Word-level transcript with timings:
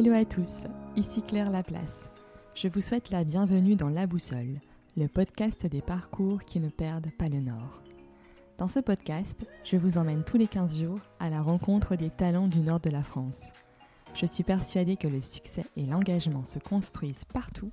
Hello 0.00 0.12
à 0.12 0.24
tous, 0.24 0.62
ici 0.94 1.22
Claire 1.22 1.50
Laplace. 1.50 2.08
Je 2.54 2.68
vous 2.68 2.80
souhaite 2.80 3.10
la 3.10 3.24
bienvenue 3.24 3.74
dans 3.74 3.88
La 3.88 4.06
Boussole, 4.06 4.60
le 4.96 5.08
podcast 5.08 5.66
des 5.66 5.82
parcours 5.82 6.44
qui 6.44 6.60
ne 6.60 6.68
perdent 6.68 7.10
pas 7.18 7.28
le 7.28 7.40
nord. 7.40 7.82
Dans 8.58 8.68
ce 8.68 8.78
podcast, 8.78 9.44
je 9.64 9.76
vous 9.76 9.98
emmène 9.98 10.22
tous 10.22 10.36
les 10.36 10.46
15 10.46 10.78
jours 10.80 11.00
à 11.18 11.30
la 11.30 11.42
rencontre 11.42 11.96
des 11.96 12.10
talents 12.10 12.46
du 12.46 12.60
nord 12.60 12.78
de 12.78 12.90
la 12.90 13.02
France. 13.02 13.50
Je 14.14 14.24
suis 14.24 14.44
persuadée 14.44 14.94
que 14.94 15.08
le 15.08 15.20
succès 15.20 15.66
et 15.74 15.84
l'engagement 15.84 16.44
se 16.44 16.60
construisent 16.60 17.24
partout 17.24 17.72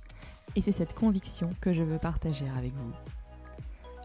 et 0.56 0.62
c'est 0.62 0.72
cette 0.72 0.94
conviction 0.94 1.50
que 1.60 1.72
je 1.72 1.84
veux 1.84 1.98
partager 2.00 2.48
avec 2.58 2.72
vous. 2.72 2.92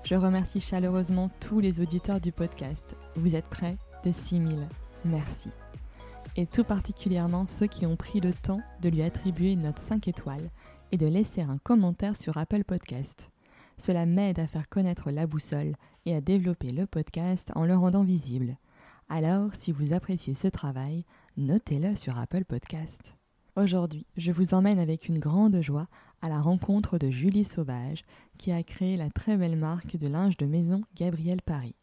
Je 0.04 0.14
remercie 0.14 0.62
chaleureusement 0.62 1.32
tous 1.40 1.60
les 1.60 1.82
auditeurs 1.82 2.22
du 2.22 2.32
podcast. 2.32 2.96
Vous 3.16 3.36
êtes 3.36 3.48
prêts? 3.48 3.78
De 4.06 4.12
6000. 4.12 4.68
Merci. 5.06 5.50
Et 6.38 6.46
tout 6.46 6.64
particulièrement 6.64 7.44
ceux 7.44 7.68
qui 7.68 7.86
ont 7.86 7.98
pris 7.98 8.22
le 8.22 8.34
temps 8.34 8.62
de 8.82 8.90
lui 8.90 9.02
attribuer 9.02 9.52
une 9.52 9.64
note 9.64 9.80
5 9.80 10.08
étoiles 10.08 10.50
et 10.92 10.98
de 10.98 11.06
laisser 11.06 11.42
un 11.42 11.58
commentaire 11.58 12.16
sur 12.16 12.38
Apple 12.38 12.64
Podcast. 12.64 13.32
Cela 13.78 14.06
m'aide 14.06 14.40
à 14.40 14.48
faire 14.48 14.70
connaître 14.70 15.12
la 15.12 15.28
boussole 15.28 15.76
et 16.06 16.16
à 16.16 16.22
développer 16.22 16.72
le 16.72 16.86
podcast 16.86 17.52
en 17.56 17.66
le 17.66 17.76
rendant 17.76 18.04
visible. 18.04 18.58
Alors, 19.10 19.56
si 19.56 19.74
vous 19.74 19.92
appréciez 19.92 20.34
ce 20.34 20.48
travail, 20.48 21.04
notez-le 21.36 21.96
sur 21.98 22.18
Apple 22.18 22.46
Podcast. 22.46 23.18
Aujourd'hui, 23.58 24.06
je 24.16 24.32
vous 24.32 24.54
emmène 24.54 24.80
avec 24.80 25.10
une 25.10 25.20
grande 25.20 25.60
joie 25.62 25.88
à 26.22 26.30
la 26.30 26.40
rencontre 26.40 26.98
de 26.98 27.10
Julie 27.10 27.44
Sauvage, 27.44 28.06
qui 28.38 28.54
a 28.54 28.64
créé 28.64 28.96
la 28.96 29.10
très 29.10 29.36
belle 29.36 29.58
marque 29.58 29.98
de 29.98 30.08
linge 30.08 30.38
de 30.38 30.46
maison 30.46 30.84
Gabriel 30.96 31.42
Paris. 31.42 31.76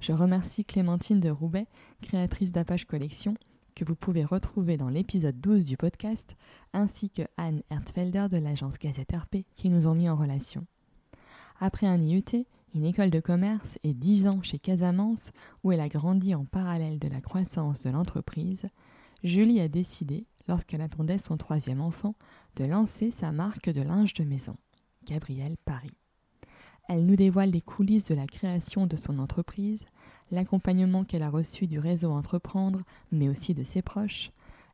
Je 0.00 0.12
remercie 0.12 0.64
Clémentine 0.64 1.20
de 1.20 1.30
Roubaix, 1.30 1.68
créatrice 2.02 2.50
d'Apache 2.50 2.86
Collection, 2.86 3.34
que 3.74 3.84
vous 3.84 3.94
pouvez 3.94 4.24
retrouver 4.24 4.76
dans 4.76 4.88
l'épisode 4.88 5.40
12 5.40 5.66
du 5.66 5.76
podcast, 5.76 6.36
ainsi 6.72 7.10
que 7.10 7.22
Anne 7.36 7.62
Hertzfelder 7.70 8.28
de 8.30 8.38
l'agence 8.38 8.78
Gazette 8.78 9.12
RP 9.12 9.44
qui 9.54 9.68
nous 9.68 9.86
ont 9.86 9.94
mis 9.94 10.08
en 10.08 10.16
relation. 10.16 10.66
Après 11.60 11.86
un 11.86 12.00
IUT, 12.00 12.46
une 12.74 12.84
école 12.84 13.10
de 13.10 13.20
commerce 13.20 13.78
et 13.84 13.94
10 13.94 14.26
ans 14.26 14.42
chez 14.42 14.58
Casamance, 14.58 15.30
où 15.62 15.72
elle 15.72 15.80
a 15.80 15.88
grandi 15.88 16.34
en 16.34 16.44
parallèle 16.44 16.98
de 16.98 17.08
la 17.08 17.20
croissance 17.20 17.82
de 17.82 17.90
l'entreprise, 17.90 18.68
Julie 19.22 19.60
a 19.60 19.68
décidé, 19.68 20.26
lorsqu'elle 20.48 20.82
attendait 20.82 21.18
son 21.18 21.36
troisième 21.36 21.80
enfant, 21.80 22.14
de 22.56 22.64
lancer 22.64 23.10
sa 23.10 23.32
marque 23.32 23.70
de 23.70 23.82
linge 23.82 24.14
de 24.14 24.24
maison, 24.24 24.56
Gabrielle 25.04 25.56
Paris. 25.64 26.03
Elle 26.86 27.06
nous 27.06 27.16
dévoile 27.16 27.50
les 27.50 27.62
coulisses 27.62 28.04
de 28.04 28.14
la 28.14 28.26
création 28.26 28.86
de 28.86 28.96
son 28.96 29.18
entreprise, 29.18 29.86
l'accompagnement 30.30 31.04
qu'elle 31.04 31.22
a 31.22 31.30
reçu 31.30 31.66
du 31.66 31.78
réseau 31.78 32.10
Entreprendre, 32.10 32.82
mais 33.10 33.28
aussi 33.30 33.54
de 33.54 33.64
ses 33.64 33.80
proches. 33.80 34.30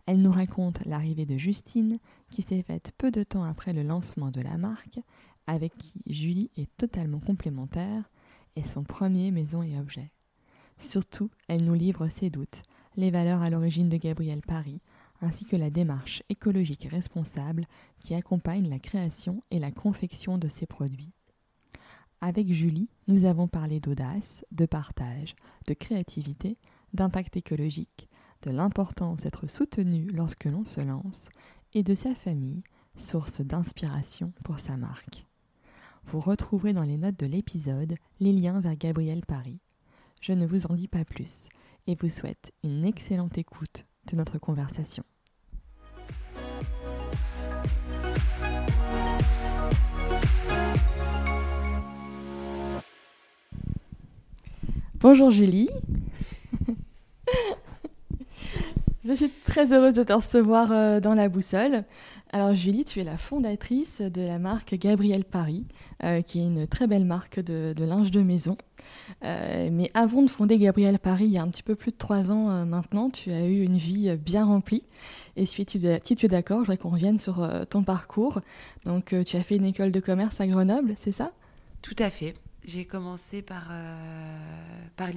Elle 0.07 0.21
nous 0.21 0.33
raconte 0.33 0.85
l'arrivée 0.87 1.25
de 1.25 1.39
Justine, 1.39 2.01
qui 2.31 2.43
s'est 2.43 2.63
faite 2.63 2.93
peu 2.99 3.13
de 3.13 3.23
temps 3.23 3.45
après 3.45 3.73
le 3.73 3.85
lancement 3.85 4.33
de 4.33 4.41
la 4.41 4.59
marque, 4.59 4.99
avec 5.47 5.77
qui 5.79 6.03
Julie 6.07 6.51
est 6.57 6.77
totalement 6.77 7.21
complémentaire, 7.21 8.11
et 8.57 8.65
son 8.65 8.83
premier 8.83 9.31
maison 9.31 9.63
et 9.63 9.79
objet. 9.79 10.11
Surtout, 10.79 11.31
elle 11.47 11.65
nous 11.65 11.75
livre 11.75 12.09
ses 12.09 12.29
doutes, 12.29 12.63
les 12.97 13.13
valeurs 13.13 13.43
à 13.43 13.51
l'origine 13.51 13.89
de 13.89 13.97
Gabrielle 13.97 14.43
Paris, 14.43 14.81
ainsi 15.21 15.45
que 15.45 15.57
la 15.57 15.71
démarche 15.71 16.25
écologique 16.29 16.89
responsable 16.91 17.67
qui 18.01 18.15
accompagne 18.15 18.69
la 18.69 18.81
création 18.81 19.41
et 19.53 19.61
la 19.61 19.71
confection 19.71 20.39
de 20.39 20.49
ces 20.49 20.67
produits. 20.67 21.13
Avec 22.23 22.53
Julie, 22.53 22.91
nous 23.09 23.25
avons 23.25 23.49
parlé 23.49 23.81
d'audace, 23.81 24.45
de 24.53 24.67
partage, 24.67 25.35
de 25.67 25.73
créativité, 25.73 26.59
d'impact 26.93 27.39
écologique, 27.39 28.09
de 28.43 28.51
l'importance 28.51 29.23
d'être 29.23 29.47
soutenu 29.47 30.11
lorsque 30.13 30.45
l'on 30.45 30.65
se 30.65 30.83
lance 30.83 31.29
et 31.73 31.83
de 31.83 31.95
sa 31.95 32.15
famille, 32.15 32.63
source 32.95 33.41
d'inspiration 33.41 34.33
pour 34.45 34.61
sa 34.61 34.77
marque. 34.77 35.25
Vous 36.05 36.21
retrouverez 36.21 36.75
dans 36.75 36.85
les 36.85 36.99
notes 36.99 37.19
de 37.19 37.27
l'épisode 37.27 37.95
les 38.21 38.33
liens 38.33 38.61
vers 38.61 38.77
Gabriel 38.77 39.25
Paris. 39.25 39.61
Je 40.21 40.33
ne 40.33 40.47
vous 40.47 40.67
en 40.67 40.75
dis 40.75 40.89
pas 40.89 41.07
plus 41.07 41.49
et 41.87 41.95
vous 41.95 42.11
souhaite 42.11 42.53
une 42.63 42.85
excellente 42.85 43.39
écoute 43.39 43.87
de 44.13 44.17
notre 44.17 44.39
conversation. 44.39 45.05
Bonjour 55.03 55.31
Julie. 55.31 55.71
Je 59.03 59.15
suis 59.15 59.31
très 59.47 59.73
heureuse 59.73 59.95
de 59.95 60.03
te 60.03 60.13
recevoir 60.13 60.71
euh, 60.73 61.01
dans 61.01 61.15
la 61.15 61.31
boussole. 61.31 61.85
Alors 62.35 62.55
Julie, 62.55 62.85
tu 62.85 63.01
es 63.01 63.05
la 63.05 63.17
fondatrice 63.17 64.03
de 64.03 64.21
la 64.21 64.39
marque 64.39 64.75
Gabriel 64.75 65.25
Paris, 65.25 65.65
euh, 66.05 66.21
qui 66.21 66.41
est 66.41 66.45
une 66.45 66.67
très 66.67 66.87
belle 66.87 67.07
marque 67.07 67.41
de, 67.41 67.75
linge 67.83 68.11
de 68.11 68.21
maison. 68.21 68.59
Euh, 69.25 69.71
mais 69.73 69.91
avant 69.95 70.21
de 70.21 70.31
fonder 70.31 70.59
Gabriel 70.59 70.99
Paris, 70.99 71.25
il 71.25 71.33
y 71.33 71.39
a 71.39 71.43
un 71.43 71.49
petit 71.49 71.63
peu 71.63 71.77
plus 71.77 71.93
de 71.93 71.97
trois 71.97 72.31
ans 72.31 72.67
maintenant, 72.67 73.09
tu 73.09 73.33
as 73.33 73.47
eu 73.47 73.63
une 73.63 73.79
vie 73.79 74.15
bien 74.19 74.45
remplie. 74.45 74.85
Et 75.35 75.47
si 75.47 75.65
tu, 75.65 75.81
si 76.05 76.15
tu 76.15 76.27
es 76.27 76.29
d'accord, 76.29 76.59
je 76.59 76.65
voudrais 76.65 76.77
qu'on 76.77 76.91
revienne 76.91 77.19
sur 77.19 77.51
ton 77.71 77.85
parcours. 77.85 78.43
Donc 78.85 79.15
tu 79.25 79.37
as 79.39 79.43
fait 79.43 79.57
une 79.57 79.65
école 79.65 79.93
de 79.93 80.01
commerce 80.01 80.43
à 80.43 80.47
Grenoble, 80.47 80.93
c'est 80.99 81.13
ça? 81.13 81.33
Tout 81.81 81.97
à 81.99 82.11
fait. 82.11 82.35
J'ai 82.65 82.85
commencé 82.85 83.43
par, 83.43 83.69
euh, 83.71 84.87
par, 84.97 85.11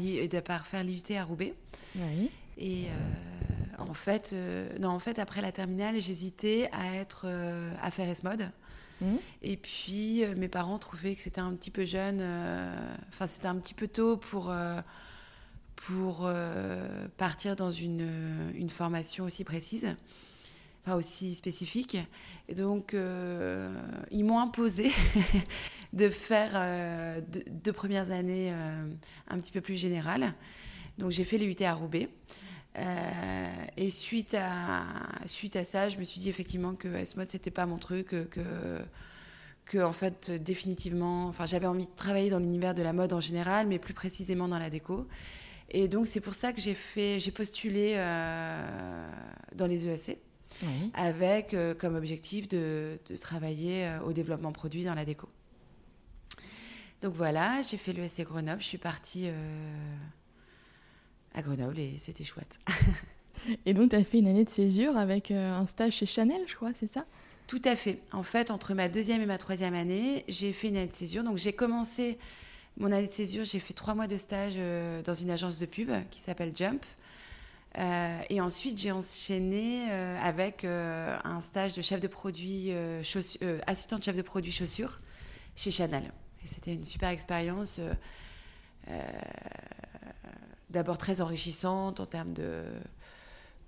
par, 0.43 0.67
faire 0.67 0.83
l'IUT 0.83 1.17
à 1.17 1.23
Roubaix. 1.23 1.53
Oui. 1.95 2.31
Et 2.57 2.85
euh, 2.85 3.83
en, 3.83 3.93
fait, 3.93 4.31
euh, 4.33 4.69
non, 4.79 4.89
en 4.89 4.99
fait, 4.99 5.19
après 5.19 5.41
la 5.41 5.51
terminale, 5.51 5.99
j'hésitais 5.99 6.69
à, 6.71 6.95
être, 6.95 7.27
à 7.81 7.91
faire 7.91 8.07
S-Mode. 8.07 8.49
Mmh. 9.01 9.15
Et 9.41 9.57
puis, 9.57 10.23
mes 10.37 10.47
parents 10.47 10.79
trouvaient 10.79 11.15
que 11.15 11.21
c'était 11.21 11.41
un 11.41 11.53
petit 11.55 11.71
peu 11.71 11.83
jeune, 11.83 12.23
enfin, 13.09 13.27
c'était 13.27 13.47
un 13.47 13.55
petit 13.55 13.73
peu 13.73 13.87
tôt 13.87 14.17
pour, 14.17 14.53
pour 15.75 16.29
partir 17.17 17.55
dans 17.55 17.71
une, 17.71 18.07
une 18.55 18.69
formation 18.69 19.25
aussi 19.25 19.43
précise 19.43 19.95
pas 20.83 20.95
aussi 20.95 21.33
spécifique. 21.33 21.97
Et 22.49 22.55
donc, 22.55 22.93
euh, 22.93 23.73
ils 24.11 24.23
m'ont 24.23 24.39
imposé 24.39 24.91
de 25.93 26.09
faire 26.09 26.51
euh, 26.55 27.21
deux, 27.49 27.73
premières 27.73 28.11
années 28.11 28.51
euh, 28.51 28.85
un 29.29 29.37
petit 29.37 29.51
peu 29.51 29.61
plus 29.61 29.75
générales. 29.75 30.33
Donc, 30.97 31.11
j'ai 31.11 31.23
fait 31.23 31.37
l'UT 31.37 31.61
à 31.61 31.73
Roubaix. 31.73 32.09
et 33.77 33.89
suite 33.89 34.35
à, 34.37 34.83
suite 35.25 35.55
à 35.55 35.63
ça, 35.63 35.89
je 35.89 35.97
me 35.97 36.03
suis 36.03 36.19
dit 36.19 36.29
effectivement 36.29 36.75
que 36.75 36.87
S-Mode, 36.87 37.27
c'était 37.27 37.51
pas 37.51 37.65
mon 37.65 37.77
truc, 37.77 38.07
que, 38.07 38.81
que 39.65 39.77
en 39.77 39.93
fait, 39.93 40.31
définitivement, 40.31 41.27
enfin, 41.27 41.45
j'avais 41.45 41.67
envie 41.67 41.85
de 41.85 41.95
travailler 41.95 42.29
dans 42.29 42.39
l'univers 42.39 42.73
de 42.73 42.83
la 42.83 42.93
mode 42.93 43.13
en 43.13 43.19
général, 43.19 43.67
mais 43.67 43.79
plus 43.79 43.93
précisément 43.93 44.47
dans 44.47 44.59
la 44.59 44.69
déco. 44.69 45.07
Et 45.69 45.87
donc, 45.87 46.07
c'est 46.07 46.19
pour 46.19 46.35
ça 46.35 46.53
que 46.53 46.61
j'ai 46.61 46.75
fait, 46.75 47.19
j'ai 47.19 47.31
postulé 47.31 47.95
dans 49.55 49.67
les 49.67 49.87
ESC 49.87 50.17
avec 50.93 51.53
euh, 51.53 51.73
comme 51.73 51.95
objectif 51.95 52.47
de, 52.47 52.97
travailler 53.21 53.85
euh, 53.85 54.01
au 54.01 54.13
développement 54.13 54.51
produit 54.51 54.83
dans 54.83 54.95
la 54.95 55.05
déco. 55.05 55.27
Donc 57.03 57.13
voilà, 57.13 57.61
j'ai 57.61 57.77
fait 57.77 57.93
l'ESC 57.93 58.21
Grenoble, 58.21 58.61
je 58.61 58.67
suis 58.67 58.77
partie 58.77 59.25
euh, 59.27 59.95
à 61.35 61.41
Grenoble 61.41 61.77
et 61.79 61.97
c'était 61.97 62.23
chouette. 62.23 62.59
et 63.65 63.73
donc 63.73 63.91
tu 63.91 63.95
as 63.95 64.03
fait 64.03 64.19
une 64.19 64.27
année 64.27 64.45
de 64.45 64.49
césure 64.49 64.97
avec 64.97 65.29
un 65.29 65.67
stage 65.67 65.93
chez 65.93 66.05
Chanel, 66.05 66.41
je 66.47 66.55
crois, 66.55 66.71
c'est 66.73 66.87
ça? 66.87 67.05
Tout 67.45 67.61
à 67.65 67.75
fait. 67.75 67.99
En 68.11 68.23
fait, 68.23 68.49
entre 68.49 68.73
ma 68.73 68.89
deuxième 68.89 69.21
et 69.21 69.25
ma 69.25 69.37
troisième 69.37 69.73
année, 69.73 70.23
j'ai 70.27 70.53
fait 70.53 70.69
une 70.69 70.77
année 70.77 70.87
de 70.87 70.93
césure. 70.93 71.23
Donc 71.23 71.37
j'ai 71.37 71.53
commencé 71.53 72.17
mon 72.77 72.91
année 72.91 73.07
de 73.07 73.11
césure, 73.11 73.43
j'ai 73.43 73.59
fait 73.59 73.73
trois 73.73 73.93
mois 73.93 74.07
de 74.07 74.17
stage 74.17 74.55
dans 75.03 75.13
une 75.13 75.29
agence 75.29 75.59
de 75.59 75.65
pub 75.65 75.91
qui 76.09 76.21
s'appelle 76.21 76.55
Jump. 76.55 76.83
Euh, 77.77 78.21
et 78.29 78.39
ensuite, 78.39 78.77
j'ai 78.77 78.91
enchaîné 78.91 79.87
euh, 79.89 80.19
avec 80.21 80.63
euh, 80.63 81.17
un 81.23 81.41
stage 81.41 81.73
de 81.73 81.81
chef 81.81 81.99
de 81.99 82.07
produit, 82.07 82.71
assistant 83.67 83.97
de 83.97 84.03
chef 84.03 84.15
de 84.15 84.21
produit 84.21 84.51
chaussures 84.51 84.99
chez 85.55 85.71
Chanel. 85.71 86.11
Et 86.43 86.47
c'était 86.47 86.73
une 86.73 86.83
super 86.83 87.09
expérience, 87.09 87.79
d'abord 90.69 90.97
très 90.97 91.21
enrichissante 91.21 91.99
en 91.99 92.05
termes 92.05 92.33
de, 92.33 92.63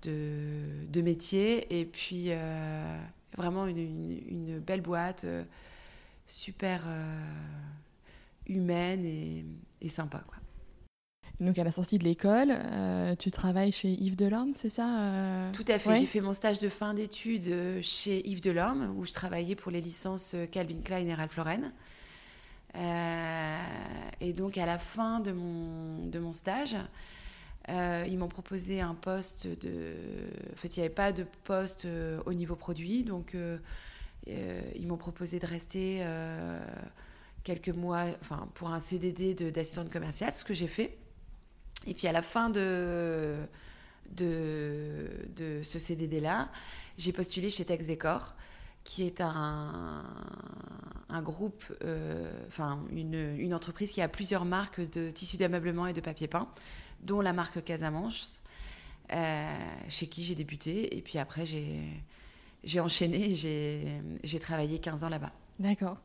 de, 0.02 0.86
de 0.88 1.00
métier, 1.00 1.78
et 1.78 1.86
puis 1.86 2.30
vraiment 3.36 3.66
une, 3.66 3.78
une, 4.28 4.58
belle 4.58 4.82
boîte, 4.82 5.24
super 6.26 6.86
humaine 8.46 9.04
et, 9.04 9.44
et 9.80 9.88
sympa. 9.88 10.22
Quoi. 10.26 10.36
Donc 11.40 11.58
à 11.58 11.64
la 11.64 11.70
sortie 11.70 11.98
de 11.98 12.04
l'école, 12.04 12.50
euh, 12.50 13.14
tu 13.14 13.30
travailles 13.30 13.72
chez 13.72 13.90
Yves 13.90 14.16
Delorme, 14.16 14.52
c'est 14.54 14.70
ça 14.70 15.04
euh 15.04 15.52
Tout 15.52 15.64
à 15.68 15.78
fait. 15.78 15.96
J'ai 15.96 16.06
fait 16.06 16.22
mon 16.22 16.32
stage 16.32 16.60
de 16.60 16.68
fin 16.68 16.94
d'études 16.94 17.48
euh, 17.48 17.80
chez 17.82 18.26
Yves 18.26 18.40
Delorme, 18.40 18.94
où 18.96 19.04
je 19.04 19.12
travaillais 19.12 19.54
pour 19.54 19.70
les 19.70 19.82
licences 19.82 20.34
Calvin 20.50 20.80
Klein 20.82 21.06
et 21.06 21.14
Ralph 21.14 21.36
Lauren. 21.36 21.72
Et 22.76 24.32
donc 24.32 24.58
à 24.58 24.66
la 24.66 24.78
fin 24.78 25.20
de 25.20 25.32
mon, 25.32 26.06
de 26.06 26.18
mon 26.18 26.32
stage, 26.32 26.76
ils 27.68 28.16
m'ont 28.18 28.28
proposé 28.28 28.80
un 28.80 28.94
poste 28.94 29.46
de. 29.46 29.94
En 30.52 30.56
fait, 30.56 30.76
il 30.76 30.80
n'y 30.80 30.86
avait 30.86 30.94
pas 30.94 31.12
de 31.12 31.26
poste 31.44 31.86
au 32.26 32.32
niveau 32.32 32.56
produit, 32.56 33.04
donc 33.04 33.36
ils 34.26 34.86
m'ont 34.86 34.96
proposé 34.96 35.38
de 35.38 35.46
rester 35.46 36.04
quelques 37.46 37.68
mois, 37.68 38.06
enfin, 38.22 38.48
pour 38.54 38.70
un 38.70 38.80
CDD 38.80 39.34
d'assistante 39.52 39.88
commerciale, 39.88 40.32
ce 40.34 40.44
que 40.44 40.52
j'ai 40.52 40.66
fait. 40.66 40.96
Et 41.86 41.94
puis 41.94 42.08
à 42.08 42.12
la 42.12 42.22
fin 42.22 42.50
de, 42.50 43.36
de, 44.10 45.08
de 45.36 45.62
ce 45.62 45.78
CDD-là, 45.78 46.48
j'ai 46.98 47.12
postulé 47.12 47.48
chez 47.48 47.64
Texecor, 47.64 48.34
qui 48.86 49.02
est 49.02 49.20
un, 49.20 50.04
un 51.10 51.22
groupe, 51.22 51.64
euh, 51.84 52.30
enfin 52.46 52.78
une, 52.90 53.36
une, 53.36 53.52
entreprise 53.52 53.90
qui 53.90 54.00
a 54.00 54.08
plusieurs 54.08 54.44
marques 54.44 54.80
de 54.80 55.10
tissus 55.10 55.36
d'ameublement 55.36 55.86
et 55.88 55.92
de 55.92 56.00
papier 56.00 56.28
peint, 56.28 56.48
dont 57.02 57.20
la 57.20 57.32
marque 57.32 57.62
Casamanche, 57.64 58.26
euh, 59.12 59.56
chez 59.88 60.06
qui 60.06 60.22
j'ai 60.22 60.36
débuté. 60.36 60.96
Et 60.96 61.02
puis 61.02 61.18
après, 61.18 61.44
j'ai 61.44 62.80
enchaîné, 62.80 63.34
j'ai 63.34 64.38
travaillé 64.38 64.78
15 64.78 65.04
ans 65.04 65.08
là-bas. 65.08 65.32
D'accord. 65.58 65.98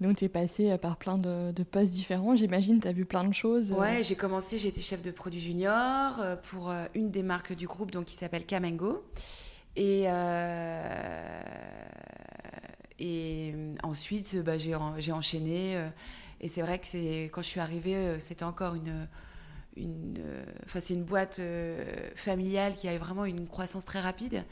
Donc, 0.00 0.16
tu 0.16 0.24
es 0.24 0.30
passé 0.30 0.76
par 0.78 0.96
plein 0.96 1.18
de, 1.18 1.52
de 1.52 1.62
postes 1.62 1.92
différents, 1.92 2.34
j'imagine, 2.34 2.80
tu 2.80 2.88
as 2.88 2.92
vu 2.92 3.04
plein 3.04 3.24
de 3.24 3.34
choses. 3.34 3.72
Ouais, 3.72 4.02
j'ai 4.02 4.14
commencé, 4.14 4.56
j'étais 4.56 4.80
chef 4.80 5.02
de 5.02 5.10
produit 5.10 5.40
junior 5.40 6.18
euh, 6.20 6.36
pour 6.36 6.72
une 6.94 7.10
des 7.10 7.22
marques 7.22 7.54
du 7.54 7.66
groupe 7.66 7.90
donc, 7.90 8.06
qui 8.06 8.14
s'appelle 8.14 8.44
Kamengo. 8.46 9.04
Et, 9.76 10.04
euh, 10.06 11.42
et 13.00 13.54
ensuite, 13.82 14.36
bah, 14.42 14.58
j'ai 14.58 14.74
enchaîné. 15.12 15.76
Euh, 15.76 15.88
et 16.40 16.48
c'est 16.48 16.62
vrai 16.62 16.78
que 16.78 17.26
quand 17.26 17.42
je 17.42 17.46
suis 17.46 17.60
arrivée, 17.60 17.96
euh, 17.96 18.18
c'était 18.18 18.44
encore 18.44 18.74
une. 18.74 19.08
une 19.76 20.22
c'est 20.66 20.94
une 20.94 21.04
boîte 21.04 21.40
familiale 22.14 22.74
qui 22.74 22.88
a 22.88 22.96
vraiment 22.98 23.24
une 23.24 23.48
croissance 23.48 23.84
très 23.84 24.00
rapide. 24.00 24.44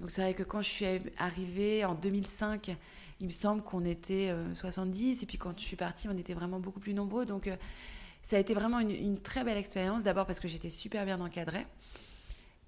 Donc 0.00 0.10
c'est 0.10 0.22
vrai 0.22 0.34
que 0.34 0.42
quand 0.42 0.62
je 0.62 0.68
suis 0.68 0.86
arrivée 1.18 1.84
en 1.84 1.94
2005, 1.94 2.76
il 3.20 3.26
me 3.26 3.32
semble 3.32 3.62
qu'on 3.62 3.84
était 3.84 4.34
70. 4.54 5.22
Et 5.22 5.26
puis 5.26 5.38
quand 5.38 5.58
je 5.58 5.64
suis 5.64 5.76
partie, 5.76 6.08
on 6.08 6.16
était 6.16 6.34
vraiment 6.34 6.60
beaucoup 6.60 6.80
plus 6.80 6.94
nombreux. 6.94 7.26
Donc 7.26 7.48
ça 8.22 8.36
a 8.36 8.38
été 8.38 8.54
vraiment 8.54 8.80
une, 8.80 9.18
très 9.20 9.44
belle 9.44 9.58
expérience. 9.58 10.02
D'abord 10.02 10.26
parce 10.26 10.40
que 10.40 10.48
j'étais 10.48 10.70
super 10.70 11.04
bien 11.04 11.20
encadrée 11.20 11.66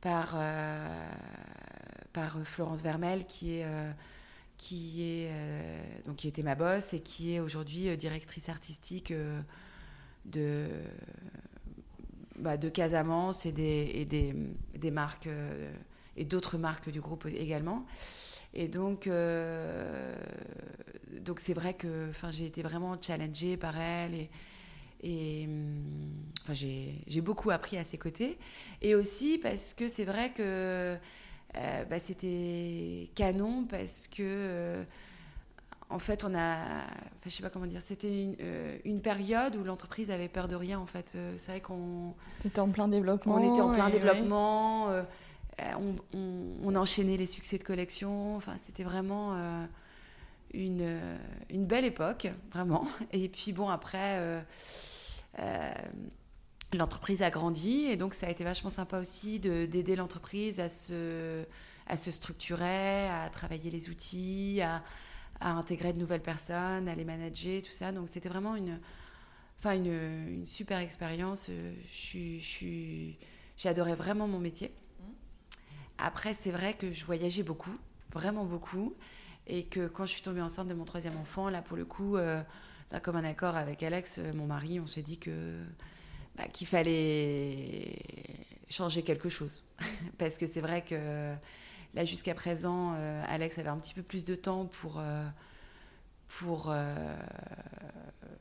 par 0.00 0.36
par 2.16 2.38
euh, 2.38 2.44
Florence 2.44 2.82
Vermel, 2.82 3.26
qui 3.26 3.58
est, 3.58 3.64
euh, 3.64 3.92
qui, 4.58 5.02
est, 5.02 5.28
euh, 5.30 5.82
donc, 6.04 6.16
qui 6.16 6.28
était 6.28 6.42
ma 6.42 6.54
boss 6.54 6.94
et 6.94 7.00
qui 7.00 7.34
est 7.34 7.40
aujourd'hui 7.40 7.96
directrice 7.96 8.48
artistique 8.48 9.12
de, 10.24 10.66
bah, 12.38 12.56
de 12.56 12.68
Casamance 12.68 13.46
et 13.46 13.52
des, 13.52 13.90
et 13.94 14.04
des, 14.04 14.34
des 14.74 14.90
marques 14.90 15.28
et 16.16 16.24
d'autres 16.24 16.58
marques 16.58 16.90
du 16.90 17.00
groupe 17.00 17.26
également. 17.26 17.86
Et 18.54 18.68
donc, 18.68 19.08
donc 21.20 21.40
c'est 21.40 21.54
vrai 21.54 21.74
que 21.74 22.10
j'ai 22.30 22.46
été 22.46 22.62
vraiment 22.62 22.96
challengée 23.00 23.56
par 23.56 23.78
elle 23.78 24.14
et, 24.14 24.30
et 25.02 25.48
enfin, 26.42 26.54
j'ai 26.54 27.20
beaucoup 27.20 27.50
appris 27.50 27.76
à 27.76 27.84
ses 27.84 27.98
côtés. 27.98 28.38
Et 28.82 28.94
aussi 28.94 29.38
parce 29.38 29.74
que 29.74 29.88
c'est 29.88 30.04
vrai 30.04 30.30
que 30.30 30.42
euh, 30.42 30.96
bah, 31.54 31.98
c'était 31.98 33.10
canon 33.14 33.64
parce 33.64 34.08
que 34.08 34.22
euh, 34.22 34.84
en 35.88 35.98
fait, 35.98 36.24
on 36.24 36.34
a, 36.34 36.84
je 37.24 37.30
sais 37.30 37.42
pas 37.42 37.50
comment 37.50 37.66
dire, 37.66 37.80
c'était 37.80 38.22
une, 38.22 38.36
euh, 38.40 38.76
une, 38.84 39.00
période 39.00 39.56
où 39.56 39.62
l'entreprise 39.62 40.10
avait 40.10 40.28
peur 40.28 40.48
de 40.48 40.56
rien. 40.56 40.78
En 40.80 40.86
fait, 40.86 41.16
c'est 41.36 41.52
vrai 41.52 41.60
qu'on. 41.60 42.14
était 42.44 42.60
en 42.60 42.68
plein 42.68 42.88
développement. 42.88 43.36
On 43.36 43.52
était 43.52 43.62
en 43.62 43.72
plein 43.72 43.88
développement. 43.88 44.88
on, 45.78 45.94
on, 46.64 46.74
enchaînait 46.74 47.16
les 47.16 47.26
succès 47.26 47.58
de 47.58 47.64
collection. 47.64 48.36
Enfin, 48.36 48.54
c'était 48.58 48.82
vraiment 48.82 49.38
une, 50.52 50.98
une 51.50 51.66
belle 51.66 51.84
époque, 51.84 52.28
vraiment. 52.52 52.84
Et 53.12 53.28
puis 53.28 53.52
bon, 53.52 53.68
après 53.68 54.44
l'entreprise 56.72 57.22
a 57.22 57.30
grandi 57.30 57.84
et 57.84 57.96
donc 57.96 58.14
ça 58.14 58.26
a 58.26 58.30
été 58.30 58.44
vachement 58.44 58.70
sympa 58.70 58.98
aussi 58.98 59.38
d'aider 59.38 59.96
l'entreprise 59.96 60.60
à 60.60 60.68
se, 60.68 61.44
à 61.86 61.96
se 61.96 62.10
structurer, 62.10 63.08
à 63.08 63.28
travailler 63.30 63.70
les 63.70 63.88
outils, 63.88 64.60
à, 64.60 64.82
intégrer 65.40 65.92
de 65.92 65.98
nouvelles 65.98 66.22
personnes, 66.22 66.88
à 66.88 66.94
les 66.94 67.04
manager, 67.04 67.62
tout 67.62 67.72
ça. 67.72 67.92
Donc 67.92 68.08
c'était 68.08 68.28
vraiment 68.28 68.56
une, 68.56 68.80
enfin 69.58 69.74
une, 69.74 70.44
super 70.46 70.78
expérience. 70.78 71.50
J'ai 71.90 73.16
adoré 73.68 73.94
vraiment 73.94 74.26
mon 74.26 74.38
métier. 74.38 74.74
Après, 75.98 76.34
c'est 76.34 76.50
vrai 76.50 76.74
que 76.74 76.92
je 76.92 77.04
voyageais 77.04 77.42
beaucoup, 77.42 77.76
vraiment 78.12 78.44
beaucoup, 78.44 78.94
et 79.46 79.64
que 79.64 79.88
quand 79.88 80.04
je 80.04 80.12
suis 80.12 80.22
tombée 80.22 80.42
enceinte 80.42 80.68
de 80.68 80.74
mon 80.74 80.84
troisième 80.84 81.16
enfant, 81.16 81.48
là 81.48 81.62
pour 81.62 81.76
le 81.76 81.84
coup, 81.86 82.16
euh, 82.16 82.42
d'un 82.90 83.00
commun 83.00 83.24
accord 83.24 83.56
avec 83.56 83.82
Alex, 83.82 84.20
mon 84.34 84.46
mari, 84.46 84.78
on 84.80 84.86
s'est 84.86 85.02
dit 85.02 85.18
que 85.18 85.64
bah, 86.36 86.44
qu'il 86.52 86.66
fallait 86.66 87.98
changer 88.68 89.02
quelque 89.02 89.28
chose. 89.28 89.64
Parce 90.18 90.38
que 90.38 90.46
c'est 90.46 90.60
vrai 90.60 90.82
que 90.82 91.34
là, 91.94 92.04
jusqu'à 92.04 92.34
présent, 92.34 92.94
euh, 92.96 93.22
Alex 93.26 93.58
avait 93.58 93.68
un 93.68 93.78
petit 93.78 93.94
peu 93.94 94.02
plus 94.02 94.24
de 94.24 94.34
temps 94.34 94.66
pour, 94.66 94.98
euh, 94.98 95.26
pour 96.28 96.70
euh, 96.70 97.16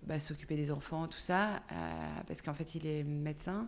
bah, 0.03 0.19
s'occuper 0.19 0.56
des 0.56 0.71
enfants, 0.71 1.07
tout 1.07 1.19
ça, 1.19 1.62
parce 2.27 2.42
qu'en 2.42 2.53
fait, 2.53 2.75
il 2.75 2.86
est 2.86 3.03
médecin. 3.03 3.68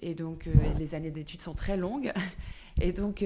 Et 0.00 0.14
donc, 0.14 0.48
les 0.78 0.94
années 0.94 1.10
d'études 1.10 1.42
sont 1.42 1.54
très 1.54 1.76
longues. 1.76 2.12
Et 2.80 2.92
donc, 2.92 3.24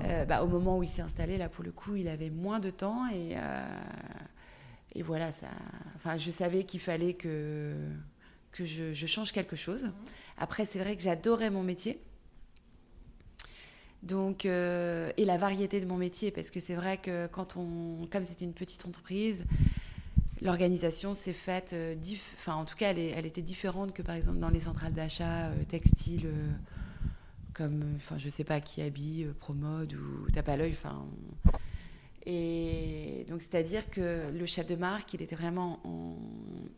bah, 0.00 0.42
au 0.42 0.48
moment 0.48 0.78
où 0.78 0.82
il 0.82 0.88
s'est 0.88 1.02
installé, 1.02 1.38
là, 1.38 1.48
pour 1.48 1.64
le 1.64 1.72
coup, 1.72 1.96
il 1.96 2.08
avait 2.08 2.30
moins 2.30 2.60
de 2.60 2.70
temps. 2.70 3.08
Et, 3.10 3.36
et 4.94 5.02
voilà, 5.02 5.32
ça, 5.32 5.48
enfin, 5.96 6.16
je 6.18 6.30
savais 6.30 6.64
qu'il 6.64 6.80
fallait 6.80 7.14
que 7.14 7.74
que 8.52 8.64
je, 8.64 9.06
change 9.06 9.32
quelque 9.32 9.56
chose. 9.56 9.88
Après, 10.38 10.66
c'est 10.66 10.78
vrai 10.78 10.96
que 10.96 11.02
j'adorais 11.02 11.50
mon 11.50 11.62
métier. 11.62 11.98
Donc, 14.02 14.46
euh, 14.46 15.10
et 15.16 15.24
la 15.24 15.38
variété 15.38 15.80
de 15.80 15.86
mon 15.86 15.96
métier, 15.96 16.30
parce 16.30 16.50
que 16.50 16.60
c'est 16.60 16.74
vrai 16.74 16.98
que 16.98 17.28
quand 17.28 17.56
on, 17.56 18.06
comme 18.10 18.24
c'était 18.24 18.44
une 18.44 18.52
petite 18.52 18.84
entreprise, 18.84 19.44
l'organisation 20.40 21.14
s'est 21.14 21.32
faite, 21.32 21.72
euh, 21.72 21.94
enfin 22.36 22.54
en 22.54 22.64
tout 22.64 22.74
cas, 22.74 22.90
elle, 22.90 22.98
elle, 22.98 23.26
était 23.26 23.42
différente 23.42 23.92
que 23.92 24.02
par 24.02 24.16
exemple 24.16 24.38
dans 24.38 24.48
les 24.48 24.60
centrales 24.60 24.92
d'achat 24.92 25.46
euh, 25.46 25.64
textiles, 25.68 26.28
comme, 27.54 27.92
enfin 27.94 28.18
je 28.18 28.28
sais 28.28 28.42
pas 28.42 28.60
qui 28.60 28.82
habille, 28.82 29.28
Promode 29.38 29.92
ou 29.92 30.28
Tape 30.32 30.48
à 30.48 30.56
l'œil, 30.56 30.72
enfin 30.72 31.06
et 32.24 33.24
donc, 33.28 33.42
c'est-à-dire 33.42 33.90
que 33.90 34.30
le 34.32 34.46
chef 34.46 34.66
de 34.66 34.76
marque, 34.76 35.12
il 35.14 35.22
était 35.22 35.34
vraiment, 35.34 35.80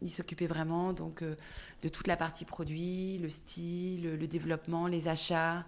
il 0.00 0.10
s'occupait 0.10 0.46
vraiment 0.46 0.92
donc 0.92 1.22
euh, 1.22 1.34
de 1.82 1.88
toute 1.88 2.06
la 2.06 2.16
partie 2.16 2.44
produit, 2.44 3.18
le 3.18 3.28
style, 3.28 4.16
le 4.16 4.26
développement, 4.26 4.86
les 4.86 5.06
achats, 5.08 5.66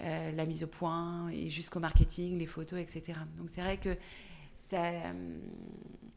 euh, 0.00 0.32
la 0.32 0.46
mise 0.46 0.64
au 0.64 0.68
point 0.68 1.28
et 1.30 1.50
jusqu'au 1.50 1.80
marketing, 1.80 2.38
les 2.38 2.46
photos, 2.46 2.80
etc. 2.80 3.18
Donc, 3.36 3.50
c'est 3.50 3.60
vrai 3.60 3.76
que 3.76 3.96
ça, 4.56 4.80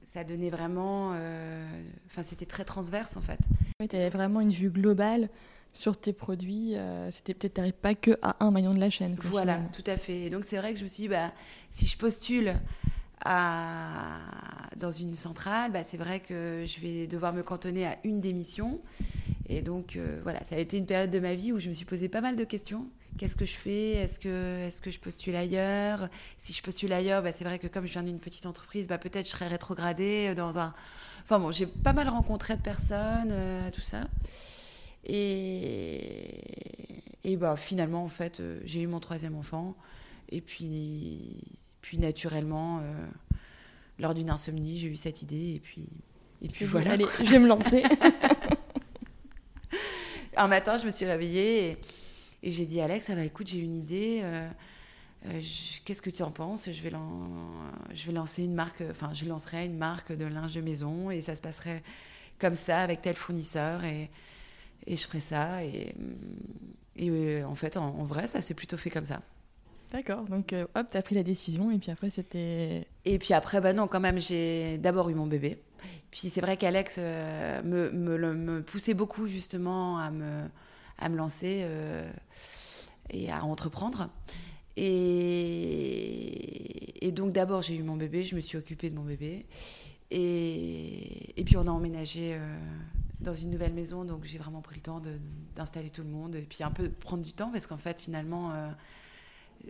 ça 0.05 0.23
donnait 0.23 0.49
vraiment, 0.49 1.11
euh, 1.13 1.65
enfin, 2.05 2.23
c'était 2.23 2.45
très 2.45 2.63
transverse 2.63 3.17
en 3.17 3.21
fait. 3.21 3.39
Oui, 3.81 3.87
tu 3.89 3.97
avais 3.97 4.09
vraiment 4.09 4.39
une 4.39 4.51
vue 4.51 4.69
globale 4.69 5.29
sur 5.73 5.97
tes 5.97 6.13
produits, 6.13 6.75
euh, 6.75 7.11
c'était 7.11 7.33
peut-être 7.33 7.75
pas 7.75 7.95
que 7.95 8.17
à 8.21 8.43
un 8.43 8.51
maillon 8.51 8.73
de 8.73 8.79
la 8.79 8.89
chaîne. 8.89 9.15
voilà, 9.25 9.59
tout 9.73 9.83
à 9.85 9.97
fait. 9.97 10.29
donc 10.29 10.43
c'est 10.43 10.57
vrai 10.57 10.73
que 10.73 10.79
je 10.79 10.83
me 10.83 10.87
suis 10.87 11.03
dit, 11.03 11.07
bah, 11.09 11.31
si 11.71 11.85
je 11.85 11.97
postule 11.97 12.55
à... 13.23 14.17
dans 14.77 14.91
une 14.91 15.13
centrale, 15.13 15.71
bah, 15.71 15.83
c'est 15.83 15.97
vrai 15.97 16.19
que 16.19 16.63
je 16.65 16.79
vais 16.79 17.07
devoir 17.07 17.33
me 17.33 17.43
cantonner 17.43 17.85
à 17.85 17.97
une 18.03 18.19
démission. 18.19 18.81
Et 19.49 19.61
donc 19.61 19.95
euh, 19.95 20.19
voilà, 20.23 20.43
ça 20.45 20.55
a 20.55 20.59
été 20.59 20.77
une 20.77 20.85
période 20.85 21.09
de 21.09 21.19
ma 21.19 21.33
vie 21.33 21.51
où 21.53 21.59
je 21.59 21.69
me 21.69 21.73
suis 21.73 21.85
posé 21.85 22.09
pas 22.09 22.21
mal 22.21 22.35
de 22.35 22.43
questions. 22.43 22.87
Qu'est-ce 23.17 23.35
que 23.35 23.45
je 23.45 23.55
fais? 23.55 23.93
Est-ce 23.93 24.19
que, 24.19 24.67
est 24.67 24.81
que 24.81 24.91
je 24.91 24.99
postule 24.99 25.35
ailleurs? 25.35 26.09
Si 26.37 26.53
je 26.53 26.61
postule 26.61 26.93
ailleurs, 26.93 27.23
bah, 27.23 27.31
c'est 27.31 27.43
vrai 27.43 27.57
que 27.57 27.67
comme 27.67 27.85
je 27.87 27.93
viens 27.93 28.03
d'une 28.03 28.19
petite 28.19 28.45
entreprise, 28.45 28.87
bah, 28.87 28.97
peut-être 28.97 29.25
je 29.25 29.31
serais 29.31 29.47
rétrogradée 29.47 30.35
dans 30.35 30.59
un... 30.59 30.73
Enfin 31.23 31.39
bon, 31.39 31.51
j'ai 31.51 31.65
pas 31.65 31.93
mal 31.93 32.09
rencontré 32.09 32.55
de 32.55 32.61
personnes, 32.61 33.31
euh, 33.31 33.69
tout 33.71 33.81
ça. 33.81 34.01
Et, 35.07 36.41
et 37.23 37.37
bah, 37.37 37.55
finalement, 37.55 38.03
en 38.03 38.09
fait, 38.09 38.39
euh, 38.39 38.59
j'ai 38.65 38.81
eu 38.81 38.87
mon 38.87 38.99
troisième 38.99 39.35
enfant. 39.35 39.75
Et 40.29 40.41
puis, 40.41 41.41
puis 41.81 41.97
naturellement, 41.97 42.79
euh, 42.79 43.07
lors 43.99 44.13
d'une 44.13 44.29
insomnie, 44.29 44.77
j'ai 44.77 44.89
eu 44.89 44.97
cette 44.97 45.21
idée. 45.21 45.55
Et 45.55 45.59
puis, 45.59 45.87
et 46.41 46.49
puis 46.49 46.65
voilà. 46.65 46.91
Allez, 46.91 47.05
je 47.19 47.31
vais 47.31 47.39
me 47.39 47.47
lancer. 47.47 47.83
Un 50.35 50.47
matin, 50.47 50.77
je 50.77 50.85
me 50.85 50.91
suis 50.91 51.05
réveillée 51.05 51.69
et, 51.69 51.77
et 52.43 52.51
j'ai 52.51 52.65
dit 52.65 52.81
Alex, 52.81 53.09
ah 53.09 53.15
bah, 53.15 53.23
écoute, 53.23 53.47
j'ai 53.47 53.59
une 53.59 53.75
idée. 53.75 54.19
Euh, 54.23 54.49
qu'est-ce 55.85 56.01
que 56.01 56.09
tu 56.09 56.21
en 56.23 56.31
penses? 56.31 56.69
Je 56.69 56.83
vais, 56.83 56.91
je 57.93 58.05
vais 58.05 58.13
lancer 58.13 58.43
une 58.43 58.53
marque, 58.53 58.83
enfin, 58.91 59.13
je 59.13 59.25
lancerai 59.25 59.65
une 59.65 59.77
marque 59.77 60.11
de 60.11 60.25
linge 60.25 60.53
de 60.53 60.61
maison 60.61 61.09
et 61.09 61.21
ça 61.21 61.33
se 61.35 61.41
passerait 61.41 61.81
comme 62.39 62.55
ça 62.55 62.81
avec 62.81 63.01
tel 63.01 63.15
fournisseur. 63.15 63.85
Et, 63.85 64.09
et 64.85 64.95
je 64.95 65.07
ferai 65.07 65.19
ça. 65.19 65.63
Et, 65.63 65.95
et 66.95 67.43
en 67.43 67.55
fait, 67.55 67.77
en, 67.77 68.03
vrai, 68.03 68.27
ça 68.27 68.41
s'est 68.41 68.53
plutôt 68.53 68.77
fait 68.77 68.89
comme 68.89 69.05
ça. 69.05 69.21
D'accord, 69.91 70.23
donc 70.23 70.53
hop, 70.75 70.87
tu 70.91 70.97
as 70.97 71.01
pris 71.01 71.15
la 71.15 71.23
décision 71.23 71.71
et 71.71 71.77
puis 71.77 71.91
après 71.91 72.09
c'était... 72.09 72.85
Et 73.05 73.17
puis 73.19 73.33
après, 73.33 73.61
bah 73.61 73.71
non, 73.71 73.87
quand 73.87 74.01
même, 74.01 74.19
j'ai 74.19 74.77
d'abord 74.77 75.09
eu 75.09 75.13
mon 75.13 75.27
bébé. 75.27 75.61
Puis 76.11 76.29
c'est 76.29 76.41
vrai 76.41 76.57
qu'Alex 76.57 76.97
me, 76.97 77.89
me, 77.91 78.33
me, 78.33 78.61
poussait 78.61 78.93
beaucoup 78.93 79.27
justement 79.27 79.97
à 79.97 80.11
me, 80.11 80.49
à 80.97 81.07
me 81.07 81.15
lancer 81.15 81.65
et 83.09 83.31
à 83.31 83.45
entreprendre. 83.45 84.09
Et, 84.77 85.51
donc 87.11 87.31
d'abord 87.31 87.61
j'ai 87.63 87.75
eu 87.75 87.83
mon 87.83 87.95
bébé, 87.95 88.23
je 88.23 88.35
me 88.35 88.41
suis 88.41 88.57
occupée 88.57 88.89
de 88.91 88.95
mon 88.95 89.03
bébé. 89.03 89.45
Et, 90.11 91.33
puis 91.45 91.57
on 91.57 91.67
a 91.67 91.71
emménagé 91.71 92.35
euh, 92.35 92.57
dans 93.19 93.33
une 93.33 93.49
nouvelle 93.49 93.73
maison, 93.73 94.05
donc 94.05 94.23
j'ai 94.23 94.37
vraiment 94.37 94.61
pris 94.61 94.75
le 94.75 94.81
temps 94.81 95.01
d'installer 95.55 95.89
tout 95.89 96.03
le 96.03 96.09
monde 96.09 96.35
et 96.35 96.41
puis 96.41 96.63
un 96.63 96.71
peu 96.71 96.89
prendre 96.89 97.23
du 97.23 97.33
temps 97.33 97.51
parce 97.51 97.65
qu'en 97.65 97.77
fait 97.77 98.01
finalement 98.01 98.51
euh, 98.51 98.69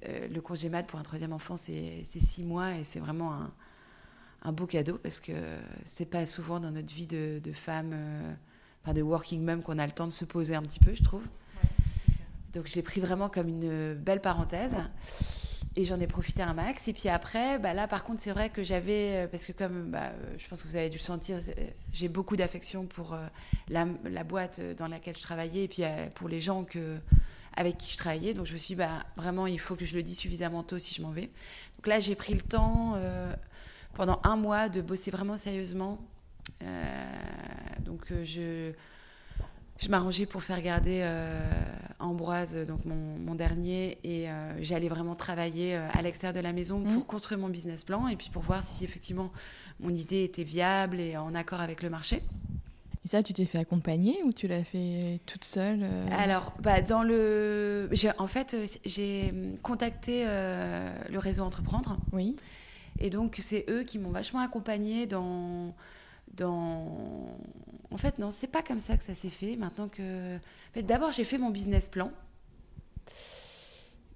euh, 0.06 0.28
le 0.28 0.42
congé 0.42 0.70
mat 0.70 0.84
pour 0.84 1.00
un 1.00 1.04
troisième 1.04 1.32
enfant 1.32 1.56
c'est 1.56 2.04
six 2.04 2.44
mois 2.44 2.76
et 2.76 2.84
c'est 2.84 3.00
vraiment 3.00 3.34
un, 4.44 4.52
beau 4.52 4.66
cadeau 4.66 4.98
parce 4.98 5.20
que 5.20 5.32
c'est 5.86 6.06
pas 6.06 6.26
souvent 6.26 6.60
dans 6.60 6.72
notre 6.72 6.94
vie 6.94 7.08
de, 7.08 7.40
de 7.42 7.52
femme, 7.54 7.96
enfin 8.84 8.94
de 8.94 9.02
working 9.02 9.44
mom 9.44 9.64
qu'on 9.64 9.80
a 9.80 9.86
le 9.86 9.92
temps 9.94 10.08
de 10.08 10.12
se 10.12 10.26
poser 10.26 10.56
un 10.56 10.62
petit 10.62 10.80
peu, 10.80 10.94
je 10.94 11.04
trouve. 11.04 11.24
Donc 12.54 12.68
je 12.68 12.76
l'ai 12.76 12.82
pris 12.82 13.02
vraiment 13.02 13.30
comme 13.30 13.48
une 13.48 13.94
belle 13.94 14.22
parenthèse. 14.22 14.76
Et 15.80 15.86
j'en 15.86 16.00
ai 16.00 16.08
profité 16.08 16.42
un 16.42 16.56
max. 16.56 16.88
Et 16.88 16.94
puis 16.94 17.08
après, 17.08 17.60
bah 17.60 17.76
là, 17.76 17.88
par 17.88 18.04
contre, 18.04 18.20
c'est 18.20 18.32
vrai 18.32 18.50
que 18.50 18.64
j'avais, 18.64 19.26
euh, 19.26 19.28
parce 19.28 19.46
que 19.46 19.52
comme 19.52 19.92
bah, 19.92 20.06
euh, 20.06 20.36
je 20.40 20.48
pense 20.48 20.64
que 20.64 20.68
vous 20.68 20.76
avez 20.76 20.90
dû 20.90 20.98
le 20.98 21.02
sentir, 21.04 21.38
j'ai 21.94 22.08
beaucoup 22.08 22.36
d'affection 22.36 22.88
pour 22.88 23.14
euh, 23.14 23.20
la, 23.70 24.24
boîte 24.24 24.60
dans 24.76 24.88
laquelle 24.88 25.16
je 25.16 25.22
travaillais 25.22 25.66
et 25.66 25.68
puis 25.68 25.84
pour 26.16 26.30
les 26.30 26.40
gens 26.40 26.64
que, 26.64 26.98
avec 27.56 27.78
qui 27.78 27.92
je 27.92 27.98
travaillais. 27.98 28.34
Donc 28.34 28.48
je 28.48 28.54
me 28.54 28.58
suis 28.58 28.74
dit, 28.74 28.80
bah, 28.80 29.06
vraiment, 29.18 29.46
il 29.46 29.60
faut 29.60 29.76
que 29.76 29.86
je 29.86 29.96
le 29.96 30.02
dise 30.02 30.18
suffisamment 30.18 30.64
tôt 30.64 30.80
si 30.80 30.96
je 30.96 31.04
m'en 31.04 31.12
vais. 31.12 31.30
Donc 31.78 31.86
là, 31.86 32.00
j'ai 32.00 32.16
pris 32.16 32.34
le 32.34 32.42
temps 32.42 33.00
pendant 33.94 34.20
un 34.24 34.36
mois 34.36 34.70
de 34.70 34.82
bosser 34.82 35.12
vraiment 35.12 35.38
sérieusement. 35.38 36.00
donc 37.86 38.12
je 38.24 38.72
je 39.80 39.90
m'arrangeais 39.90 40.26
pour 40.26 40.44
faire 40.44 40.62
garder 40.62 41.02
euh, 41.04 41.40
Ambroise, 42.00 42.56
donc 42.68 42.80
mon, 42.86 43.36
dernier, 43.36 43.98
et 44.04 44.30
euh, 44.30 44.54
j'allais 44.62 44.88
vraiment 44.88 45.16
travailler 45.16 45.76
euh, 45.76 45.88
à 45.94 46.02
l'extérieur 46.02 46.34
de 46.34 46.40
la 46.40 46.54
maison 46.54 46.82
pour 46.82 47.04
mmh. 47.04 47.06
construire 47.06 47.40
mon 47.40 47.50
business 47.50 47.84
plan 47.84 48.08
et 48.08 48.16
puis 48.16 48.30
pour 48.32 48.42
voir 48.42 48.64
si 48.64 48.84
effectivement 48.84 49.32
mon 49.80 49.90
idée 49.90 50.24
était 50.24 50.44
viable 50.44 51.00
et 51.00 51.18
en 51.18 51.36
accord 51.36 51.62
avec 51.62 51.84
le 51.84 51.90
marché. 51.90 52.24
Et 53.06 53.08
ça, 53.08 53.22
tu 53.22 53.34
t'es 53.34 53.46
fait 53.46 53.60
accompagner 53.60 54.22
ou 54.26 54.34
tu 54.34 54.48
l'as 54.48 54.64
fait 54.64 55.22
toute 55.26 55.46
seule 55.46 55.86
Alors, 56.12 56.54
bah, 56.60 56.82
dans 56.82 57.04
le, 57.04 57.90
en 58.18 58.28
fait, 58.28 58.58
j'ai 58.86 59.34
contacté 59.64 60.26
le 60.26 61.18
réseau 61.20 61.44
Entreprendre. 61.44 61.98
Oui. 62.12 62.36
Et 63.00 63.10
donc, 63.10 63.38
c'est 63.40 63.66
eux 63.70 63.84
qui 63.84 63.98
m'ont 63.98 64.10
vachement 64.10 64.40
accompagnée 64.40 65.06
dans 65.06 65.74
dans 66.34 67.38
en 67.92 67.98
fait, 67.98 68.20
non, 68.20 68.32
c'est 68.32 68.48
pas 68.48 68.62
comme 68.62 68.80
ça 68.80 68.98
que 68.98 69.04
ça 69.04 69.16
s'est 69.16 69.30
fait. 69.30 69.56
Maintenant 69.56 69.88
que. 69.88 70.36
En 70.36 70.74
fait, 70.74 70.84
D'abord, 70.84 71.12
j'ai 71.12 71.24
fait 71.24 71.38
mon 71.38 71.50
business 71.50 71.88
plan, 71.90 72.12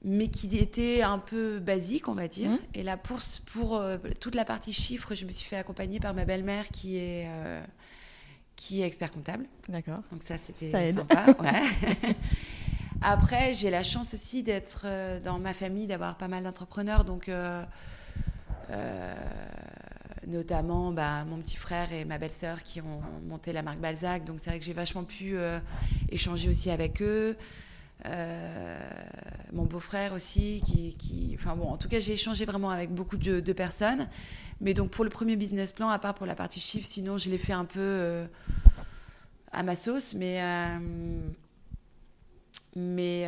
mais 0.04 0.28
qui 0.28 0.56
était 0.58 1.02
un 1.02 1.20
peu 1.20 1.60
basique, 1.60 2.08
on 2.08 2.14
va 2.14 2.28
dire. 2.28 2.52
Mmh. 2.52 2.60
Et 2.74 2.84
là, 2.84 2.98
pour, 2.98 3.20
pour 3.48 3.78
euh, 3.78 3.98
toute 4.20 4.36
la 4.36 4.46
partie 4.46 4.74
chiffres, 4.74 5.16
je 5.16 5.26
me 5.26 5.32
suis 5.32 5.48
fait 5.48 5.56
accompagner 5.56 6.00
par 6.00 6.14
ma 6.14 6.26
belle-mère 6.26 6.70
qui 6.70 6.98
est. 6.98 7.28
Euh, 7.28 7.62
qui 8.58 8.84
est 8.84 8.86
expert 8.86 9.12
comptable. 9.12 9.48
D'accord. 9.70 10.04
Donc 10.12 10.22
ça, 10.22 10.38
c'était 10.38 10.94
sympa. 10.94 11.36
Ouais. 11.40 12.14
Après, 13.02 13.54
j'ai 13.54 13.72
la 13.72 13.82
chance 13.82 14.14
aussi 14.14 14.44
d'être 14.44 14.84
euh, 14.86 15.20
dans 15.20 15.40
ma 15.40 15.56
famille, 15.56 15.88
d'avoir 15.88 16.16
pas 16.16 16.28
mal 16.28 16.44
d'entrepreneurs. 16.44 17.04
Donc, 17.04 17.32
notamment 20.28 20.92
bah, 20.92 21.26
mon 21.26 21.38
petit 21.38 21.58
frère 21.58 21.92
et 21.94 22.06
ma 22.06 22.18
belle-sœur 22.18 22.64
qui 22.64 22.82
ont 22.82 23.02
monté 23.28 23.54
la 23.54 23.64
marque 23.64 23.80
Balzac. 23.80 24.24
Donc 24.24 24.40
c'est 24.40 24.50
vrai 24.50 24.60
que 24.60 24.66
j'ai 24.66 24.74
vachement 24.74 25.04
pu 25.04 25.36
euh, 25.36 25.60
échanger 26.10 26.50
aussi 26.50 26.70
avec 26.70 27.02
eux. 27.02 27.36
Euh, 28.06 28.80
mon 29.54 29.64
beau-frère 29.64 30.14
aussi, 30.14 30.62
qui, 30.66 31.36
Enfin 31.40 31.56
bon, 31.56 31.68
en 31.68 31.78
tout 31.78 31.88
cas, 31.88 32.00
j'ai 32.00 32.14
échangé 32.14 32.46
vraiment 32.46 32.70
avec 32.70 32.92
beaucoup 32.92 33.18
de, 33.18 33.54
personnes. 33.54 34.08
Mais 34.60 34.74
donc 34.74 34.92
pour 34.92 35.04
le 35.04 35.10
premier 35.10 35.36
business 35.36 35.72
plan, 35.72 35.90
à 35.90 35.98
part 36.00 36.14
pour 36.14 36.28
la 36.28 36.36
partie 36.36 36.60
chiffre, 36.60 36.88
sinon 36.88 37.18
je 37.18 37.30
l'ai 37.30 37.40
fait 37.40 37.54
un 37.54 37.66
peu 37.66 37.80
euh, 37.80 38.26
à 39.52 39.64
ma 39.64 39.76
sauce. 39.76 40.14
Mais, 40.14 40.40
mais, 42.76 43.28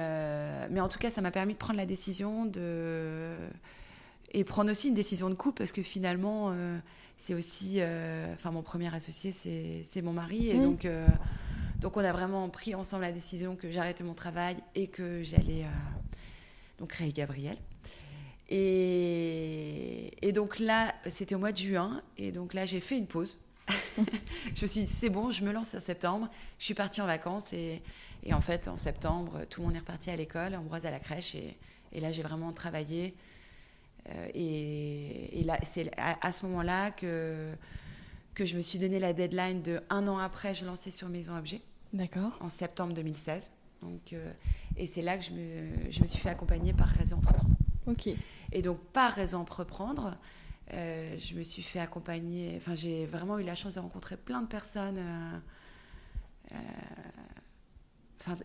mais 0.70 0.80
en 0.80 0.90
tout 0.90 1.00
cas, 1.00 1.10
ça 1.10 1.22
m'a 1.22 1.32
permis 1.32 1.54
de 1.54 1.60
prendre 1.60 1.78
la 1.78 1.88
décision 1.88 2.46
de 2.46 3.36
et 4.34 4.44
prendre 4.44 4.72
aussi 4.72 4.88
une 4.90 4.94
décision 4.94 5.30
de 5.30 5.36
couple 5.36 5.60
parce 5.60 5.72
que 5.72 5.84
finalement 5.84 6.50
euh, 6.52 6.78
c'est 7.18 7.34
aussi 7.34 7.76
euh, 7.78 8.34
enfin 8.34 8.52
mon 8.52 8.64
premier 8.64 8.94
associé 8.94 9.32
c'est 9.32 10.02
mon 10.02 10.14
mari 10.14 10.50
et 10.50 10.56
mmh. 10.56 10.64
donc 10.64 10.86
euh, 10.86 11.08
donc 11.80 11.98
on 11.98 12.04
a 12.04 12.12
vraiment 12.12 12.50
pris 12.50 12.76
ensemble 12.76 13.04
la 13.04 13.12
décision 13.12 13.56
que 13.56 13.70
j'arrêtais 13.70 14.04
mon 14.04 14.14
travail 14.14 14.58
et 14.76 14.88
que 14.88 15.24
j'allais 15.24 15.66
donc 16.80 16.90
créer 16.90 17.12
Gabriel 17.12 17.58
et, 18.50 20.12
et 20.28 20.32
donc 20.32 20.60
là 20.60 20.94
c'était 21.08 21.36
au 21.36 21.40
mois 21.40 21.52
de 21.52 21.58
juin 21.58 22.02
et 22.18 22.32
donc 22.32 22.54
là 22.54 22.66
j'ai 22.66 22.80
fait 22.80 22.98
une 22.98 23.08
pause 23.08 23.38
je 24.56 24.62
me 24.62 24.68
suis 24.68 24.82
dit 24.82 24.88
c'est 24.88 25.10
bon 25.10 25.32
je 25.32 25.44
me 25.44 25.52
lance 25.52 25.76
en 25.76 25.80
septembre 25.80 26.28
je 26.58 26.66
suis 26.66 26.74
partie 26.74 27.02
en 27.02 27.06
vacances 27.06 27.54
et, 27.54 27.82
et 28.24 28.34
en 28.34 28.42
fait 28.42 28.68
en 28.68 28.78
septembre 28.78 29.46
tout 29.50 29.62
le 29.62 29.68
monde 29.68 29.76
est 29.76 29.80
reparti 29.80 30.10
à 30.10 30.16
l'école 30.16 30.56
Ambroise 30.56 30.86
à 30.86 30.92
la 30.92 31.00
crèche 31.00 31.36
et, 31.36 31.58
et 31.92 32.02
là 32.02 32.12
j'ai 32.12 32.24
vraiment 32.24 32.52
travaillé 32.52 33.14
euh, 34.10 34.28
et, 34.34 35.44
là, 35.46 35.58
c'est 35.64 35.92
à, 35.98 36.32
ce 36.32 36.46
moment-là 36.46 36.92
que, 36.92 37.52
que 38.34 38.46
je 38.46 38.56
me 38.56 38.62
suis 38.62 38.80
donné 38.80 39.00
la 39.00 39.14
deadline 39.14 39.62
de 39.62 39.82
un 39.90 40.08
an 40.08 40.18
après, 40.18 40.54
je 40.54 40.66
lançais 40.66 40.92
sur 40.92 41.10
Maison 41.10 41.36
Objet. 41.38 41.62
D'accord. 41.94 42.38
En 42.42 42.50
septembre 42.50 42.94
2016. 42.94 43.52
Donc, 43.82 44.14
euh, 44.14 44.32
et 44.78 44.88
c'est 44.88 45.02
là 45.02 45.18
que 45.18 45.24
je 45.24 45.32
me, 45.32 45.92
je 45.92 46.02
me, 46.02 46.08
suis 46.08 46.20
fait 46.20 46.30
accompagner 46.30 46.74
par 46.74 46.88
Réseau 46.88 47.18
Entreprendre. 47.18 47.56
Ok. 47.86 48.10
Et 48.52 48.62
donc, 48.62 48.80
par 48.94 49.12
Réseau 49.12 49.38
Entreprendre, 49.38 50.18
euh, 50.74 51.18
je 51.18 51.36
me 51.36 51.44
suis 51.44 51.64
fait 51.64 51.80
accompagner. 51.80 52.54
Enfin, 52.58 52.76
j'ai 52.76 53.06
vraiment 53.06 53.38
eu 53.40 53.44
la 53.44 53.56
chance 53.56 53.76
de 53.76 53.80
rencontrer 53.80 54.18
plein 54.18 54.42
de 54.42 54.48
personnes 54.48 55.00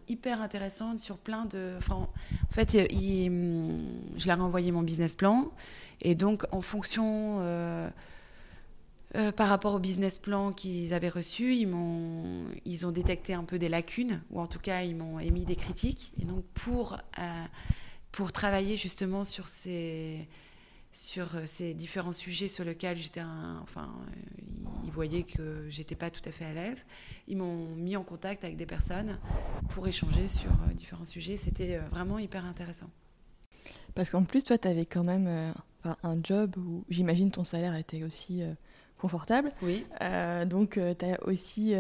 hyper 0.09 0.41
intéressante 0.43 1.01
sur 1.01 1.19
plein 1.19 1.45
de. 1.47 1.79
En 1.91 2.09
fait, 2.51 2.73
je 2.73 4.27
leur 4.27 4.39
ai 4.39 4.43
envoyé 4.43 4.73
mon 4.73 4.83
business 4.83 5.17
plan. 5.17 5.51
Et 6.01 6.15
donc, 6.15 6.45
en 6.53 6.63
fonction. 6.63 7.39
Euh, 7.41 7.91
euh, 9.17 9.33
par 9.33 9.49
rapport 9.49 9.73
au 9.73 9.79
business 9.79 10.19
plan 10.19 10.53
qu'ils 10.53 10.93
avaient 10.93 11.09
reçu, 11.09 11.55
ils, 11.55 11.67
m'ont, 11.67 12.45
ils 12.67 12.85
ont 12.85 12.93
détecté 12.93 13.33
un 13.33 13.45
peu 13.45 13.59
des 13.59 13.71
lacunes, 13.71 14.21
ou 14.31 14.39
en 14.39 14.47
tout 14.47 14.59
cas, 14.59 14.83
ils 14.83 14.95
m'ont 14.95 15.19
émis 15.19 15.47
des 15.47 15.57
critiques. 15.57 16.13
Et 16.21 16.27
donc, 16.27 16.45
pour, 16.53 16.99
euh, 17.19 17.45
pour 18.13 18.33
travailler 18.33 18.77
justement 18.77 19.25
sur 19.25 19.49
ces, 19.49 20.29
sur 20.99 21.37
euh, 21.37 21.47
ces 21.47 21.75
différents 21.75 22.13
sujets 22.13 22.49
sur 22.49 22.65
lesquels 22.65 22.97
j'étais 22.97 23.23
enfin 23.63 23.89
ils 24.85 24.91
voyaient 24.91 25.23
que 25.23 25.65
j'étais 25.69 25.95
pas 25.95 26.11
tout 26.11 26.21
à 26.25 26.33
fait 26.33 26.45
à 26.45 26.53
l'aise. 26.53 26.85
Ils 27.29 27.37
m'ont 27.37 27.69
mis 27.77 27.97
en 27.97 28.03
contact 28.03 28.43
avec 28.43 28.57
des 28.57 28.67
personnes 28.67 29.17
pour 29.69 29.87
échanger 29.87 30.27
sur 30.27 30.51
euh, 30.51 30.75
différents 30.75 31.05
sujets. 31.05 31.37
C'était 31.37 31.77
euh, 31.77 31.83
vraiment 31.89 32.19
hyper 32.19 32.45
intéressant. 32.45 32.91
Parce 33.95 34.11
qu'en 34.11 34.25
plus 34.25 34.43
toi 34.43 34.59
tu 34.59 34.67
avais 34.67 34.87
quand 34.87 35.05
même 35.05 35.55
un 35.85 36.19
job 36.23 36.57
où 36.57 36.85
j'imagine 36.89 37.31
ton 37.31 37.45
salaire 37.45 37.77
était 37.77 38.03
aussi 38.03 38.43
confortable. 38.99 39.53
Oui. 39.63 39.87
Donc 40.47 40.81
tu 40.99 41.05
as 41.05 41.23
aussi 41.27 41.75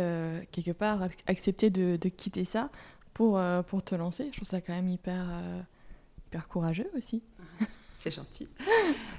quelque 0.50 0.72
part 0.72 1.08
accepté 1.26 1.70
de, 1.70 1.96
de 1.96 2.08
quitter 2.08 2.44
ça 2.44 2.70
pour, 3.14 3.40
pour 3.68 3.82
te 3.82 3.94
lancer. 3.94 4.28
Je 4.32 4.36
trouve 4.36 4.48
ça 4.48 4.60
quand 4.60 4.72
même 4.72 4.88
hyper 4.88 5.28
hyper 6.26 6.48
courageux 6.48 6.90
aussi 6.96 7.22
c'est 7.98 8.12
gentil. 8.12 8.48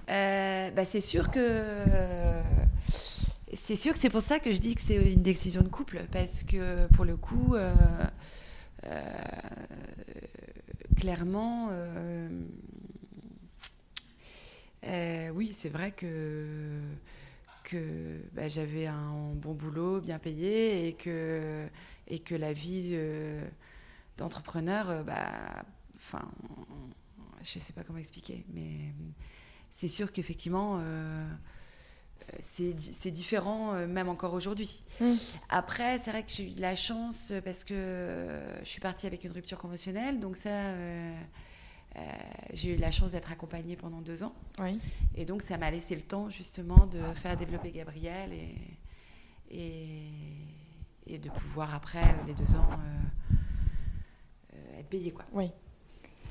Euh, 0.10 0.72
bah, 0.72 0.86
c'est 0.86 1.02
sûr 1.02 1.30
que 1.30 2.42
c'est 3.54 3.76
sûr 3.76 3.94
que 3.94 4.00
c'est 4.00 4.10
pour 4.10 4.22
ça 4.22 4.40
que 4.40 4.52
je 4.54 4.60
dis 4.60 4.74
que 4.74 4.82
c'est 4.82 4.96
une 4.96 5.22
décision 5.22 5.62
de 5.62 5.68
couple 5.68 6.02
parce 6.12 6.44
que 6.44 6.88
pour 6.96 7.04
le 7.04 7.18
coup, 7.18 7.56
euh, 7.56 7.74
euh, 8.86 9.14
clairement, 10.98 11.70
oui, 15.34 15.52
c'est 15.54 15.70
vrai 15.70 15.92
que 15.92 16.80
que 17.66 18.22
bah, 18.34 18.48
j'avais 18.48 18.88
un 18.88 19.34
bon 19.36 19.54
boulot, 19.54 20.00
bien 20.00 20.20
payé, 20.20 20.88
et 20.88 20.94
que 20.94 21.68
et 22.08 22.20
que 22.20 22.34
la 22.34 22.54
vie 22.54 22.98
d'entrepreneur, 24.18 25.04
bah, 25.04 25.64
enfin 25.96 26.32
je 27.44 27.58
ne 27.58 27.62
sais 27.62 27.74
pas 27.74 27.84
comment 27.84 28.00
expliquer, 28.00 28.46
mais 28.54 28.94
c'est 29.72 29.88
sûr 29.88 30.12
qu'effectivement, 30.12 30.80
euh, 30.80 31.28
c'est 32.42 33.12
différent 33.12 33.74
même 33.88 34.10
encore 34.10 34.34
aujourd'hui. 34.34 34.84
Mm. 35.00 35.14
Après, 35.50 36.00
c'est 36.00 36.12
vrai 36.12 36.24
que 36.24 36.32
j'ai 36.32 36.52
eu 36.52 36.54
de 36.54 36.62
la 36.62 36.76
chance 36.76 37.34
parce 37.44 37.64
que 37.64 38.42
je 38.64 38.70
suis 38.70 38.82
partie 38.82 39.08
avec 39.08 39.24
une 39.24 39.32
rupture 39.32 39.58
conventionnelle, 39.58 40.20
donc 40.20 40.38
ça, 40.38 40.74
j'ai 42.54 42.76
eu 42.76 42.78
la 42.78 42.92
chance 42.92 43.12
d'être 43.12 43.32
accompagnée 43.32 43.76
pendant 43.76 44.02
deux 44.02 44.24
ans. 44.24 44.34
Oui. 44.60 44.80
Et 45.16 45.26
donc 45.26 45.42
ça 45.42 45.58
m'a 45.58 45.72
laissé 45.72 45.96
le 45.96 46.04
temps 46.04 46.30
justement 46.30 46.86
de 46.86 47.02
faire 47.16 47.36
développer 47.36 47.72
Gabriel 47.72 48.32
et, 48.34 48.56
et, 49.50 50.04
et 51.08 51.18
de 51.18 51.30
pouvoir 51.30 51.74
après 51.74 52.16
les 52.28 52.34
deux 52.34 52.56
ans 52.56 52.70
être 54.78 54.90
payée. 54.90 55.12
Quoi. 55.12 55.26
Oui 55.34 55.52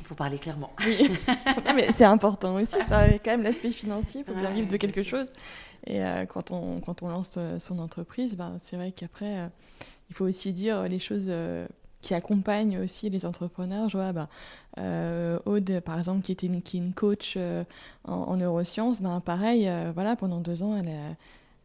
pour 0.08 0.16
parler 0.16 0.38
clairement. 0.38 0.72
Oui, 0.84 1.10
mais 1.76 1.92
c'est 1.92 2.04
important 2.04 2.54
aussi, 2.56 2.76
c'est 2.80 2.88
quand 2.88 3.30
même 3.30 3.42
l'aspect 3.42 3.70
financier, 3.70 4.24
il 4.26 4.32
faut 4.32 4.38
bien 4.38 4.50
vivre 4.50 4.66
de 4.66 4.76
quelque 4.76 5.02
chose. 5.02 5.30
Et 5.86 6.02
euh, 6.02 6.26
quand, 6.26 6.50
on, 6.50 6.80
quand 6.80 7.02
on 7.02 7.08
lance 7.08 7.34
euh, 7.36 7.58
son 7.58 7.78
entreprise, 7.78 8.36
ben, 8.36 8.56
c'est 8.58 8.76
vrai 8.76 8.90
qu'après, 8.90 9.38
euh, 9.38 9.48
il 10.10 10.16
faut 10.16 10.24
aussi 10.24 10.52
dire 10.52 10.82
les 10.84 10.98
choses 10.98 11.30
qui 12.00 12.14
accompagnent 12.14 12.78
aussi 12.78 13.10
les 13.10 13.26
entrepreneurs. 13.26 13.90
Je 13.90 13.98
vois, 13.98 14.12
ben, 14.14 14.28
Aude, 15.44 15.80
par 15.80 15.98
exemple, 15.98 16.22
qui, 16.22 16.32
était 16.32 16.46
une, 16.46 16.62
qui 16.62 16.78
est 16.78 16.80
une 16.80 16.94
coach 16.94 17.36
en, 18.04 18.36
neurosciences, 18.36 19.02
ben, 19.02 19.20
pareil, 19.20 19.70
voilà, 19.92 20.16
pendant 20.16 20.40
deux 20.40 20.62
ans, 20.62 20.74
elle 20.78 20.88
a 20.88 21.14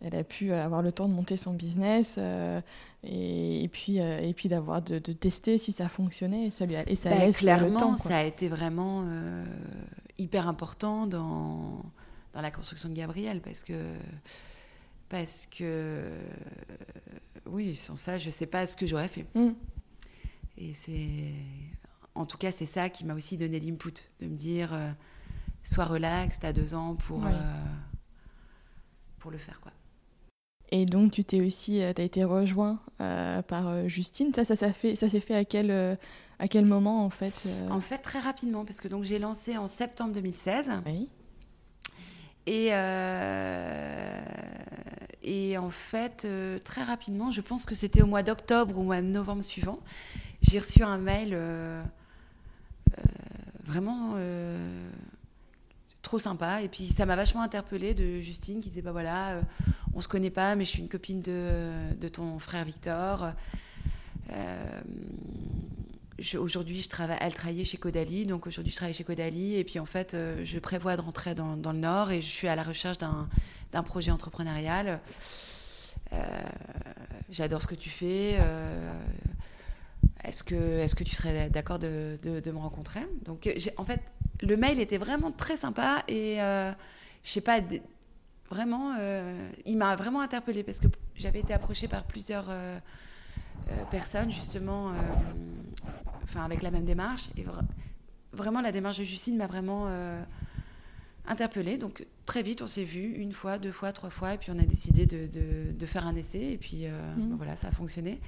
elle 0.04 0.16
a 0.16 0.24
pu 0.24 0.52
avoir 0.52 0.82
le 0.82 0.92
temps 0.92 1.08
de 1.08 1.14
monter 1.14 1.38
son 1.38 1.54
business 1.54 2.18
euh, 2.20 2.62
et, 3.04 3.70
puis 3.72 4.00
euh, 4.02 4.20
et 4.20 4.34
puis 4.34 4.50
d'avoir 4.50 4.82
de, 4.82 5.00
tester 5.00 5.58
si 5.58 5.72
ça 5.72 5.88
fonctionnait 5.88 6.48
et 6.48 6.52
ça 6.52 6.66
lui 6.66 6.76
et 6.76 6.96
ça 6.96 7.10
bah, 7.10 7.20
laisse 7.20 7.40
clairement 7.40 7.70
le 7.70 7.78
temps, 7.78 7.98
ça 7.98 8.18
a 8.18 8.24
été 8.24 8.50
vraiment 8.50 9.06
euh, 9.08 9.46
hyper 10.18 10.48
important 10.48 11.08
dans 11.08 11.82
dans 12.34 12.42
la 12.42 12.52
construction 12.52 12.90
de 12.90 12.94
Gabriel 12.96 13.42
parce 13.42 13.64
que 13.64 13.94
parce 15.08 15.48
que 15.48 16.04
oui 17.46 17.76
sans 17.76 17.96
ça 17.96 18.18
je 18.18 18.30
sais 18.30 18.48
pas 18.48 18.68
ce 18.68 18.76
que 18.76 18.86
j'aurais 18.86 19.08
fait. 19.08 19.26
Mm. 19.36 19.52
et 20.58 20.74
c'est 20.74 21.32
en 22.14 22.26
tout 22.26 22.38
cas 22.38 22.52
c'est 22.52 22.66
ça 22.66 22.90
qui 22.90 23.06
m'a 23.06 23.14
aussi 23.14 23.38
donné 23.38 23.60
l'input 23.60 23.94
de 24.20 24.28
me 24.28 24.36
dire 24.36 24.78
sois 25.64 25.86
relax 25.86 26.40
t'as 26.40 26.52
deux 26.52 26.74
ans 26.74 26.96
pour 26.96 27.22
pour 29.20 29.32
le 29.32 29.38
faire 29.38 29.62
quoi 29.62 29.72
et 30.76 30.88
donc, 30.88 31.12
tu 31.12 31.24
t'es 31.24 31.40
aussi, 31.40 31.84
euh, 31.84 31.94
as 31.96 32.02
été 32.02 32.24
rejoint 32.24 32.80
euh, 33.00 33.44
par 33.44 33.68
euh, 33.68 33.88
Justine. 33.88 34.34
Ça, 34.34 34.44
ça, 34.44 34.56
ça, 34.56 34.74
fait, 34.74 34.96
ça 34.96 35.08
s'est 35.08 35.20
fait 35.20 35.36
à 35.36 35.46
quel, 35.46 35.70
à 36.40 36.48
quel 36.48 36.66
moment, 36.66 37.06
en 37.06 37.12
fait 37.12 37.48
En 37.70 37.80
fait, 37.80 38.00
très 38.00 38.20
rapidement, 38.20 38.66
parce 38.66 38.82
que 38.82 38.88
donc 38.88 39.04
j'ai 39.04 39.20
lancé 39.20 39.56
en 39.56 39.68
septembre 39.68 40.14
2016. 40.14 40.72
Oui. 40.88 41.10
Et, 42.48 42.70
et 45.22 45.58
en 45.60 45.70
fait, 45.70 46.28
très 46.64 46.82
rapidement, 46.82 47.30
je 47.30 47.42
pense 47.42 47.68
que 47.68 47.76
c'était 47.76 48.02
au 48.02 48.08
mois 48.08 48.24
d'octobre 48.24 48.76
ou 48.80 48.84
même 48.84 49.12
novembre 49.12 49.44
suivant, 49.44 49.80
j'ai 50.42 50.58
reçu 50.58 50.82
un 50.82 50.98
mail 50.98 51.38
vraiment 53.64 54.16
trop 56.04 56.20
sympa. 56.20 56.62
Et 56.62 56.68
puis 56.68 56.88
ça 56.88 57.08
m'a 57.08 57.16
vachement 57.16 57.42
interpellée 57.42 57.96
de 57.96 58.20
Justine 58.20 58.62
qui 58.62 58.70
disait 58.70 58.84
bah 58.84 58.92
voilà, 58.92 59.42
on 59.96 60.02
se 60.02 60.08
connaît 60.08 60.30
pas, 60.30 60.56
mais 60.56 60.66
je 60.66 60.70
suis 60.70 60.82
une 60.82 60.90
copine 60.90 61.22
de, 61.22 62.08
ton 62.10 62.38
frère 62.38 62.66
Victor. 62.66 63.32
Euh, 64.32 64.82
aujourd'hui, 66.38 66.82
je 66.82 66.90
travaille, 66.90 67.18
elle 67.20 67.34
travaillait 67.34 67.66
chez 67.66 67.78
Caudalie, 67.78 68.26
donc 68.26 68.48
aujourd'hui 68.48 68.72
je 68.72 68.78
travaille 68.78 68.94
chez 68.94 69.04
Caudalie, 69.04 69.56
et 69.56 69.64
puis 69.64 69.80
en 69.80 69.86
fait, 69.86 70.14
euh, 70.14 70.44
je 70.44 70.60
prévois 70.60 70.96
de 70.96 71.02
rentrer 71.02 71.36
dans, 71.36 71.56
le 71.56 71.80
Nord 71.80 72.12
et 72.12 72.22
je 72.22 72.30
suis 72.30 72.48
à 72.48 72.56
la 72.56 72.64
recherche 72.64 72.98
d'un 72.98 73.84
projet 73.84 74.12
entrepreneurial. 74.12 75.00
Euh, 76.14 76.42
j'adore 77.30 77.62
ce 77.62 77.68
que 77.68 77.76
tu 77.76 77.90
fais. 77.90 78.40
est-ce 80.24 80.44
que, 80.44 80.80
est 80.80 80.96
que 80.96 81.04
tu 81.04 81.16
serais 81.16 81.50
d'accord 81.50 81.80
de, 81.80 82.18
me 82.24 82.58
rencontrer? 82.58 83.02
Donc, 83.26 83.50
en 83.78 83.84
fait, 83.84 84.02
le 84.44 84.58
mail 84.58 84.80
était 84.80 85.00
vraiment 85.00 85.32
très 85.32 85.58
sympa 85.58 86.04
et 86.08 86.38
je 87.24 87.32
sais 87.32 87.42
pas, 87.42 87.60
vraiment, 88.54 88.96
euh, 89.00 89.50
il 89.66 89.78
m'a 89.78 89.96
vraiment 89.96 90.22
interpellée 90.22 90.64
parce 90.64 90.80
que 90.80 90.88
j'avais 91.16 91.40
été 91.40 91.54
approchée 91.54 91.88
par 91.88 92.04
plusieurs 92.04 92.46
euh, 92.50 92.78
euh, 93.70 93.84
personnes, 93.90 94.30
justement, 94.30 94.94
enfin, 96.24 96.44
avec 96.44 96.62
la 96.62 96.72
même 96.72 96.86
démarche. 96.86 97.30
Et 97.38 97.46
vraiment, 98.32 98.62
la 98.62 98.72
démarche 98.72 99.00
de 99.00 99.04
Justine 99.04 99.38
m'a 99.38 99.48
vraiment 99.48 99.88
interpellée. 101.26 101.78
Donc, 101.78 102.06
très 102.26 102.44
vite, 102.44 102.62
on 102.62 102.68
s'est 102.68 102.84
vu 102.84 103.14
une 103.16 103.32
fois, 103.34 103.58
deux 103.58 103.72
fois, 103.72 103.92
trois 103.94 104.10
fois, 104.10 104.34
et 104.34 104.38
puis 104.38 104.52
on 104.52 104.60
a 104.60 104.66
décidé 104.66 105.06
de, 105.06 105.28
de, 105.72 105.86
faire 105.86 106.06
un 106.06 106.16
essai, 106.16 106.52
et 106.52 106.58
puis 106.58 106.86
mmh. 106.86 107.36
voilà, 107.36 107.56
ça 107.56 107.68
a 107.68 107.72
fonctionné. 107.72 108.20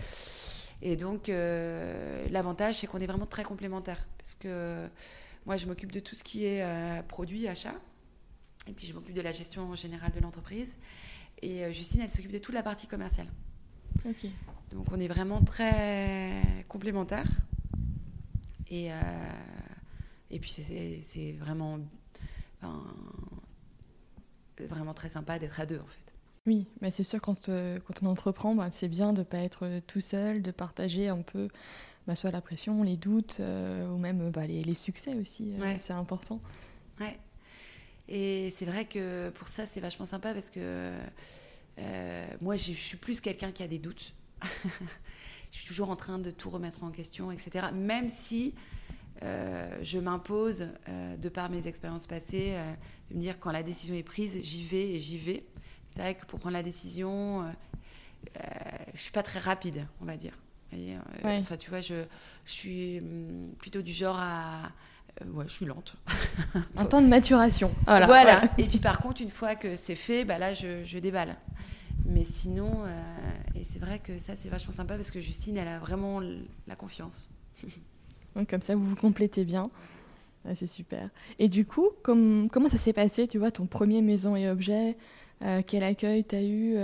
Et 0.82 0.96
donc, 0.96 1.28
l'avantage, 1.28 2.76
c'est 2.76 2.88
qu'on 2.88 3.00
est 3.00 3.08
vraiment 3.08 3.28
très 3.28 3.44
complémentaires. 3.44 4.08
Parce 4.18 4.36
que 4.36 4.88
moi, 5.46 5.58
je 5.58 5.66
m'occupe 5.66 5.92
de 5.92 6.00
tout 6.00 6.16
ce 6.16 6.24
qui 6.24 6.46
est 6.46 6.64
produit, 7.08 7.48
achat. 7.48 7.76
Et 8.68 8.74
puis 8.74 8.88
je 8.88 8.94
m'occupe 8.94 9.14
de 9.14 9.22
la 9.22 9.32
gestion 9.32 9.76
générale 9.76 10.12
de 10.12 10.20
l'entreprise. 10.20 10.78
Et 11.42 11.64
euh, 11.64 11.72
Justine, 11.72 12.02
elle 12.02 12.10
s'occupe 12.10 12.32
de 12.32 12.40
toute 12.40 12.56
la 12.56 12.64
partie 12.64 12.88
commerciale. 12.88 13.28
Donc 14.72 14.92
on 14.92 15.00
est 15.00 15.08
vraiment 15.08 15.42
très 15.44 16.66
complémentaires. 16.68 17.30
Et, 18.70 18.92
euh, 18.92 18.96
et 20.32 20.40
puis 20.40 20.52
c'est 20.52 21.32
vraiment, 21.34 21.80
vraiment 24.60 24.94
très 24.94 25.10
sympa 25.10 25.40
d'être 25.40 25.60
à 25.60 25.66
deux 25.66 25.80
en 25.80 25.86
fait. 25.86 26.02
Oui, 26.48 26.68
mais 26.80 26.92
c'est 26.92 27.04
sûr 27.04 27.20
quand, 27.22 27.50
euh, 27.50 27.80
quand 27.86 28.04
on 28.04 28.06
entreprend, 28.08 28.54
bah, 28.54 28.70
c'est 28.70 28.88
bien 28.88 29.14
de 29.14 29.20
ne 29.20 29.24
pas 29.24 29.40
être 29.40 29.80
tout 29.88 30.00
seul, 30.00 30.44
de 30.44 30.52
partager 30.52 31.08
un 31.08 31.24
peu 31.24 31.48
bah, 32.08 32.16
soit 32.16 32.32
la 32.32 32.42
pression, 32.42 32.84
les 32.84 32.98
doutes 32.98 33.40
ou 33.40 33.98
même 33.98 34.30
bah, 34.32 34.46
les, 34.46 34.64
les, 34.64 34.74
succès 34.74 35.16
aussi. 35.16 35.54
C'est 35.78 35.94
important. 35.94 36.40
Ouais. 37.00 37.20
Et 38.08 38.52
c'est 38.52 38.66
vrai 38.66 38.86
que 38.86 39.30
pour 39.32 39.48
ça, 39.48 39.66
c'est 39.66 39.80
vachement 39.80 40.06
sympa 40.06 40.34
parce 40.34 40.50
que 40.50 40.92
euh, 41.80 42.28
moi, 42.42 42.56
je 42.56 42.72
suis 42.72 42.98
plus 42.98 43.22
quelqu'un 43.22 43.52
qui 43.52 43.64
a 43.64 43.68
des 43.68 43.80
doutes. 43.80 44.14
je 45.52 45.58
suis 45.58 45.68
toujours 45.68 45.90
en 45.90 45.96
train 45.96 46.20
de 46.20 46.32
tout 46.32 46.50
remettre 46.50 46.84
en 46.84 46.92
question, 46.92 47.32
etc. 47.32 47.68
Même 47.74 48.10
si 48.10 48.54
euh, 49.24 49.78
je 49.82 49.98
m'impose, 49.98 50.68
euh, 50.88 51.18
de 51.18 51.30
par 51.30 51.50
mes 51.50 51.68
expériences 51.68 52.08
passées, 52.08 52.56
de 53.10 53.16
me 53.16 53.22
dire 53.22 53.40
quand 53.40 53.52
la 53.52 53.64
décision 53.64 53.96
est 53.96 54.04
prise, 54.04 54.38
j'y 54.42 54.64
vais 54.64 54.92
et 54.92 55.00
j'y 55.00 55.18
vais. 55.18 55.46
C'est 55.88 56.02
vrai 56.02 56.16
que 56.16 56.26
pour 56.26 56.40
prendre 56.40 56.54
la 56.54 56.64
décision, 56.64 57.52
je 58.94 59.02
suis 59.02 59.12
pas 59.12 59.24
très 59.24 59.40
rapide, 59.40 59.88
on 60.02 60.06
va 60.06 60.18
dire. 60.18 60.38
Enfin, 61.24 61.58
tu 61.58 61.70
vois, 61.70 61.82
je, 61.82 62.04
je 62.46 62.52
suis 62.52 63.00
hum, 63.00 63.54
plutôt 63.60 63.82
du 63.82 63.94
genre 63.94 64.18
à 64.20 64.72
euh, 65.22 65.26
ouais, 65.32 65.46
je 65.48 65.54
suis 65.54 65.66
lente. 65.66 65.96
Un 66.76 66.86
temps 66.86 67.02
de 67.02 67.08
maturation. 67.08 67.74
Voilà. 67.86 68.44
Et 68.58 68.66
puis 68.66 68.80
par 68.80 69.00
contre, 69.00 69.22
une 69.22 69.30
fois 69.30 69.56
que 69.56 69.76
c'est 69.76 69.96
fait, 69.96 70.26
bah 70.26 70.38
là, 70.38 70.54
je, 70.54 70.84
je 70.84 71.00
déballe. 71.00 71.36
Mais 72.06 72.24
sinon, 72.24 72.84
euh, 72.86 73.60
et 73.60 73.64
c'est 73.64 73.80
vrai 73.80 74.00
que 74.00 74.20
ça, 74.20 74.36
c'est 74.36 74.50
vachement 74.50 74.74
sympa 74.74 74.96
parce 74.96 75.12
que 75.12 75.20
Justine, 75.20 75.58
elle 75.58 75.68
a 75.68 75.80
vraiment 75.80 76.22
la 76.68 76.76
confiance. 76.76 77.30
Donc 78.36 78.50
comme 78.50 78.62
ça, 78.62 78.76
vous 78.76 78.86
vous 78.86 78.96
complétez 78.96 79.46
bien. 79.46 79.70
c'est 80.54 80.68
super. 80.68 81.10
Et 81.40 81.48
du 81.48 81.66
coup, 81.66 81.90
comme, 82.04 82.50
comment 82.52 82.70
ça 82.70 82.78
s'est 82.78 82.94
passé, 82.94 83.28
tu 83.28 83.38
vois, 83.38 83.50
ton 83.52 83.66
premier 83.66 84.02
maison 84.02 84.36
et 84.36 84.50
objet 84.50 84.98
euh, 85.42 85.62
Quel 85.66 85.84
accueil 85.84 86.26
tu 86.26 86.76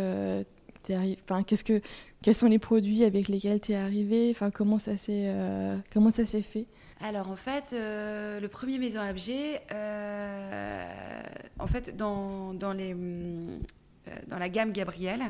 qu'est-ce 1.45 1.63
que, 1.63 1.81
Quels 2.21 2.35
sont 2.35 2.47
les 2.47 2.59
produits 2.59 3.03
avec 3.03 3.27
lesquels 3.27 3.59
tu 3.59 3.71
es 3.71 3.75
arrivé 3.75 4.29
enfin, 4.31 4.51
comment, 4.51 4.79
ça 4.79 4.97
s'est, 4.97 5.33
ça 6.11 6.25
s'est 6.25 6.41
fait? 6.41 6.67
Alors 7.03 7.31
en 7.31 7.35
fait, 7.35 7.73
euh, 7.73 8.39
le 8.39 8.47
premier 8.47 8.77
Maison 8.77 9.01
Objet, 9.01 9.61
euh, 9.71 11.23
en 11.57 11.65
fait, 11.65 11.97
dans, 11.97 12.53
dans, 12.53 12.73
les, 12.73 12.93
euh, 12.93 13.57
dans 14.27 14.37
la 14.37 14.49
gamme 14.49 14.71
Gabriel, 14.71 15.21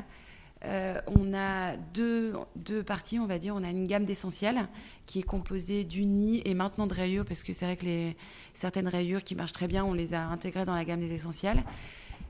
on 1.08 1.34
a 1.34 1.76
deux, 1.76 2.34
deux, 2.54 2.84
parties, 2.84 3.18
on 3.18 3.26
va 3.26 3.38
dire. 3.38 3.56
On 3.56 3.64
a 3.64 3.70
une 3.70 3.82
gamme 3.82 4.04
d'essentiels 4.04 4.68
qui 5.06 5.18
est 5.18 5.24
composée 5.24 5.82
d'unis 5.82 6.40
et 6.44 6.54
maintenant 6.54 6.86
de 6.86 6.94
rayures, 6.94 7.24
parce 7.24 7.42
que 7.42 7.52
c'est 7.52 7.64
vrai 7.64 7.76
que 7.76 7.84
les, 7.84 8.16
certaines 8.54 8.86
rayures 8.86 9.24
qui 9.24 9.34
marchent 9.34 9.54
très 9.54 9.66
bien, 9.66 9.84
on 9.84 9.92
les 9.92 10.14
a 10.14 10.22
intégrées 10.24 10.64
dans 10.64 10.74
la 10.74 10.84
gamme 10.84 11.00
des 11.00 11.14
essentiels. 11.14 11.64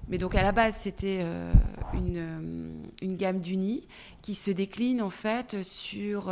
Mais 0.08 0.18
donc 0.18 0.34
à 0.34 0.42
la 0.42 0.52
base, 0.52 0.76
c'était 0.76 1.24
une, 1.94 2.82
une, 3.00 3.16
gamme 3.16 3.40
d'unis 3.40 3.86
qui 4.20 4.34
se 4.34 4.50
décline 4.50 5.00
en 5.00 5.10
fait 5.10 5.62
sur 5.62 6.28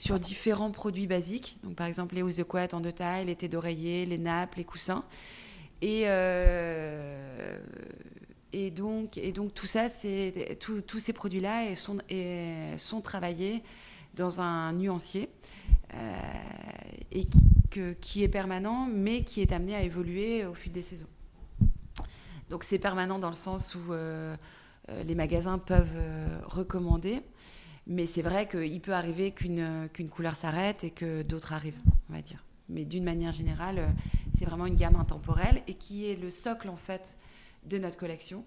sur 0.00 0.18
différents 0.18 0.70
produits 0.70 1.06
basiques. 1.06 1.58
Donc, 1.62 1.76
par 1.76 1.86
exemple, 1.86 2.16
les 2.16 2.22
housses 2.22 2.36
de 2.36 2.42
couette 2.42 2.74
en 2.74 2.80
deux 2.80 2.90
tailles, 2.90 3.26
les 3.26 3.36
thés 3.36 3.48
d'oreiller, 3.48 4.06
les 4.06 4.18
nappes, 4.18 4.56
les 4.56 4.64
coussins. 4.64 5.04
Et, 5.82 6.04
euh, 6.06 7.58
et, 8.52 8.70
donc, 8.70 9.18
et 9.18 9.32
donc, 9.32 9.54
tout 9.54 9.66
ça, 9.66 9.88
c'est, 9.88 10.58
tous 10.58 10.98
ces 10.98 11.12
produits-là 11.12 11.76
sont, 11.76 11.98
sont 12.78 13.00
travaillés 13.02 13.62
dans 14.14 14.40
un 14.40 14.72
nuancier 14.72 15.28
euh, 15.94 16.12
et 17.12 17.26
qui, 17.26 17.80
qui 18.00 18.24
est 18.24 18.28
permanent, 18.28 18.88
mais 18.90 19.22
qui 19.22 19.42
est 19.42 19.52
amené 19.52 19.76
à 19.76 19.82
évoluer 19.82 20.46
au 20.46 20.54
fil 20.54 20.72
des 20.72 20.82
saisons. 20.82 21.06
Donc 22.50 22.64
c'est 22.64 22.78
permanent 22.78 23.18
dans 23.18 23.30
le 23.30 23.36
sens 23.36 23.74
où 23.74 23.92
les 25.04 25.14
magasins 25.14 25.58
peuvent 25.58 25.96
recommander. 26.44 27.22
Mais 27.86 28.06
c'est 28.06 28.22
vrai 28.22 28.48
qu'il 28.48 28.80
peut 28.80 28.92
arriver 28.92 29.30
qu'une 29.30 29.88
qu'une 29.92 30.10
couleur 30.10 30.36
s'arrête 30.36 30.84
et 30.84 30.90
que 30.90 31.22
d'autres 31.22 31.52
arrivent, 31.52 31.80
on 32.08 32.12
va 32.12 32.22
dire. 32.22 32.44
Mais 32.68 32.84
d'une 32.84 33.04
manière 33.04 33.32
générale, 33.32 33.94
c'est 34.36 34.44
vraiment 34.44 34.66
une 34.66 34.76
gamme 34.76 34.96
intemporelle 34.96 35.62
et 35.66 35.74
qui 35.74 36.10
est 36.10 36.16
le 36.16 36.30
socle 36.30 36.68
en 36.68 36.76
fait 36.76 37.16
de 37.64 37.78
notre 37.78 37.96
collection. 37.96 38.44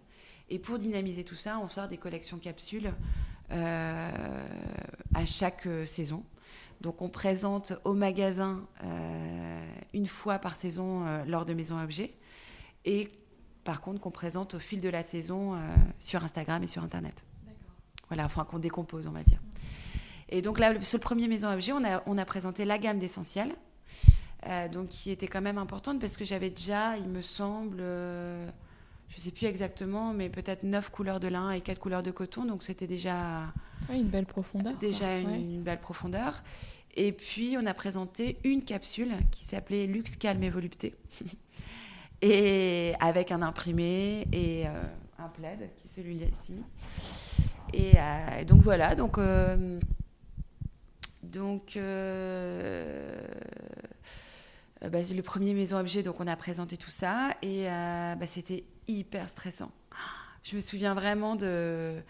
Et 0.50 0.60
pour 0.60 0.78
dynamiser 0.78 1.24
tout 1.24 1.36
ça, 1.36 1.60
on 1.60 1.68
sort 1.68 1.88
des 1.88 1.98
collections 1.98 2.38
capsules 2.38 2.94
euh, 3.52 4.46
à 5.14 5.26
chaque 5.26 5.68
euh, 5.68 5.86
saison. 5.86 6.24
Donc 6.82 7.02
on 7.02 7.10
présente 7.10 7.74
au 7.84 7.94
magasin 7.94 8.68
euh, 8.84 9.66
une 9.94 10.06
fois 10.06 10.40
par 10.40 10.56
saison 10.56 11.06
lors 11.28 11.46
de 11.46 11.54
Maison 11.54 11.82
Objet 11.82 12.14
et 12.84 13.10
par 13.64 13.82
contre 13.82 14.00
qu'on 14.00 14.12
présente 14.12 14.54
au 14.54 14.60
fil 14.60 14.82
de 14.82 14.90
la 14.90 15.04
saison 15.04 15.58
sur 16.00 16.24
Instagram 16.24 16.62
et 16.64 16.68
sur 16.68 16.84
Internet. 16.84 17.26
Voilà, 18.10 18.26
enfin 18.26 18.46
qu'on 18.46 18.60
décompose, 18.60 19.08
on 19.08 19.12
va 19.12 19.24
dire. 19.24 19.40
Et 20.30 20.42
donc 20.42 20.60
là, 20.60 20.82
sur 20.82 20.98
le 20.98 21.04
premier 21.04 21.28
Maison 21.28 21.52
Objet, 21.52 21.72
on 21.72 21.84
a, 21.84 22.04
on 22.06 22.18
a 22.18 22.26
présenté 22.26 22.66
la 22.66 22.78
gamme 22.78 23.00
d'essentiels, 23.00 23.54
donc 24.72 24.90
qui 24.90 25.12
était 25.12 25.28
quand 25.28 25.42
même 25.42 25.58
importante 25.58 26.00
parce 26.00 26.18
que 26.18 26.26
j'avais 26.26 26.50
déjà, 26.50 26.98
il 26.98 27.08
me 27.08 27.22
semble, 27.22 27.82
je 29.14 29.20
ne 29.20 29.22
sais 29.22 29.32
plus 29.32 29.46
exactement, 29.46 30.12
mais 30.12 30.30
peut-être 30.30 30.64
neuf 30.64 30.90
couleurs 30.90 31.20
de 31.20 31.28
lin 31.28 31.52
et 31.52 31.62
quatre 31.62 31.80
couleurs 31.80 32.02
de 32.02 32.10
coton. 32.10 32.46
Donc 32.46 32.64
c'était 32.64 32.88
déjà. 32.88 33.54
une 33.92 34.08
belle 34.08 34.26
profondeur. 34.26 34.76
Déjà 34.78 35.20
une, 35.20 35.62
belle 35.62 35.80
profondeur. 35.80 36.42
Et 36.96 37.12
puis 37.12 37.56
on 37.60 37.66
a 37.68 37.76
présenté 37.76 38.38
une 38.44 38.64
capsule 38.64 39.14
qui 39.30 39.46
s'appelait 39.46 39.86
Luxe, 39.86 40.16
Calme 40.16 40.42
et 40.42 40.50
Volupté. 40.50 40.96
Et 42.24 42.94
avec 43.02 43.32
un 43.32 43.42
imprimé 43.42 44.28
et 44.32 44.66
euh, 44.66 44.84
un 45.20 45.28
plaid, 45.28 45.70
qui 45.76 45.88
est 45.88 46.02
celui-ci. 46.02 46.64
Et, 47.74 47.94
euh, 47.98 48.46
donc 48.46 48.62
voilà, 48.62 48.96
donc. 48.96 49.18
Euh, 49.18 49.80
donc. 51.22 51.78
Bah, 54.82 55.00
le 55.00 55.22
premier 55.22 55.54
maison 55.54 55.78
objet, 55.78 56.04
donc 56.04 56.20
on 56.20 56.28
a 56.28 56.36
présenté 56.36 56.76
tout 56.76 56.92
ça 56.92 57.30
et 57.42 57.66
bah, 57.66 58.28
c'était 58.28 58.66
hyper 58.88 59.30
stressant. 59.30 59.72
Je 60.44 60.56
me 60.56 60.62
souviens 60.62 60.94
vraiment 60.94 61.36
de. 61.36 62.02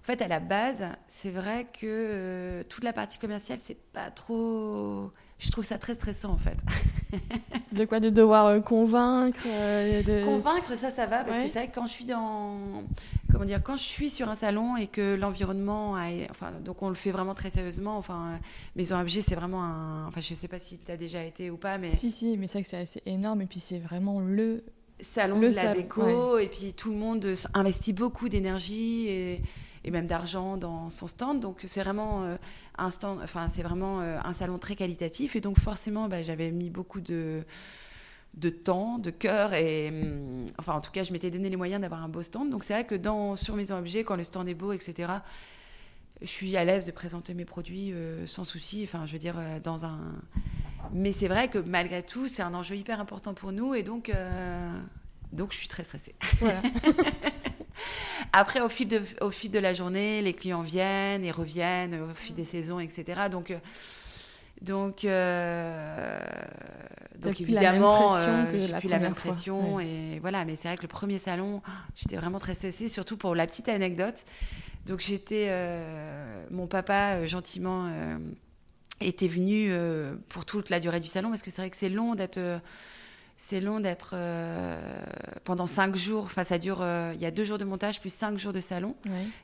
En 0.00 0.04
fait, 0.04 0.22
à 0.22 0.28
la 0.28 0.40
base, 0.40 0.84
c'est 1.08 1.30
vrai 1.30 1.66
que 1.72 2.64
toute 2.68 2.84
la 2.84 2.92
partie 2.92 3.18
commerciale, 3.18 3.58
c'est 3.60 3.78
pas 3.92 4.10
trop. 4.10 5.12
Je 5.38 5.50
trouve 5.50 5.64
ça 5.64 5.78
très 5.78 5.94
stressant, 5.94 6.30
en 6.30 6.38
fait. 6.38 6.58
de 7.72 7.84
quoi 7.84 8.00
De 8.00 8.10
devoir 8.10 8.46
euh, 8.46 8.60
convaincre 8.60 9.42
euh, 9.46 10.02
de... 10.02 10.24
Convaincre, 10.24 10.76
ça, 10.76 10.90
ça 10.90 11.06
va, 11.06 11.24
parce 11.24 11.38
que 11.38 11.46
c'est 11.46 11.58
vrai 11.58 11.68
que 11.68 11.74
quand 11.74 11.86
je 11.86 11.92
suis 11.92 12.04
dans. 12.04 12.84
Comment 13.30 13.44
dire 13.44 13.62
Quand 13.62 13.76
je 13.76 13.82
suis 13.82 14.10
sur 14.10 14.28
un 14.28 14.34
salon 14.34 14.76
et 14.76 14.86
que 14.86 15.14
l'environnement. 15.14 15.96
A... 15.96 16.08
Enfin, 16.30 16.52
donc 16.64 16.82
on 16.82 16.88
le 16.88 16.94
fait 16.94 17.10
vraiment 17.10 17.34
très 17.34 17.50
sérieusement. 17.50 17.96
Enfin, 17.96 18.38
Maison 18.76 18.98
Objet, 19.00 19.22
c'est 19.22 19.34
vraiment 19.34 19.62
un. 19.62 20.06
Enfin, 20.06 20.20
je 20.20 20.34
sais 20.34 20.48
pas 20.48 20.58
si 20.58 20.78
tu 20.78 20.90
as 20.90 20.96
déjà 20.96 21.24
été 21.24 21.50
ou 21.50 21.56
pas, 21.56 21.78
mais. 21.78 21.96
Si, 21.96 22.10
si, 22.10 22.36
mais 22.36 22.46
c'est 22.46 22.54
vrai 22.54 22.62
que 22.62 22.68
c'est 22.68 22.78
assez 22.78 23.02
énorme 23.06 23.42
et 23.42 23.46
puis 23.46 23.60
c'est 23.60 23.78
vraiment 23.78 24.20
le 24.20 24.64
salon 25.00 25.40
de 25.40 25.48
la 25.48 25.74
déco 25.74 26.38
et 26.38 26.46
puis 26.46 26.74
tout 26.74 26.90
le 26.90 26.96
monde 26.96 27.34
investit 27.54 27.92
beaucoup 27.92 28.28
d'énergie 28.28 29.08
et, 29.08 29.40
même 29.88 30.06
d'argent 30.06 30.56
dans 30.56 30.90
son 30.90 31.06
stand. 31.06 31.40
Donc 31.40 31.62
c'est 31.64 31.82
vraiment 31.82 32.24
euh, 32.24 32.36
un 32.76 32.90
stand 32.90 33.18
enfin 33.22 33.48
c'est 33.48 33.62
vraiment 33.62 34.00
euh, 34.00 34.18
un 34.22 34.34
salon 34.34 34.58
très 34.58 34.76
qualitatif. 34.76 35.36
Et 35.36 35.40
donc 35.40 35.58
forcément 35.58 36.08
bah, 36.08 36.22
j'avais 36.22 36.50
mis 36.50 36.70
beaucoup 36.70 37.00
de 37.00 37.44
de 38.34 38.50
temps, 38.50 38.98
de 38.98 39.10
cœur 39.10 39.54
et 39.54 39.88
hum, 39.88 40.46
enfin 40.58 40.74
en 40.74 40.80
tout 40.80 40.92
cas 40.92 41.02
je 41.02 41.12
m'étais 41.12 41.30
donné 41.30 41.48
les 41.48 41.56
moyens 41.56 41.80
d'avoir 41.80 42.02
un 42.02 42.08
beau 42.08 42.22
stand. 42.22 42.50
Donc 42.50 42.64
c'est 42.64 42.74
vrai 42.74 42.84
que 42.84 42.94
dans 42.94 43.36
sur 43.36 43.56
Maison 43.56 43.78
Objet 43.78 44.04
quand 44.04 44.16
le 44.16 44.24
stand 44.24 44.48
est 44.48 44.54
beau 44.54 44.72
etc 44.72 45.12
je 46.20 46.26
suis 46.26 46.54
à 46.58 46.64
l'aise 46.64 46.84
de 46.84 46.90
présenter 46.90 47.32
mes 47.32 47.46
produits 47.46 47.92
euh, 47.92 48.26
sans 48.26 48.44
souci. 48.44 48.82
Enfin 48.84 49.06
je 49.06 49.12
veux 49.14 49.18
dire 49.18 49.36
dans 49.64 49.86
un 49.86 49.98
mais 50.92 51.12
c'est 51.12 51.28
vrai 51.28 51.48
que 51.48 51.58
malgré 51.58 52.02
tout, 52.02 52.26
c'est 52.26 52.42
un 52.42 52.52
enjeu 52.52 52.76
hyper 52.76 53.00
important 53.00 53.32
pour 53.32 53.52
nous. 53.52 53.74
Et 53.74 53.82
donc, 53.82 54.10
donc 55.32 55.52
je 55.52 55.58
suis 55.58 55.68
très 55.68 55.84
stressée. 55.84 56.16
Après, 58.32 58.60
au 58.60 58.68
fil, 58.68 58.88
de, 58.88 59.02
au 59.20 59.30
fil 59.30 59.50
de 59.50 59.58
la 59.58 59.74
journée, 59.74 60.22
les 60.22 60.32
clients 60.32 60.62
viennent 60.62 61.24
et 61.24 61.30
reviennent 61.30 62.00
au 62.02 62.14
fil 62.14 62.34
des 62.34 62.44
saisons, 62.44 62.80
etc. 62.80 63.22
Donc, 63.30 63.50
euh, 63.50 63.58
donc, 64.62 65.04
euh, 65.04 66.20
donc 67.18 67.40
évidemment, 67.40 68.16
j'ai 68.52 68.72
plus 68.74 68.88
la 68.88 68.98
même 68.98 69.14
pression. 69.14 69.80
Et 69.80 70.18
voilà, 70.20 70.44
mais 70.44 70.56
c'est 70.56 70.68
vrai 70.68 70.76
que 70.76 70.82
le 70.82 70.88
premier 70.88 71.18
salon, 71.18 71.62
j'étais 71.96 72.16
vraiment 72.16 72.38
très 72.38 72.54
stressée, 72.54 72.88
surtout 72.88 73.16
pour 73.16 73.34
la 73.34 73.46
petite 73.46 73.68
anecdote. 73.68 74.24
Donc, 74.86 75.00
j'étais. 75.00 75.50
mon 76.50 76.66
papa, 76.66 77.26
gentiment 77.26 77.90
était 79.00 79.28
venu 79.28 79.68
euh, 79.70 80.14
pour 80.28 80.44
toute 80.44 80.70
la 80.70 80.80
durée 80.80 81.00
du 81.00 81.08
salon 81.08 81.30
parce 81.30 81.42
que 81.42 81.50
c'est 81.50 81.62
vrai 81.62 81.70
que 81.70 81.76
c'est 81.76 81.88
long 81.88 82.14
d'être 82.14 82.38
euh, 82.38 82.58
c'est 83.42 83.60
long 83.62 83.80
d'être 83.80 84.10
euh, 84.12 84.78
pendant 85.44 85.66
cinq 85.66 85.96
jours 85.96 86.24
enfin 86.24 86.44
ça 86.44 86.58
dure 86.58 86.84
il 87.14 87.20
y 87.20 87.24
a 87.24 87.30
deux 87.30 87.44
jours 87.44 87.56
de 87.56 87.64
montage 87.64 87.98
plus 87.98 88.12
cinq 88.12 88.38
jours 88.38 88.52
de 88.52 88.60
salon 88.60 88.94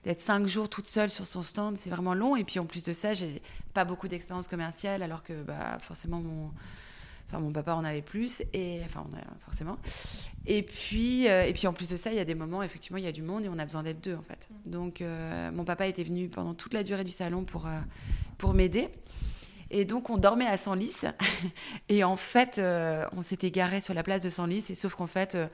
d'être 0.04 0.20
cinq 0.20 0.46
jours 0.46 0.68
toute 0.68 0.86
seule 0.86 1.10
sur 1.10 1.24
son 1.24 1.42
stand 1.42 1.78
c'est 1.78 1.88
vraiment 1.88 2.12
long 2.12 2.36
et 2.36 2.44
puis 2.44 2.58
en 2.58 2.66
plus 2.66 2.84
de 2.84 2.92
ça 2.92 3.14
j'ai 3.14 3.40
pas 3.72 3.86
beaucoup 3.86 4.06
d'expérience 4.06 4.48
commerciale 4.48 5.02
alors 5.02 5.22
que 5.22 5.32
bah, 5.42 5.78
forcément 5.80 6.20
mon 6.20 6.50
Enfin, 7.28 7.40
mon 7.40 7.50
papa 7.50 7.74
en 7.74 7.82
avait 7.82 8.02
plus, 8.02 8.44
et 8.52 8.82
enfin, 8.84 9.04
forcément. 9.40 9.78
Et 10.46 10.62
puis, 10.62 11.24
et 11.24 11.52
puis 11.54 11.66
en 11.66 11.72
plus 11.72 11.90
de 11.90 11.96
ça, 11.96 12.12
il 12.12 12.16
y 12.16 12.20
a 12.20 12.24
des 12.24 12.36
moments, 12.36 12.62
effectivement, 12.62 12.98
il 12.98 13.04
y 13.04 13.08
a 13.08 13.12
du 13.12 13.22
monde 13.22 13.44
et 13.44 13.48
on 13.48 13.58
a 13.58 13.64
besoin 13.64 13.82
d'être 13.82 14.00
deux, 14.00 14.14
en 14.14 14.22
fait. 14.22 14.48
Mm. 14.48 14.70
Donc, 14.70 15.02
mon 15.52 15.64
papa 15.64 15.88
était 15.88 16.04
venu 16.04 16.28
pendant 16.28 16.54
toute 16.54 16.72
la 16.72 16.84
durée 16.84 17.02
du 17.02 17.10
salon 17.10 17.42
pour, 17.42 17.66
pour 18.38 18.54
m'aider. 18.54 18.90
Et 19.70 19.84
donc, 19.84 20.10
on 20.10 20.16
dormait 20.16 20.46
à 20.46 20.56
Senlis. 20.56 21.02
et 21.88 22.04
en 22.04 22.16
fait, 22.16 22.58
euh, 22.58 23.06
on 23.12 23.22
s'était 23.22 23.50
garé 23.50 23.80
sur 23.80 23.94
la 23.94 24.02
place 24.02 24.22
de 24.22 24.28
Senlis. 24.28 24.66
Et 24.70 24.74
sauf 24.74 24.94
qu'en 24.94 25.06
fait, 25.06 25.34
euh, 25.34 25.46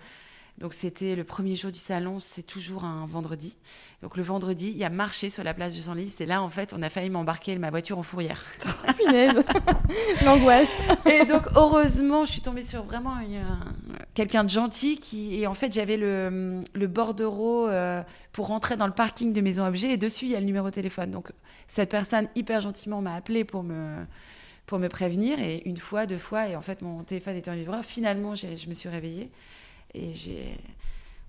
donc 0.59 0.75
c'était 0.75 1.17
le 1.17 1.25
premier 1.25 1.57
jour 1.57 1.73
du 1.73 1.79
salon, 1.79 2.19
c'est 2.21 2.43
toujours 2.43 2.85
un 2.85 3.07
vendredi. 3.07 3.57
Donc 4.03 4.17
le 4.17 4.23
vendredi, 4.23 4.71
il 4.71 4.77
y 4.77 4.85
a 4.85 4.91
marché 4.91 5.29
sur 5.29 5.43
la 5.43 5.55
place 5.55 5.75
de 5.77 5.81
Senlis. 5.81 6.15
Et 6.21 6.27
là, 6.27 6.43
en 6.43 6.49
fait, 6.49 6.73
on 6.77 6.83
a 6.83 6.91
failli 6.91 7.11
m'embarquer 7.11 7.57
ma 7.59 7.71
voiture 7.71 7.99
en 7.99 8.03
fourrière. 8.03 8.45
Punaise 8.97 9.43
L'angoisse 10.25 10.79
Et 11.07 11.25
donc, 11.25 11.47
heureusement, 11.57 12.25
je 12.27 12.33
suis 12.33 12.43
tombée 12.43 12.63
sur 12.63 12.85
vraiment 12.85 13.17
quelqu'un 14.15 14.45
de 14.45 14.51
gentil. 14.51 14.99
Qui, 14.99 15.41
et 15.41 15.47
en 15.47 15.55
fait, 15.55 15.73
j'avais 15.73 15.97
le, 15.97 16.63
le 16.75 16.87
bordereau 16.87 17.67
euh, 17.67 18.03
pour 18.33 18.47
rentrer 18.47 18.77
dans 18.77 18.87
le 18.87 18.93
parking 18.93 19.33
de 19.33 19.41
Maison 19.41 19.67
Objet. 19.67 19.93
Et 19.93 19.97
dessus, 19.97 20.27
il 20.27 20.31
y 20.31 20.37
a 20.37 20.41
le 20.41 20.47
numéro 20.47 20.67
de 20.69 20.75
téléphone. 20.75 21.11
Donc, 21.11 21.33
cette 21.67 21.91
personne, 21.91 22.29
hyper 22.37 22.61
gentiment, 22.61 23.01
m'a 23.01 23.15
appelé 23.15 23.45
pour 23.45 23.63
me 23.63 24.05
pour 24.65 24.79
me 24.79 24.87
prévenir 24.89 25.41
et 25.41 25.61
une 25.65 25.77
fois, 25.77 26.07
deux 26.07 26.19
fois 26.19 26.47
et 26.47 26.55
en 26.55 26.63
fait 26.63 26.83
mon 26.83 27.03
téléphone 27.03 27.37
était 27.37 27.51
en 27.51 27.55
vibreur. 27.57 27.85
Finalement, 27.85 28.37
je 28.37 28.69
me 28.69 28.75
suis 28.75 28.89
réveillée 28.89 29.29
et 29.95 30.15
j'ai 30.15 30.59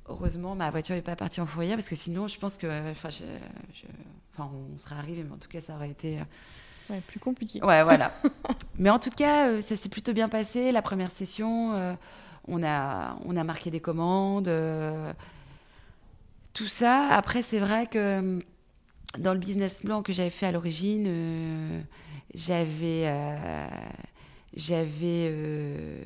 heureusement 0.08 0.56
ma 0.56 0.70
voiture 0.70 0.96
n'est 0.96 1.02
pas 1.02 1.16
partie 1.16 1.42
en 1.42 1.46
fourrière 1.46 1.76
parce 1.76 1.90
que 1.90 1.96
sinon 1.96 2.28
je 2.28 2.38
pense 2.38 2.58
que 2.58 2.92
enfin, 2.92 3.10
enfin 4.34 4.52
on 4.54 4.78
serait 4.78 4.96
arrivé 4.96 5.24
mais 5.24 5.34
en 5.34 5.38
tout 5.38 5.48
cas 5.48 5.62
ça 5.62 5.76
aurait 5.76 5.90
été 5.90 6.20
euh, 6.20 6.24
ouais, 6.90 7.02
plus 7.02 7.20
compliqué. 7.20 7.64
Ouais 7.64 7.84
voilà. 7.84 8.12
Mais 8.78 8.90
en 8.90 9.00
tout 9.00 9.12
cas 9.12 9.50
euh, 9.50 9.62
ça 9.62 9.76
s'est 9.76 9.90
plutôt 9.90 10.14
bien 10.14 10.30
passé. 10.30 10.72
La 10.72 10.82
première 10.82 11.12
session 11.12 11.74
euh, 11.74 11.94
on 12.48 12.64
a 12.64 13.18
on 13.24 13.38
a 13.38 13.44
marqué 13.44 13.72
des 13.72 13.80
commandes 13.80 14.52
tout 16.54 16.68
ça. 16.68 17.08
Après 17.10 17.42
c'est 17.42 17.60
vrai 17.60 17.88
que 17.88 18.40
dans 19.20 19.34
le 19.34 19.40
business 19.40 19.80
plan 19.80 20.02
que 20.02 20.12
j'avais 20.12 20.30
fait 20.30 20.48
à 20.48 20.52
l'origine 20.52 21.84
j'avais 22.34 23.08
j'avais 24.56 25.30
euh, 25.32 26.04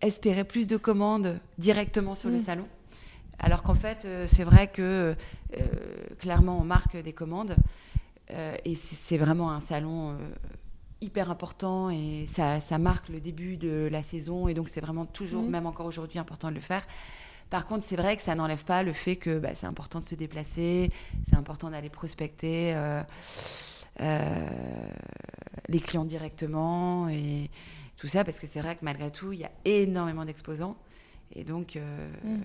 espéré 0.00 0.44
plus 0.44 0.66
de 0.66 0.76
commandes 0.76 1.38
directement 1.58 2.14
sur 2.14 2.30
le 2.30 2.36
mm. 2.36 2.40
salon. 2.40 2.68
Alors 3.38 3.62
qu'en 3.62 3.74
fait, 3.74 4.04
euh, 4.04 4.26
c'est 4.26 4.44
vrai 4.44 4.68
que 4.68 5.14
euh, 5.56 5.64
clairement, 6.18 6.58
on 6.58 6.64
marque 6.64 6.96
des 6.96 7.12
commandes. 7.12 7.56
et 8.64 8.74
c'est 8.76 9.18
vraiment 9.18 9.50
un 9.50 9.60
salon 9.60 10.16
hyper 11.00 11.30
important 11.30 11.90
et 11.90 12.26
ça, 12.26 12.60
ça, 12.60 12.78
marque 12.78 13.08
le 13.08 13.20
début 13.20 13.56
de 13.56 13.88
la 13.90 14.02
saison. 14.02 14.46
Et 14.48 14.54
donc, 14.54 14.68
c'est 14.68 14.80
vraiment 14.80 15.06
toujours, 15.06 15.42
mm. 15.42 15.50
même 15.50 15.66
encore 15.66 15.86
aujourd'hui, 15.86 16.18
important 16.18 16.48
de 16.50 16.54
le 16.54 16.60
faire. 16.60 16.86
Par 17.48 17.66
contre, 17.66 17.84
c'est 17.84 17.96
vrai 17.96 18.16
que 18.16 18.22
ça 18.22 18.36
n'enlève 18.36 18.64
pas 18.64 18.84
le 18.84 18.92
fait 18.92 19.16
que 19.16 19.40
bah, 19.40 19.50
c'est 19.56 19.66
important 19.66 19.98
de 19.98 20.04
se 20.04 20.14
déplacer, 20.14 20.92
c'est 21.28 21.34
important 21.34 21.70
d'aller 21.70 21.90
prospecter 21.90 22.76
les 23.98 25.80
clients 25.80 26.04
directement. 26.04 27.08
Et, 27.08 27.50
tout 28.00 28.06
ça, 28.06 28.24
parce 28.24 28.40
que 28.40 28.46
c'est 28.46 28.60
vrai 28.60 28.76
que 28.76 28.80
malgré 28.84 29.10
tout, 29.10 29.32
il 29.32 29.40
y 29.40 29.44
a 29.44 29.50
énormément 29.66 30.24
d'exposants. 30.24 30.74
Et 31.34 31.44
donc, 31.44 31.76
euh, 31.76 32.10
mm. 32.24 32.40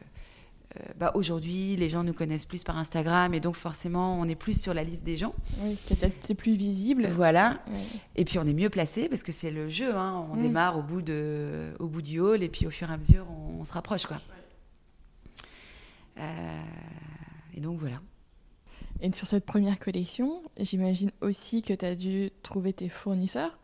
euh, 0.75 0.79
bah, 0.97 1.11
aujourd'hui, 1.15 1.77
les 1.77 1.87
gens 1.87 2.03
nous 2.03 2.13
connaissent 2.13 2.45
plus 2.45 2.63
par 2.63 2.77
Instagram, 2.77 3.33
et 3.33 3.39
donc 3.39 3.55
forcément, 3.55 4.19
on 4.19 4.25
est 4.25 4.35
plus 4.35 4.61
sur 4.61 4.73
la 4.73 4.83
liste 4.83 5.03
des 5.03 5.15
gens. 5.15 5.33
Oui, 5.61 5.77
peut-être 5.87 6.33
plus 6.33 6.57
visible. 6.57 7.07
Voilà. 7.07 7.63
Et 8.17 8.25
puis, 8.25 8.37
on 8.37 8.45
est 8.45 8.53
mieux 8.53 8.69
placé, 8.69 9.07
parce 9.07 9.23
que 9.23 9.31
c'est 9.31 9.49
le 9.49 9.69
jeu. 9.69 9.95
Hein. 9.95 10.27
On 10.29 10.35
mm. 10.35 10.41
démarre 10.41 10.77
au 10.77 10.81
bout, 10.81 11.01
de, 11.01 11.73
au 11.79 11.87
bout 11.87 12.01
du 12.01 12.19
hall, 12.19 12.43
et 12.43 12.49
puis 12.49 12.67
au 12.67 12.69
fur 12.69 12.89
et 12.89 12.93
à 12.93 12.97
mesure, 12.97 13.25
on, 13.57 13.63
se 13.63 13.71
rapproche. 13.71 14.05
Quoi. 14.05 14.19
et 17.55 17.61
donc 17.61 17.79
voilà. 17.79 18.01
Et 18.99 19.09
sur 19.13 19.25
cette 19.25 19.45
première 19.45 19.79
collection, 19.79 20.43
j'imagine 20.59 21.11
aussi 21.21 21.61
que 21.61 21.73
tu 21.73 21.85
as 21.85 21.95
dû 21.95 22.31
trouver 22.43 22.73
tes 22.73 22.89
fournisseurs. 22.89 23.57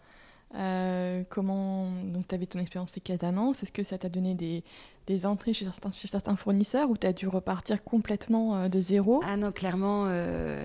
Euh, 0.55 1.23
comment 1.29 1.89
donc 2.03 2.27
tu 2.27 2.35
avais 2.35 2.45
ton 2.45 2.59
expérience 2.59 2.93
chez 2.93 2.99
Casamance 2.99 3.63
Est-ce 3.63 3.71
que 3.71 3.83
ça 3.83 3.97
t'a 3.97 4.09
donné 4.09 4.33
des, 4.35 4.63
des 5.07 5.25
entrées 5.25 5.53
chez 5.53 5.65
certains, 5.65 5.91
chez 5.91 6.07
certains, 6.07 6.35
fournisseurs 6.35 6.89
ou 6.89 6.97
tu 6.97 7.07
as 7.07 7.13
dû 7.13 7.27
repartir 7.27 7.83
complètement 7.83 8.55
euh, 8.55 8.67
de 8.67 8.79
zéro? 8.79 9.21
Ah 9.25 9.37
non, 9.37 9.51
clairement, 9.51 10.05
euh, 10.07 10.61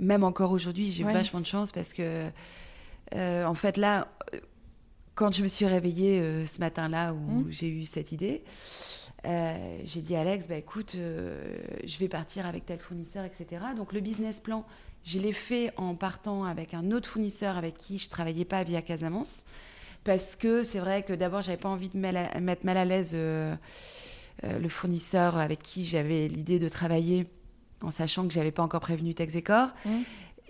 même 0.00 0.24
encore 0.24 0.50
aujourd'hui, 0.50 0.90
j'ai 0.90 1.04
vachement 1.04 1.40
de 1.40 1.46
chance 1.46 1.70
parce 1.70 1.92
que, 1.92 2.28
en 3.14 3.54
fait, 3.54 3.76
là, 3.76 4.08
quand 5.14 5.32
je 5.32 5.42
me 5.42 5.48
suis 5.48 5.66
réveillée 5.66 6.46
ce 6.46 6.60
matin-là 6.60 7.12
où 7.12 7.18
mmh. 7.18 7.46
j'ai 7.50 7.68
eu 7.68 7.84
cette 7.84 8.10
idée, 8.12 8.42
j'ai 9.24 10.00
dit 10.00 10.16
à 10.16 10.22
Alex, 10.22 10.48
bah, 10.48 10.56
écoute, 10.56 10.96
je 10.96 11.98
vais 11.98 12.08
partir 12.08 12.46
avec 12.46 12.66
tel 12.66 12.78
fournisseur, 12.78 13.24
etc. 13.24 13.62
Donc 13.76 13.92
le 13.92 14.00
business 14.00 14.40
plan, 14.40 14.64
je 15.04 15.18
l'ai 15.18 15.32
fait 15.32 15.72
en 15.76 15.94
partant 15.94 16.44
avec 16.44 16.74
un 16.74 16.90
autre 16.92 17.08
fournisseur 17.08 17.56
avec 17.56 17.76
qui 17.76 17.98
je 17.98 18.08
travaillais 18.08 18.44
pas 18.44 18.62
via 18.64 18.82
Casamance. 18.82 19.44
Parce 20.04 20.34
que 20.36 20.62
c'est 20.62 20.78
vrai 20.78 21.02
que 21.02 21.12
d'abord, 21.12 21.42
j'avais 21.42 21.58
pas 21.58 21.68
envie 21.68 21.88
de 21.88 21.98
mettre 21.98 22.64
mal 22.64 22.76
à 22.76 22.84
l'aise 22.84 23.12
euh, 23.14 23.54
euh, 24.44 24.58
le 24.58 24.68
fournisseur 24.68 25.36
avec 25.36 25.62
qui 25.62 25.84
j'avais 25.84 26.28
l'idée 26.28 26.58
de 26.58 26.68
travailler 26.68 27.26
en 27.82 27.90
sachant 27.90 28.26
que 28.26 28.32
j'avais 28.32 28.50
pas 28.50 28.62
encore 28.62 28.80
prévenu 28.80 29.14
Texecor. 29.14 29.68
Mmh. 29.84 29.90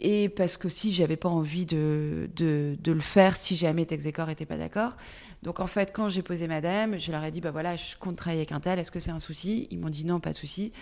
Et 0.02 0.28
parce 0.30 0.56
que 0.56 0.68
si 0.68 0.92
j'avais 0.92 1.16
pas 1.16 1.28
envie 1.28 1.66
de, 1.66 2.30
de, 2.34 2.76
de, 2.80 2.92
le 2.92 3.00
faire 3.00 3.36
si 3.36 3.54
jamais 3.54 3.84
Texecor 3.84 4.28
n'était 4.28 4.46
pas 4.46 4.56
d'accord. 4.56 4.96
Donc 5.42 5.60
en 5.60 5.66
fait, 5.66 5.92
quand 5.92 6.08
j'ai 6.08 6.22
posé 6.22 6.48
madame, 6.48 6.98
je 6.98 7.12
leur 7.12 7.22
ai 7.22 7.30
dit 7.30 7.40
bah 7.40 7.50
voilà, 7.50 7.76
je 7.76 7.96
compte 7.96 8.16
travailler 8.16 8.40
avec 8.40 8.52
un 8.52 8.60
tel, 8.60 8.78
est-ce 8.78 8.90
que 8.90 9.00
c'est 9.00 9.10
un 9.10 9.18
souci? 9.18 9.68
Ils 9.70 9.78
m'ont 9.78 9.90
dit 9.90 10.04
non, 10.04 10.18
pas 10.20 10.32
de 10.32 10.36
souci. 10.36 10.72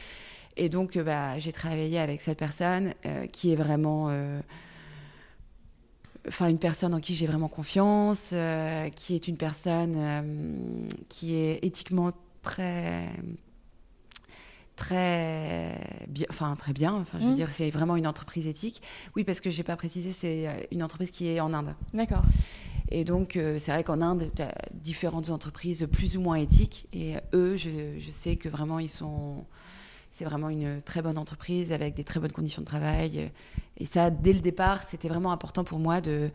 Et 0.59 0.69
donc, 0.69 0.97
euh, 0.97 1.05
bah, 1.05 1.39
j'ai 1.39 1.53
travaillé 1.53 1.99
avec 1.99 2.21
cette 2.21 2.39
personne 2.39 2.93
euh, 3.07 3.27
qui 3.27 3.53
est 3.53 3.57
vraiment. 3.57 4.09
Euh, 4.11 4.41
enfin, 6.27 6.49
une 6.49 6.59
personne 6.59 6.93
en 6.95 7.01
qui 7.01 7.15
j'ai 7.15 7.27
vraiment 7.27 7.49
confiance, 7.49 8.35
qui 8.97 9.15
est 9.15 9.29
une 9.29 9.37
personne 9.37 10.87
qui 11.09 11.37
est 11.37 11.65
éthiquement 11.65 12.11
très 12.43 13.09
très 14.77 16.07
bien, 16.09 16.27
enfin 16.29 16.55
très 16.55 16.73
bien. 16.73 16.93
Enfin, 16.95 17.19
je 17.19 17.25
veux 17.25 17.33
mmh. 17.33 17.37
dire, 17.37 17.49
c'est 17.53 17.71
vraiment 17.71 17.97
une 17.97 18.07
entreprise 18.07 18.47
éthique. 18.47 18.83
Oui, 19.17 19.25
parce 19.25 19.41
que 19.41 19.49
j'ai 19.49 19.63
pas 19.63 19.77
précisé, 19.77 20.13
c'est 20.13 20.69
une 20.71 20.83
entreprise 20.83 21.11
qui 21.11 21.29
est 21.29 21.41
en 21.41 21.55
Inde. 21.55 21.75
D'accord. 21.95 22.23
Et 22.91 23.05
donc, 23.05 23.39
c'est 23.59 23.71
vrai 23.73 23.83
qu'en 23.83 24.03
Inde, 24.03 24.31
tu 24.35 24.43
as 24.43 24.55
différentes 24.73 25.31
entreprises 25.31 25.89
plus 25.91 26.17
ou 26.17 26.21
moins 26.21 26.37
éthiques. 26.37 26.89
Et 26.93 27.15
eux, 27.33 27.57
je, 27.57 27.71
je 27.99 28.11
sais 28.11 28.37
que 28.37 28.49
vraiment, 28.49 28.79
ils 28.79 28.91
sont 28.91 29.47
c'est 30.11 30.25
vraiment 30.25 30.49
une 30.49 30.81
très 30.83 31.03
bonne 31.03 31.19
entreprise 31.19 31.73
avec 31.73 31.95
des 31.95 32.05
très 32.05 32.21
bonnes 32.21 32.33
conditions 32.33 32.63
de 32.63 32.67
travail. 32.67 33.31
Et 33.77 33.85
ça, 33.85 34.11
dès 34.11 34.33
le 34.33 34.41
départ, 34.41 34.83
c'était 34.83 35.09
vraiment 35.09 35.33
important 35.33 35.65
pour 35.65 35.79
moi 35.79 36.01
de. 36.01 36.31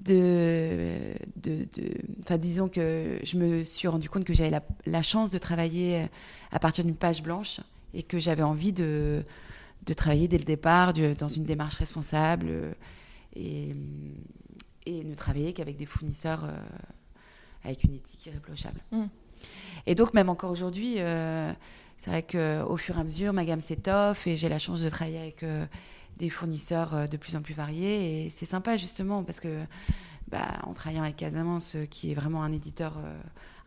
de, 0.00 1.14
de, 1.36 1.66
enfin, 2.22 2.38
disons 2.38 2.68
que 2.68 3.18
je 3.22 3.36
me 3.38 3.64
suis 3.64 3.88
rendu 3.88 4.10
compte 4.10 4.24
que 4.24 4.34
j'avais 4.34 4.60
la, 4.86 5.02
chance 5.02 5.30
de 5.30 5.38
travailler 5.38 6.06
à 6.52 6.58
partir 6.58 6.84
d'une 6.84 6.96
page 6.96 7.22
blanche 7.22 7.60
et 7.94 8.02
que 8.02 8.18
j'avais 8.18 8.42
envie 8.42 8.72
de, 8.72 9.24
de 9.86 9.92
travailler 9.94 10.28
dès 10.28 10.38
le 10.38 10.44
départ 10.44 10.92
dans 10.92 11.28
une 11.28 11.44
démarche 11.44 11.76
responsable 11.76 12.74
et, 13.34 13.74
et 14.86 15.04
ne 15.04 15.14
travailler 15.14 15.52
qu'avec 15.52 15.76
des 15.76 15.86
fournisseurs 15.86 16.44
euh, 16.44 16.56
avec 17.64 17.84
une 17.84 17.94
éthique 17.94 18.26
irréprochable. 18.26 18.80
Mm. 18.92 19.06
Et 19.86 19.94
donc, 19.94 20.14
même 20.14 20.28
encore 20.28 20.50
aujourd'hui, 20.50 20.94
euh, 20.98 21.52
c'est 21.98 22.10
vrai 22.10 22.22
qu'au 22.22 22.76
fur 22.76 22.96
et 22.96 23.00
à 23.00 23.04
mesure, 23.04 23.32
ma 23.32 23.44
gamme 23.44 23.60
s'étoffe 23.60 24.26
et 24.26 24.36
j'ai 24.36 24.48
la 24.48 24.58
chance 24.58 24.82
de 24.82 24.88
travailler 24.88 25.18
avec 25.18 25.42
euh, 25.42 25.66
des 26.18 26.28
fournisseurs 26.28 26.94
euh, 26.94 27.06
de 27.06 27.16
plus 27.16 27.36
en 27.36 27.42
plus 27.42 27.54
variés. 27.54 28.26
Et 28.26 28.30
c'est 28.30 28.44
sympa 28.44 28.76
justement 28.76 29.24
parce 29.24 29.40
que 29.40 29.64
bah, 30.28 30.60
en 30.64 30.72
travaillant 30.72 31.02
avec 31.02 31.16
Casamance, 31.16 31.76
euh, 31.76 31.86
qui 31.86 32.10
est 32.10 32.14
vraiment 32.14 32.42
un 32.42 32.52
éditeur 32.52 32.98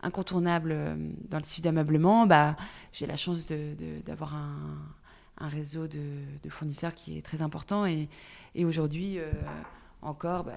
incontournable 0.02 0.96
dans 1.28 1.38
le 1.38 1.42
tissu 1.42 1.60
d'ameublement, 1.60 2.26
bah, 2.26 2.56
j'ai 2.92 3.06
la 3.06 3.16
chance 3.16 3.46
d'avoir 4.06 4.34
un, 4.34 4.78
un, 5.38 5.48
réseau 5.48 5.86
de, 5.88 6.48
fournisseurs 6.48 6.94
qui 6.94 7.18
est 7.18 7.22
très 7.22 7.42
important. 7.42 7.84
Et, 7.84 8.08
aujourd'hui, 8.64 9.18
encore, 10.00 10.44
bah, 10.44 10.54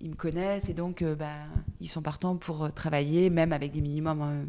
ils 0.00 0.10
me 0.10 0.14
connaissent 0.14 0.68
et 0.68 0.74
donc 0.74 1.04
ils 1.80 1.88
sont 1.88 2.02
partants 2.02 2.36
pour 2.36 2.72
travailler, 2.72 3.30
même 3.30 3.52
avec 3.52 3.72
des 3.72 3.80
minimums 3.80 4.22
euh, 4.22 4.44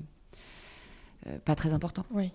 pas 1.45 1.55
très 1.55 1.73
important. 1.73 2.05
Oui. 2.11 2.31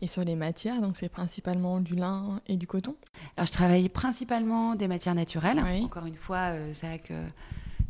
Et 0.00 0.06
sur 0.06 0.22
les 0.22 0.36
matières, 0.36 0.80
donc 0.80 0.96
c'est 0.96 1.08
principalement 1.08 1.80
du 1.80 1.96
lin 1.96 2.40
et 2.46 2.56
du 2.56 2.66
coton 2.66 2.94
Alors 3.36 3.46
je 3.46 3.52
travaille 3.52 3.88
principalement 3.88 4.76
des 4.76 4.86
matières 4.86 5.14
naturelles. 5.14 5.60
Encore 5.84 6.06
une 6.06 6.14
fois, 6.14 6.52
euh, 6.52 6.70
c'est 6.72 6.86
vrai 6.86 6.98
que 7.00 7.14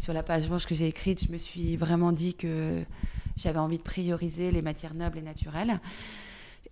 sur 0.01 0.15
la 0.15 0.23
page 0.23 0.49
blanche 0.49 0.67
que 0.67 0.75
j'ai 0.75 0.87
écrite, 0.87 1.27
je 1.27 1.33
me 1.33 1.37
suis 1.37 1.77
vraiment 1.77 2.13
dit 2.13 2.35
que 2.35 2.85
j'avais 3.37 3.59
envie 3.59 3.77
de 3.77 3.83
prioriser 3.83 4.51
les 4.51 4.63
matières 4.63 4.95
nobles 4.95 5.19
et 5.19 5.23
naturelles. 5.23 5.81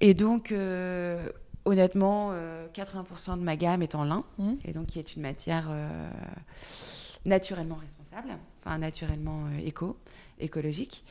Et 0.01 0.15
donc, 0.15 0.53
euh, 0.53 1.29
honnêtement, 1.65 2.33
80% 2.75 3.39
de 3.39 3.43
ma 3.43 3.57
gamme 3.57 3.83
est 3.83 3.95
en 3.95 4.05
lin, 4.05 4.25
mmh. 4.39 4.53
et 4.65 4.73
donc 4.73 4.87
qui 4.87 4.99
est 4.99 5.17
une 5.17 5.23
matière 5.23 5.69
naturellement 7.25 7.77
responsable, 7.77 8.39
enfin 8.61 8.79
naturellement 8.79 9.49
éco, 9.65 9.99
écologique. 10.39 11.05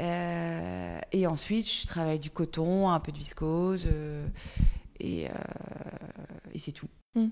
Euh, 0.00 0.98
et 1.12 1.26
ensuite, 1.26 1.70
je 1.70 1.86
travaille 1.86 2.18
du 2.18 2.30
coton, 2.30 2.90
un 2.90 3.00
peu 3.00 3.12
de 3.12 3.18
viscose, 3.18 3.88
euh, 3.90 4.26
et, 5.00 5.26
euh, 5.26 5.32
et 6.52 6.58
c'est 6.58 6.72
tout. 6.72 6.88
Hmm. 7.14 7.28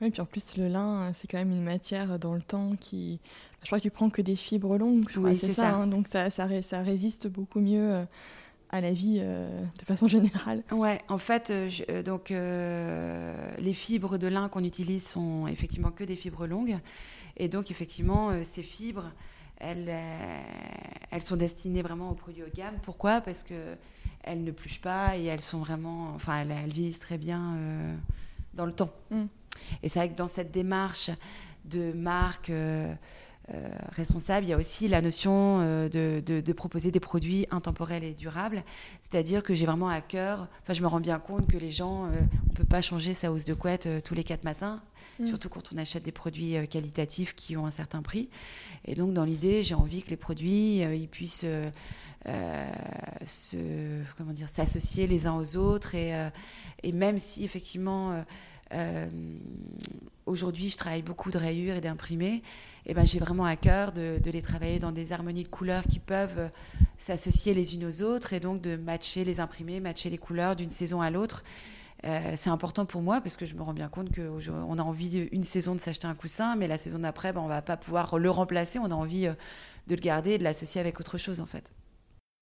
Oui, 0.00 0.10
puis 0.10 0.20
en 0.20 0.26
plus, 0.26 0.56
le 0.58 0.68
lin, 0.68 1.12
c'est 1.14 1.26
quand 1.26 1.38
même 1.38 1.52
une 1.52 1.62
matière 1.62 2.18
dans 2.18 2.34
le 2.34 2.42
temps 2.42 2.72
qui. 2.78 3.20
Je 3.62 3.66
crois 3.66 3.80
qu'il 3.80 3.90
prend 3.90 4.10
que 4.10 4.20
des 4.20 4.36
fibres 4.36 4.76
longues. 4.76 5.08
Oui, 5.16 5.36
c'est 5.36 5.50
ça. 5.50 5.74
Hein. 5.74 5.86
donc 5.86 6.08
ça, 6.08 6.28
ça, 6.28 6.60
ça, 6.60 6.82
résiste 6.82 7.28
beaucoup 7.28 7.60
mieux 7.60 8.06
à 8.68 8.80
la 8.82 8.92
vie 8.92 9.20
de 9.20 9.84
façon 9.84 10.06
générale. 10.08 10.62
Ouais, 10.70 11.00
en 11.08 11.16
fait, 11.16 11.50
donc 12.04 12.28
les 12.28 13.72
fibres 13.72 14.18
de 14.18 14.26
lin 14.26 14.50
qu'on 14.50 14.64
utilise 14.64 15.06
sont 15.06 15.46
effectivement 15.46 15.92
que 15.92 16.04
des 16.04 16.16
fibres 16.16 16.46
longues. 16.46 16.76
Et 17.38 17.48
donc, 17.48 17.70
effectivement, 17.70 18.42
ces 18.42 18.62
fibres 18.62 19.10
elles, 19.58 19.86
euh, 19.88 20.40
elles 21.10 21.22
sont 21.22 21.36
destinées 21.36 21.82
vraiment 21.82 22.10
aux 22.10 22.14
produits 22.14 22.42
haut 22.42 22.48
de 22.48 22.54
gamme. 22.54 22.78
Pourquoi? 22.82 23.20
Parce 23.20 23.42
que 23.42 23.76
elles 24.22 24.42
ne 24.42 24.50
pluchent 24.50 24.80
pas 24.80 25.16
et 25.16 25.24
elles 25.24 25.42
sont 25.42 25.58
vraiment, 25.58 26.12
enfin, 26.14 26.40
elles, 26.40 26.72
vieillissent 26.72 26.98
très 26.98 27.18
bien 27.18 27.54
euh, 27.54 27.96
dans 28.54 28.66
le 28.66 28.72
temps. 28.72 28.92
Mm. 29.10 29.24
Et 29.82 29.88
c'est 29.88 30.00
vrai 30.00 30.10
que 30.10 30.16
dans 30.16 30.26
cette 30.26 30.50
démarche 30.50 31.10
de 31.64 31.92
marque 31.92 32.50
euh, 32.50 32.92
responsable, 33.92 34.46
il 34.46 34.48
y 34.48 34.52
a 34.52 34.56
aussi 34.56 34.88
la 34.88 35.00
notion 35.00 35.60
de, 35.60 36.20
de, 36.20 36.52
proposer 36.52 36.90
des 36.90 37.00
produits 37.00 37.46
intemporels 37.50 38.02
et 38.02 38.12
durables. 38.12 38.64
C'est-à-dire 39.02 39.42
que 39.42 39.54
j'ai 39.54 39.66
vraiment 39.66 39.88
à 39.88 40.00
cœur, 40.00 40.48
enfin, 40.62 40.72
je 40.72 40.82
me 40.82 40.86
rends 40.88 41.00
bien 41.00 41.18
compte 41.18 41.46
que 41.46 41.56
les 41.56 41.70
gens, 41.70 42.06
on 42.06 42.10
ne 42.10 42.54
peut 42.54 42.64
pas 42.64 42.82
changer 42.82 43.14
sa 43.14 43.30
housse 43.30 43.44
de 43.44 43.54
couette 43.54 43.88
tous 44.04 44.14
les 44.14 44.24
quatre 44.24 44.44
matins. 44.44 44.82
Mm. 45.18 45.26
surtout 45.26 45.48
quand 45.48 45.72
on 45.72 45.78
achète 45.78 46.02
des 46.02 46.12
produits 46.12 46.56
euh, 46.56 46.66
qualitatifs 46.66 47.34
qui 47.34 47.56
ont 47.56 47.66
un 47.66 47.70
certain 47.70 48.02
prix. 48.02 48.28
Et 48.84 48.94
donc, 48.94 49.14
dans 49.14 49.24
l'idée, 49.24 49.62
j'ai 49.62 49.74
envie 49.74 50.02
que 50.02 50.10
les 50.10 50.16
produits 50.16 50.84
euh, 50.84 50.94
ils 50.94 51.08
puissent 51.08 51.46
euh, 51.46 51.70
se, 53.26 53.56
comment 54.18 54.32
dire, 54.32 54.48
s'associer 54.48 55.06
les 55.06 55.26
uns 55.26 55.34
aux 55.34 55.56
autres. 55.56 55.94
Et, 55.94 56.12
et 56.82 56.92
même 56.92 57.18
si, 57.18 57.44
effectivement, 57.44 58.24
aujourd'hui, 60.26 60.70
je 60.70 60.76
travaille 60.76 61.02
beaucoup 61.02 61.30
de 61.30 61.38
rayures 61.38 61.76
et 61.76 61.80
d'imprimés, 61.80 62.42
et 62.84 62.94
ben, 62.94 63.06
j'ai 63.06 63.18
vraiment 63.18 63.44
à 63.44 63.56
cœur 63.56 63.92
de, 63.92 64.18
de, 64.22 64.30
les 64.30 64.42
travailler 64.42 64.78
dans 64.78 64.92
des 64.92 65.12
harmonies 65.12 65.44
de 65.44 65.48
couleurs 65.48 65.84
qui 65.84 65.98
peuvent 65.98 66.50
s'associer 66.98 67.54
les 67.54 67.74
unes 67.74 67.84
aux 67.84 68.02
autres 68.02 68.32
et 68.32 68.40
donc 68.40 68.60
de 68.60 68.76
matcher 68.76 69.24
les 69.24 69.40
imprimés, 69.40 69.80
matcher 69.80 70.10
les 70.10 70.18
couleurs 70.18 70.56
d'une 70.56 70.70
saison 70.70 71.00
à 71.00 71.10
l'autre. 71.10 71.44
Euh, 72.04 72.34
c'est 72.36 72.50
important 72.50 72.84
pour 72.84 73.02
moi 73.02 73.20
parce 73.20 73.36
que 73.36 73.46
je 73.46 73.54
me 73.54 73.62
rends 73.62 73.72
bien 73.72 73.88
compte 73.88 74.14
qu'on 74.14 74.78
a 74.78 74.82
envie 74.82 75.28
une 75.32 75.42
saison 75.42 75.74
de 75.74 75.80
s'acheter 75.80 76.06
un 76.06 76.14
coussin, 76.14 76.54
mais 76.56 76.68
la 76.68 76.78
saison 76.78 76.98
d'après, 76.98 77.32
ben, 77.32 77.40
on 77.40 77.48
va 77.48 77.62
pas 77.62 77.76
pouvoir 77.76 78.18
le 78.18 78.30
remplacer. 78.30 78.78
On 78.78 78.90
a 78.90 78.94
envie 78.94 79.26
euh, 79.26 79.34
de 79.86 79.94
le 79.94 80.00
garder 80.00 80.32
et 80.32 80.38
de 80.38 80.44
l'associer 80.44 80.80
avec 80.80 81.00
autre 81.00 81.18
chose 81.18 81.40
en 81.40 81.46
fait. 81.46 81.72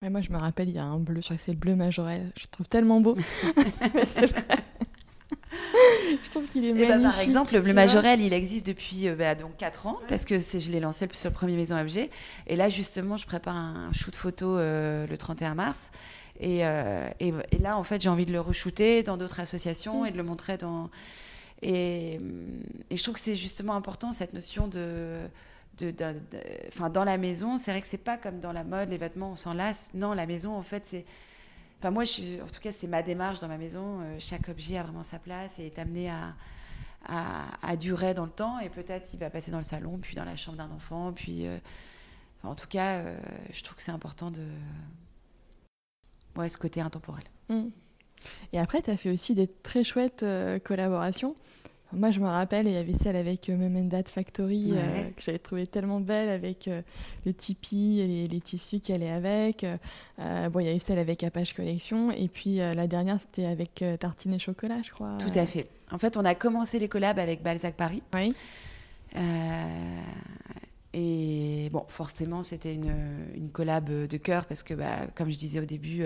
moi, 0.03 0.21
je 0.21 0.31
me 0.31 0.39
rappelle, 0.39 0.69
il 0.69 0.75
y 0.75 0.79
a 0.79 0.85
un 0.85 0.99
bleu, 0.99 1.21
je 1.21 1.27
crois 1.27 1.37
que 1.37 1.43
c'est 1.43 1.53
le 1.53 1.59
bleu 1.59 1.77
majorel. 1.77 2.33
Je 2.37 2.47
trouve 2.47 2.69
tellement 2.69 3.01
beau. 3.01 3.17
je 6.23 6.31
trouve 6.31 6.47
qu'il 6.47 6.65
est 6.65 6.73
magnifique. 6.73 6.95
Eh 6.95 7.03
ben, 7.03 7.11
par 7.11 7.21
exemple, 7.21 7.55
le 7.57 7.73
majorel, 7.73 8.21
il 8.21 8.33
existe 8.33 8.67
depuis 8.67 9.09
euh, 9.09 9.15
bah, 9.15 9.35
donc 9.35 9.57
4 9.57 9.87
ans, 9.87 9.99
parce 10.09 10.25
que 10.25 10.39
je 10.39 10.71
l'ai 10.71 10.81
lancé 10.81 11.09
sur 11.13 11.31
le 11.31 11.35
premier 11.35 11.57
Maison 11.57 11.79
Objet. 11.79 12.11
Et 12.47 12.57
là, 12.57 12.69
justement, 12.69 13.17
je 13.17 13.27
prépare 13.27 13.57
un 13.57 13.93
shoot 13.93 14.15
photo 14.15 14.57
le 14.59 15.15
31 15.17 15.55
mars. 15.55 15.91
Euh, 16.43 17.09
et, 17.21 17.33
et, 17.53 17.59
là, 17.59 17.79
en 17.79 17.85
fait, 17.85 18.01
j'ai 18.01 18.09
envie 18.09 18.27
de 18.27 18.33
le 18.33 18.41
re-shooter 18.41 19.03
dans 19.03 19.17
d'autres 19.17 19.41
associations 19.41 20.03
mm. 20.03 20.07
et 20.07 20.11
de 20.11 20.17
le 20.17 20.23
montrer 20.23 20.57
dans. 20.57 20.91
Et, 21.63 22.21
et 22.91 22.97
je 22.97 23.03
trouve 23.03 23.15
que 23.15 23.21
c'est 23.21 23.35
justement 23.35 23.75
important 23.75 24.13
cette 24.13 24.33
notion 24.33 24.69
de. 24.69 25.21
De, 25.79 25.93
enfin, 26.69 26.89
dans 26.89 27.03
la 27.03 27.19
maison, 27.19 27.57
c'est 27.57 27.73
vrai 27.73 27.81
que 27.81 27.89
c'est 27.89 27.99
pas 27.99 28.17
comme 28.17 28.39
dans 28.39 28.53
la 28.53 28.63
mode, 28.63 28.91
les 28.91 28.97
vêtements, 28.97 29.33
on 29.33 29.37
s'en 29.37 29.55
lasse. 29.55 29.91
Non, 29.93 30.13
la 30.13 30.25
maison, 30.25 30.55
en 30.55 30.63
fait, 30.63 30.85
c'est. 30.87 31.05
Enfin, 31.85 31.91
moi, 31.91 32.05
en 32.05 32.47
tout 32.47 32.61
cas, 32.63 32.73
c'est 32.73 32.87
ma 32.87 33.03
démarche 33.03 33.41
dans 33.41 33.49
ma 33.49 33.59
maison. 33.59 34.01
chaque 34.19 34.49
objet 34.49 34.79
a 34.79 34.85
vraiment 34.85 35.03
sa 35.03 35.19
place 35.19 35.59
et 35.59 35.67
est 35.67 35.79
amené 35.79 36.09
à, 36.09 36.35
à, 37.61 37.77
durer 37.77 38.15
dans 38.15 38.25
le 38.25 38.31
temps. 38.31 38.59
Et 38.59 38.71
peut-être 38.71 39.11
il 39.13 39.21
va 39.21 39.29
passer 39.29 39.51
dans 39.51 39.59
le 39.59 39.65
salon, 39.65 39.99
puis 39.99 40.17
dans 40.17 40.25
la 40.25 40.35
chambre 40.35 40.57
d'un 40.57 40.71
enfant. 40.71 41.13
Puis, 41.13 41.47
en 42.43 42.55
tout 42.55 42.69
cas, 42.69 43.03
je 43.53 43.63
trouve 43.63 43.77
que 43.77 43.83
c'est 43.83 43.93
important 43.93 44.31
de. 44.31 44.49
Ouais, 46.37 46.49
ce 46.49 46.57
côté 46.57 46.81
intemporel. 46.81 47.25
Mmh. 47.51 47.65
Et 48.55 48.59
après, 48.59 48.81
tu 48.81 48.91
as 48.91 48.97
fait 48.97 49.11
aussi 49.11 49.35
des 49.35 49.47
très 49.47 49.85
chouettes 49.85 50.25
collaborations. 50.65 51.35
Moi, 51.95 52.11
je 52.11 52.21
me 52.21 52.27
rappelle, 52.27 52.67
il 52.67 52.73
y 52.73 52.77
avait 52.77 52.95
celle 52.95 53.17
avec 53.17 53.49
euh, 53.49 53.57
Mom 53.57 53.89
Dad 53.89 54.09
Factory 54.09 54.73
euh, 54.73 55.05
que 55.17 55.23
j'avais 55.23 55.39
trouvé 55.39 55.67
tellement 55.67 56.01
belle 56.01 56.29
avec 56.29 56.69
euh, 56.69 56.83
le 57.25 57.33
tipi 57.33 58.01
et 58.01 58.29
les, 58.29 58.41
tissus 58.41 58.81
qui 58.81 58.93
allaient 58.93 59.11
avec. 59.11 59.65
bon, 60.19 60.61
il 60.61 60.67
y 60.67 60.69
a 60.69 60.75
eu 60.75 60.81
celle 60.81 60.99
avec 60.99 61.25
Apache 61.25 61.55
Collection. 61.55 62.11
Et 62.11 62.29
puis 62.29 62.57
la 62.57 62.87
dernière, 62.87 63.21
c'était 63.21 63.47
avec 63.47 63.85
Tartine 64.01 64.35
et 64.35 64.39
Chocolat, 64.39 64.83
je 64.83 64.91
crois. 64.91 65.17
Tout 65.19 65.39
à 65.39 65.47
fait. 65.47 65.69
En 65.91 65.99
fait, 65.99 66.17
on 66.17 66.25
a 66.25 66.35
commencé 66.35 66.79
les 66.79 66.89
collabs 66.89 67.19
avec 67.19 67.43
Balzac 67.43 67.75
Paris. 67.75 68.03
Oui. 68.15 68.35
et 70.93 71.71
bon, 71.73 71.85
forcément, 71.89 72.43
c'était 72.43 72.75
une, 72.75 72.95
une 73.35 73.51
collab 73.51 73.89
de 73.89 74.17
cœur 74.19 74.45
parce 74.45 74.63
que, 74.63 74.75
bah, 74.75 75.07
comme 75.15 75.31
je 75.31 75.39
disais 75.39 75.61
au 75.61 75.65
début, 75.65 76.05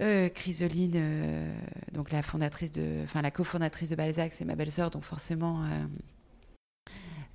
euh, 0.00 0.28
Chrysoline, 0.28 0.92
euh, 0.94 1.54
donc 1.92 2.12
la 2.12 2.22
cofondatrice 2.22 2.70
de 2.72 3.94
Balzac, 3.96 4.32
c'est 4.32 4.44
ma 4.44 4.54
belle-sœur, 4.54 4.90
donc 4.90 5.02
forcément, 5.04 5.64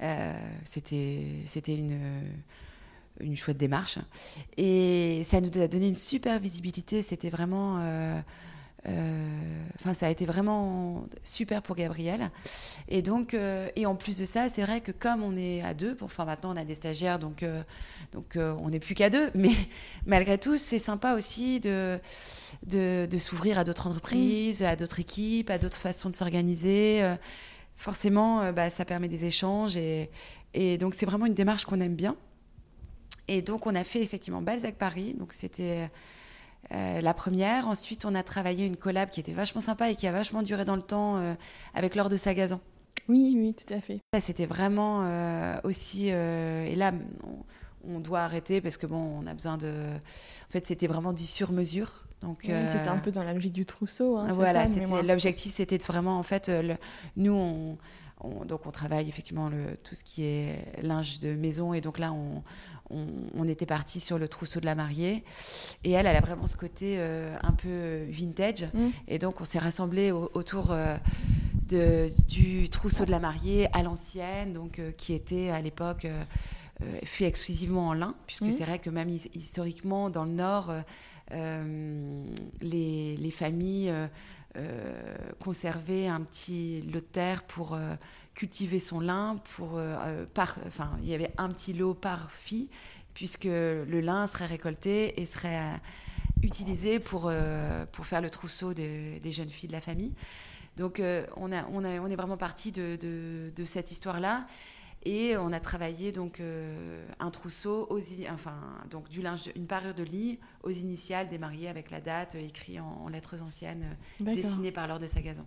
euh, 0.02 0.34
c'était 0.63 1.76
une 1.76 1.99
une 3.19 3.36
chouette 3.36 3.58
démarche. 3.58 3.99
Et 4.58 5.21
ça 5.23 5.39
nous 5.39 5.56
a 5.60 5.67
donné 5.67 5.88
une 5.88 5.95
super 5.95 6.39
visibilité. 6.39 7.04
C'était 7.04 7.30
vraiment 7.30 7.78
enfin, 8.86 9.93
ça 9.93 10.08
a 10.08 10.10
été 10.10 10.26
vraiment 10.26 11.06
super 11.24 11.62
pour 11.62 11.76
Gabriel. 11.76 12.32
Et 12.88 13.02
donc, 13.02 13.34
euh, 13.34 13.69
et 13.76 13.86
en 13.86 13.96
plus 13.96 14.17
de 14.17 14.26
ça, 14.26 14.50
c'est 14.50 14.62
vrai 14.62 14.82
que 14.82 14.91
comme 14.91 15.24
on 15.24 15.38
est 15.38 15.62
à 15.62 15.74
deux, 15.74 15.98
enfin 16.02 16.26
maintenant 16.26 16.54
on 16.54 16.58
a 16.58 16.65
des 16.65 16.76
stagiaires, 16.76 17.19
donc 17.19 17.43
euh, 17.43 17.63
donc 18.12 18.38
on 18.38 18.69
n'est 18.69 18.80
plus 18.80 18.96
qu'à 18.96 19.10
deux. 19.10 19.30
Mais 19.36 19.54
malgré 20.06 20.38
tout, 20.38 20.58
c'est 20.58 20.80
sympa 20.80 21.13
aussi 21.13 21.60
de 21.60 22.00
de, 22.65 23.17
s'ouvrir 23.17 23.58
à 23.58 23.63
d'autres 23.63 23.88
entreprises, 23.88 24.62
mm. 24.62 24.65
à 24.65 24.76
d'autres 24.76 25.00
équipes, 25.00 25.50
à 25.50 25.58
d'autres 25.58 25.80
façons 25.80 26.10
de 26.10 26.15
s'organiser. 26.15 27.15
forcément, 27.76 28.52
bah, 28.52 28.69
ça 28.69 28.86
permet 28.86 29.08
des 29.08 29.26
échanges 29.26 29.78
et 29.78 30.10
et 30.54 30.78
donc 30.78 30.93
c'est 30.93 31.06
vraiment 31.06 31.26
une 31.26 31.34
démarche 31.34 31.65
qu'on 31.65 31.82
aime 31.82 31.96
bien. 31.96 32.15
Et 33.28 33.41
donc 33.41 33.65
on 33.65 33.74
a 33.76 33.84
fait 33.84 34.02
effectivement 34.02 34.41
Balzac 34.41 34.76
Paris. 34.76 35.15
Donc 35.17 35.34
c'était 35.34 35.89
euh, 36.71 37.02
la 37.02 37.13
première. 37.13 37.67
Ensuite, 37.67 38.06
on 38.06 38.15
a 38.15 38.23
travaillé 38.23 38.65
une 38.65 38.78
collab 38.78 39.10
qui 39.10 39.19
était 39.19 39.34
vachement 39.34 39.62
sympa 39.62 39.89
et 39.89 39.95
qui 39.95 40.08
a 40.08 40.12
vachement 40.12 40.41
duré 40.41 40.65
dans 40.65 40.76
le 40.76 40.82
temps 40.82 41.17
euh, 41.17 41.34
avec 41.73 41.95
Laure 41.95 42.10
de 42.10 42.17
Sagazan. 42.17 42.60
Oui, 43.10 43.36
oui, 43.38 43.54
tout 43.54 43.71
à 43.73 43.82
fait. 43.82 43.99
C'était 44.19 44.45
vraiment 44.45 45.02
euh, 45.04 45.58
aussi. 45.63 46.08
et 46.08 46.76
là, 46.76 46.93
on, 47.86 47.99
doit 47.99 48.21
arrêter 48.21 48.62
parce 48.62 48.78
que 48.78 48.88
bon, 48.88 49.21
on 49.21 49.28
a 49.28 49.34
besoin 49.34 49.58
de. 49.58 49.67
En 49.67 50.52
fait, 50.52 50.65
c'était 50.65 50.88
vraiment 50.88 51.12
du 51.12 51.26
sur-mesure. 51.26 52.06
Donc, 52.21 52.43
c'était 52.43 52.88
un 52.88 52.99
peu 52.99 53.12
dans 53.12 53.23
la 53.23 53.34
logique 53.34 53.52
du 53.52 53.65
trousseau. 53.65 54.17
Hein, 54.17 54.28
voilà, 54.32 54.65
l'objectif, 55.04 55.52
c'était 55.52 55.78
de 55.78 55.84
vraiment, 55.84 56.17
en 56.17 56.23
fait, 56.23 56.49
nous, 57.17 57.34
on, 57.34 57.78
donc 58.45 58.65
on 58.65 58.71
travaille 58.71 59.10
effectivement 59.10 59.49
le, 59.49 59.78
tout 59.84 59.95
ce 59.95 60.04
qui 60.04 60.23
est 60.23 60.82
linge 60.82 61.19
de 61.19 61.36
maison 61.36 61.73
et 61.73 61.82
donc 61.82 61.99
là 61.99 62.13
on, 62.13 62.41
on, 63.36 63.47
était 63.47 63.65
parti 63.65 63.99
sur 63.99 64.17
le 64.17 64.27
trousseau 64.27 64.60
de 64.60 64.65
la 64.65 64.75
mariée. 64.75 65.23
Et 65.84 65.91
elle, 65.91 66.06
elle 66.06 66.15
a 66.15 66.21
vraiment 66.21 66.45
ce 66.45 66.56
côté 66.56 66.95
euh, 66.97 67.36
un 67.43 67.51
peu 67.51 68.06
vintage. 68.10 68.67
Mm. 68.73 68.89
Et 69.08 69.19
donc, 69.19 69.41
on 69.41 69.45
s'est 69.45 69.60
rassemblés 69.60 70.12
autour 70.12 70.71
euh, 70.71 70.97
de, 71.67 72.10
du 72.27 72.69
trousseau 72.69 73.06
de 73.06 73.12
la 73.12 73.19
mariée 73.19 73.67
à 73.73 73.84
l'ancienne, 73.84 74.53
donc 74.53 74.79
euh, 74.79 74.91
qui 74.91 75.13
était 75.13 75.49
à 75.49 75.62
l'époque 75.62 76.08
fait 77.03 77.25
exclusivement 77.25 77.89
en 77.89 77.93
lin, 77.93 78.13
puisque 78.27 78.43
mm. 78.43 78.51
c'est 78.51 78.65
vrai 78.65 78.79
que 78.79 78.89
même 78.89 79.10
historiquement, 79.10 80.10
dans 80.10 80.25
le 80.25 80.32
Nord, 80.32 80.73
les, 81.32 83.15
les, 83.17 83.32
familles 83.32 83.91
conservaient 85.39 86.08
un 86.08 86.22
petit 86.22 86.82
lot 86.82 86.92
de 86.94 87.00
terre 87.00 87.44
pour 87.44 87.78
cultiver 88.36 88.80
son 88.80 89.00
lin 89.00 89.38
pour 89.56 89.78
euh, 89.78 89.96
euh, 90.00 90.26
par 90.34 90.58
enfin 90.66 90.92
il 91.02 91.10
y 91.10 91.13
avait 91.13 91.32
un 91.38 91.50
petit 91.50 91.74
lot 91.74 91.94
par 91.94 92.32
fille 92.32 92.70
puisque 93.13 93.46
le 93.46 94.00
lin 94.02 94.26
serait 94.28 94.48
récolté 94.48 95.22
et 95.22 95.26
serait 95.26 95.60
euh, 95.60 95.78
utilisé 96.42 97.00
pour 97.00 97.32
pour 97.92 98.06
faire 98.06 98.22
le 98.22 98.30
trousseau 98.30 98.74
des 98.74 99.22
jeunes 99.32 99.50
filles 99.50 99.70
de 99.70 99.74
la 99.74 99.82
famille. 99.82 100.13
Donc 100.76 101.02
on 101.38 101.52
a 101.54 101.66
on 101.72 101.86
a 101.86 102.00
on 102.00 102.08
est 102.08 102.16
vraiment 102.16 102.36
parti 102.36 102.72
de, 102.72 102.98
de, 102.98 103.66
cette 103.66 103.92
histoire 103.92 104.20
là 104.20 104.46
et 105.06 105.36
on 105.38 105.52
a 105.52 105.60
travaillé 105.60 106.12
donc 106.12 106.42
un 107.20 107.32
trousseau 107.32 107.88
aux, 107.89 108.00
enfin 108.32 108.56
donc 108.89 109.10
du 109.10 109.22
linge 109.22 109.52
une 109.56 109.68
parure 109.68 109.94
de 109.94 110.04
lit 110.04 110.39
aux 110.63 110.72
initiales 110.72 111.30
des 111.30 111.38
mariés 111.38 111.68
avec 111.68 111.92
la 111.92 112.00
date 112.00 112.36
écrit 112.36 112.80
en, 112.80 113.10
lettres 113.10 113.42
anciennes 113.42 113.98
dessinées 114.20 114.72
par 114.72 114.88
Laure 114.88 115.00
de 115.00 115.08
Sagazan. 115.08 115.46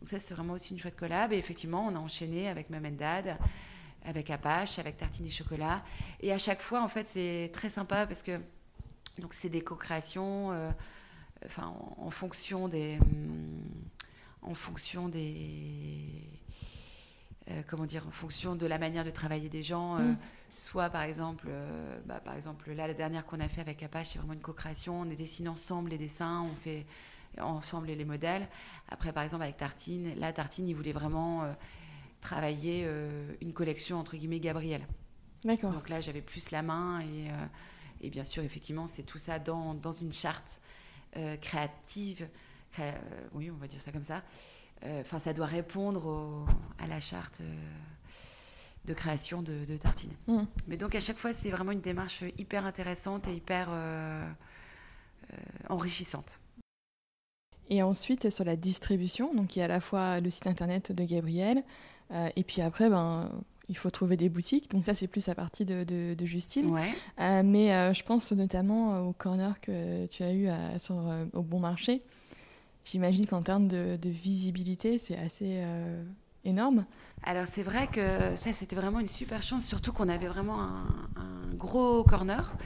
Donc 0.00 0.08
ça, 0.08 0.18
c'est 0.18 0.34
vraiment 0.34 0.54
aussi 0.54 0.72
une 0.72 0.78
chouette 0.78 0.96
collab. 0.96 1.32
Et 1.32 1.38
effectivement, 1.38 1.86
on 1.86 1.94
a 1.94 1.98
enchaîné 1.98 2.48
avec 2.48 2.70
Mom 2.70 2.88
Dad, 2.96 3.36
avec 4.04 4.30
Apache, 4.30 4.78
avec 4.78 4.96
Tartine 4.96 5.26
et 5.26 5.30
Chocolat. 5.30 5.82
Et 6.20 6.32
à 6.32 6.38
chaque 6.38 6.60
fois, 6.60 6.82
en 6.82 6.88
fait, 6.88 7.06
c'est 7.06 7.50
très 7.52 7.68
sympa 7.68 8.06
parce 8.06 8.22
que 8.22 8.40
donc 9.18 9.34
c'est 9.34 9.48
des 9.48 9.62
co-créations 9.62 10.52
euh, 10.52 10.70
enfin, 11.44 11.74
en, 11.96 12.10
fonction 12.10 12.68
des... 12.68 12.98
en 14.42 14.54
fonction 14.54 15.08
des... 15.08 16.22
Euh, 17.50 17.62
comment 17.66 17.86
dire 17.86 18.06
En 18.06 18.10
fonction 18.10 18.56
de 18.56 18.66
la 18.66 18.78
manière 18.78 19.04
de 19.04 19.10
travailler 19.10 19.48
des 19.48 19.62
gens. 19.62 19.96
Euh, 19.96 20.02
mm. 20.02 20.18
Soit 20.56 20.90
par 20.90 21.02
exemple, 21.02 21.48
bah, 22.06 22.18
par 22.18 22.34
exemple 22.34 22.72
là 22.72 22.88
la 22.88 22.94
dernière 22.94 23.24
qu'on 23.24 23.38
a 23.38 23.48
fait 23.48 23.60
avec 23.60 23.80
Apache, 23.84 24.08
c'est 24.08 24.18
vraiment 24.18 24.32
une 24.32 24.40
co-création. 24.40 25.00
On 25.02 25.08
est 25.08 25.14
dessiné 25.14 25.48
ensemble 25.48 25.90
les 25.90 25.98
dessins, 25.98 26.40
on 26.50 26.56
fait 26.56 26.84
ensemble 27.40 27.88
les 27.88 28.04
modèles. 28.04 28.48
Après, 28.88 29.12
par 29.12 29.22
exemple, 29.22 29.42
avec 29.42 29.56
Tartine, 29.56 30.14
là, 30.18 30.32
Tartine, 30.32 30.68
il 30.68 30.74
voulait 30.74 30.92
vraiment 30.92 31.44
euh, 31.44 31.52
travailler 32.20 32.82
euh, 32.84 33.32
une 33.40 33.52
collection, 33.52 33.98
entre 33.98 34.16
guillemets, 34.16 34.40
Gabriel. 34.40 34.86
D'accord. 35.44 35.72
Donc 35.72 35.88
là, 35.88 36.00
j'avais 36.00 36.22
plus 36.22 36.50
la 36.50 36.62
main 36.62 37.00
et, 37.00 37.30
euh, 37.30 37.46
et 38.00 38.10
bien 38.10 38.24
sûr, 38.24 38.42
effectivement, 38.42 38.86
c'est 38.86 39.04
tout 39.04 39.18
ça 39.18 39.38
dans, 39.38 39.74
dans 39.74 39.92
une 39.92 40.12
charte 40.12 40.60
créative. 41.40 42.28
oui, 43.32 43.50
on 43.50 43.56
va 43.56 43.66
dire 43.66 43.80
ça 43.80 43.90
comme 43.90 44.04
ça. 44.04 44.22
Enfin, 45.00 45.18
ça 45.18 45.32
doit 45.32 45.46
répondre 45.46 46.46
à 46.78 46.86
la 46.86 47.00
charte 47.00 47.42
de 48.84 48.94
création 48.94 49.42
de, 49.42 49.76
Tartine. 49.76 50.12
Mmh. 50.26 50.42
Mais 50.66 50.76
donc 50.76 50.94
à 50.94 51.00
chaque 51.00 51.18
fois, 51.18 51.32
c'est 51.32 51.50
vraiment 51.50 51.72
une 51.72 51.80
démarche 51.80 52.22
hyper 52.38 52.64
intéressante 52.64 53.26
et 53.28 53.34
hyper 53.34 53.68
enrichissante. 55.68 56.40
Et 57.70 57.82
ensuite, 57.82 58.30
sur 58.30 58.44
la 58.44 58.56
distribution, 58.56 59.34
donc 59.34 59.56
il 59.56 59.58
y 59.58 59.62
a 59.62 59.66
à 59.66 59.68
la 59.68 59.80
fois 59.80 60.20
le 60.20 60.30
site 60.30 60.46
internet 60.46 60.92
de 60.92 61.04
Gabriel, 61.04 61.62
euh, 62.10 62.28
et 62.36 62.42
puis 62.42 62.62
après, 62.62 62.88
ben, 62.88 63.30
il 63.68 63.76
faut 63.76 63.90
trouver 63.90 64.16
des 64.16 64.28
boutiques. 64.28 64.70
Donc 64.70 64.84
ça, 64.84 64.94
c'est 64.94 65.06
plus 65.06 65.28
à 65.28 65.34
partir 65.34 65.66
de, 65.66 65.84
de, 65.84 66.26
Justine. 66.26 66.74
Euh, 67.20 67.42
mais 67.44 67.74
euh, 67.74 67.92
je 67.92 68.02
pense 68.02 68.32
notamment 68.32 69.06
au 69.06 69.12
corner 69.12 69.60
que 69.60 70.06
tu 70.06 70.22
as 70.22 70.32
eu 70.32 70.48
sur, 70.78 70.94
au 71.34 71.42
Bon 71.42 71.60
Marché. 71.60 72.02
J'imagine 72.90 73.26
qu'en 73.26 73.42
termes 73.42 73.68
de, 73.68 73.98
visibilité, 74.08 74.98
c'est 74.98 75.16
assez 75.16 75.62
énorme. 76.44 76.86
Alors 77.22 77.46
c'est 77.46 77.62
vrai 77.62 77.86
que 77.86 78.34
ça, 78.36 78.52
c'était 78.52 78.76
vraiment 78.76 79.00
une 79.00 79.08
super 79.08 79.42
chance, 79.42 79.64
surtout 79.64 79.92
qu'on 79.92 80.08
avait 80.08 80.28
vraiment 80.28 80.60
un, 80.60 81.54
gros 81.54 82.04
corner. 82.04 82.56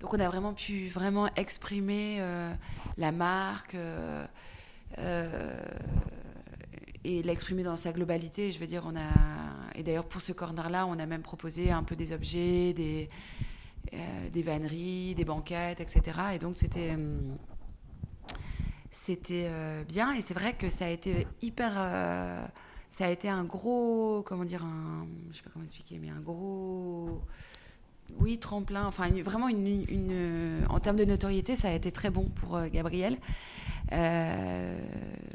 Donc 0.00 0.14
on 0.14 0.20
a 0.20 0.28
vraiment 0.28 0.54
pu 0.54 0.88
vraiment 0.88 1.28
exprimer 1.34 2.20
la 2.96 3.12
marque 3.12 3.74
euh, 3.74 4.26
euh, 4.98 5.56
et 7.04 7.22
l'exprimer 7.22 7.62
dans 7.62 7.76
sa 7.76 7.92
globalité. 7.92 8.52
Je 8.52 8.58
veux 8.58 8.66
dire, 8.66 8.84
on 8.86 8.96
a 8.96 9.10
et 9.74 9.82
d'ailleurs 9.82 10.06
pour 10.06 10.20
ce 10.20 10.32
corner-là, 10.32 10.86
on 10.86 10.98
a 10.98 11.06
même 11.06 11.22
proposé 11.22 11.70
un 11.70 11.82
peu 11.82 11.96
des 11.96 12.12
objets, 12.12 12.72
des 12.72 13.10
euh, 13.92 14.30
des 14.30 14.42
vanneries, 14.42 15.14
des 15.14 15.24
banquettes, 15.24 15.80
etc. 15.80 16.18
Et 16.34 16.38
donc 16.38 16.54
c'était 16.56 16.96
c'était 18.96 19.48
bien 19.86 20.12
et 20.12 20.22
c'est 20.22 20.32
vrai 20.34 20.54
que 20.54 20.68
ça 20.70 20.86
a 20.86 20.88
été 20.88 21.26
hyper 21.42 21.72
ça 22.90 23.04
a 23.04 23.10
été 23.10 23.28
un 23.28 23.44
gros 23.44 24.22
comment 24.24 24.44
dire 24.44 24.64
un 24.64 25.06
je 25.30 25.36
sais 25.36 25.42
pas 25.42 25.50
comment 25.52 25.64
expliquer 25.64 25.98
mais 26.00 26.08
un 26.08 26.20
gros 26.20 27.20
oui, 28.20 28.38
tremplin. 28.38 28.84
Enfin, 28.86 29.08
vraiment, 29.24 29.48
une, 29.48 30.64
en 30.68 30.78
termes 30.78 30.96
de 30.96 31.04
notoriété, 31.04 31.56
ça 31.56 31.68
a 31.68 31.72
été 31.72 31.90
très 31.90 32.10
bon 32.10 32.24
pour 32.24 32.56
euh, 32.56 32.68
Gabriel. 32.72 33.18
Euh, 33.92 34.78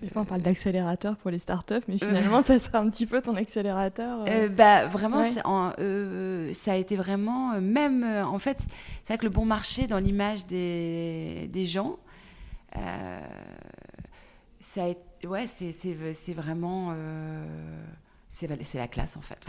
Des 0.01 0.09
fois, 0.09 0.23
on 0.23 0.25
parle 0.25 0.41
d'accélérateur 0.41 1.15
pour 1.17 1.31
les 1.31 1.37
startups, 1.37 1.83
mais 1.87 1.97
finalement, 1.97 2.43
ça 2.43 2.59
sera 2.59 2.79
un 2.79 2.89
petit 2.89 3.05
peu 3.05 3.21
ton 3.21 3.35
accélérateur. 3.35 4.25
Euh. 4.27 4.49
bah, 4.49 4.87
vraiment, 4.87 5.23
ça 5.23 6.71
a 6.71 6.75
été 6.75 6.95
vraiment, 6.95 7.61
même, 7.61 8.05
en 8.25 8.39
fait, 8.39 8.65
c'est 9.03 9.13
vrai 9.13 9.17
que 9.17 9.25
le 9.25 9.29
bon 9.29 9.45
marché 9.45 9.87
dans 9.87 9.99
l'image 9.99 10.45
des, 10.47 11.49
des 11.51 11.65
gens, 11.65 11.97
ça 14.59 14.83
a, 14.85 15.27
ouais, 15.27 15.47
c'est 15.47 16.33
vraiment 16.33 16.95
c'est 18.31 18.75
la 18.75 18.87
classe 18.87 19.17
en 19.17 19.21
fait. 19.21 19.45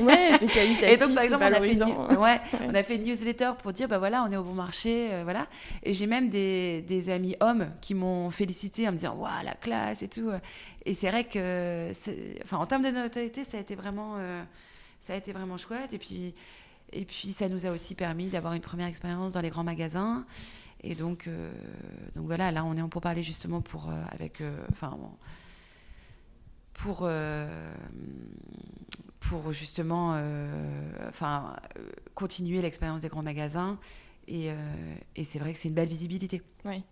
Ouais, 0.00 0.30
c'est 0.38 0.46
qualitatif. 0.46 0.82
Et 0.88 0.96
donc 0.96 1.14
par 1.14 1.22
exemple, 1.22 1.44
on 1.44 1.52
a, 1.52 1.60
fait 1.60 1.72
une, 1.74 1.82
ouais, 2.18 2.40
on 2.62 2.74
a 2.74 2.82
fait 2.82 2.96
une 2.96 3.04
newsletter 3.04 3.52
pour 3.62 3.72
dire 3.72 3.88
bah 3.88 3.98
voilà, 3.98 4.24
on 4.24 4.32
est 4.32 4.36
au 4.36 4.42
bon 4.42 4.54
marché, 4.54 5.12
euh, 5.12 5.22
voilà. 5.22 5.46
Et 5.82 5.92
j'ai 5.92 6.06
même 6.06 6.30
des, 6.30 6.82
des, 6.82 7.10
amis 7.10 7.36
hommes 7.40 7.70
qui 7.80 7.94
m'ont 7.94 8.30
félicité 8.30 8.88
en 8.88 8.92
me 8.92 8.96
disant 8.96 9.14
waouh 9.16 9.44
la 9.44 9.54
classe 9.54 10.02
et 10.02 10.08
tout. 10.08 10.30
Et 10.86 10.94
c'est 10.94 11.10
vrai 11.10 11.24
que, 11.24 11.90
enfin 12.42 12.56
en 12.56 12.66
termes 12.66 12.82
de 12.82 12.90
notoriété, 12.90 13.44
ça 13.44 13.58
a 13.58 13.60
été 13.60 13.74
vraiment, 13.74 14.14
euh, 14.18 14.42
ça 15.00 15.12
a 15.12 15.16
été 15.16 15.32
vraiment 15.32 15.58
chouette. 15.58 15.92
Et 15.92 15.98
puis 15.98 16.34
et 16.92 17.04
puis 17.04 17.32
ça 17.32 17.48
nous 17.48 17.66
a 17.66 17.70
aussi 17.70 17.94
permis 17.94 18.28
d'avoir 18.28 18.52
une 18.52 18.60
première 18.60 18.86
expérience 18.86 19.32
dans 19.32 19.40
les 19.40 19.50
grands 19.50 19.64
magasins. 19.64 20.24
Et 20.84 20.94
donc 20.94 21.26
euh, 21.26 21.52
donc 22.16 22.26
voilà, 22.26 22.50
là 22.50 22.64
on 22.64 22.76
est 22.76 22.88
pour 22.88 23.00
parler 23.00 23.22
justement 23.22 23.60
pour 23.60 23.90
avec, 24.10 24.42
enfin 24.70 24.98
pour, 26.74 27.00
euh, 27.02 27.74
pour 29.20 29.52
justement 29.52 30.14
euh, 30.14 30.90
enfin, 31.08 31.56
continuer 32.14 32.62
l'expérience 32.62 33.02
des 33.02 33.08
grands 33.08 33.22
magasins. 33.22 33.78
Et, 34.28 34.50
euh, 34.50 34.54
et 35.16 35.24
c'est 35.24 35.38
vrai 35.38 35.52
que 35.52 35.58
c'est 35.58 35.68
une 35.68 35.74
belle 35.74 35.88
visibilité. 35.88 36.42
Oui. 36.64 36.82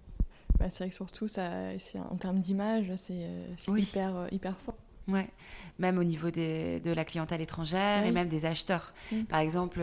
Bah, 0.59 0.68
c'est 0.68 0.84
vrai 0.84 0.91
que 0.91 0.97
surtout, 0.97 1.28
ça, 1.28 1.72
en 2.11 2.16
termes 2.16 2.41
d'image, 2.41 2.93
c'est 2.97 3.47
hyper, 3.68 4.28
hyper 4.32 4.57
fort. 4.59 4.76
Ouais. 5.09 5.28
Même 5.78 5.99
au 5.99 6.05
niveau 6.05 6.30
des, 6.30 6.80
de 6.80 6.93
la 6.93 7.05
clientèle 7.05 7.41
étrangère 7.41 8.05
et 8.05 8.11
même 8.11 8.28
des 8.28 8.45
acheteurs. 8.45 8.93
Mm. 9.11 9.22
Par 9.22 9.41
exemple, 9.41 9.80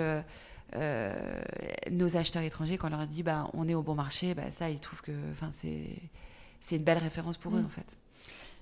nos 0.73 2.17
acheteurs 2.17 2.43
étrangers, 2.43 2.77
quand 2.77 2.87
on 2.87 2.97
leur 2.97 3.07
dit 3.07 3.23
bah, 3.23 3.49
on 3.53 3.67
est 3.67 3.75
au 3.75 3.83
bon 3.83 3.95
marché, 3.95 4.33
bah, 4.33 4.51
ça, 4.51 4.69
ils 4.69 4.79
trouvent 4.79 5.01
que 5.01 5.13
c'est 5.51 6.75
une 6.75 6.83
belle 6.83 6.97
référence 6.97 7.37
pour 7.37 7.55
eux, 7.55 7.61
mm. 7.61 7.65
en 7.65 7.69
fait. 7.69 7.97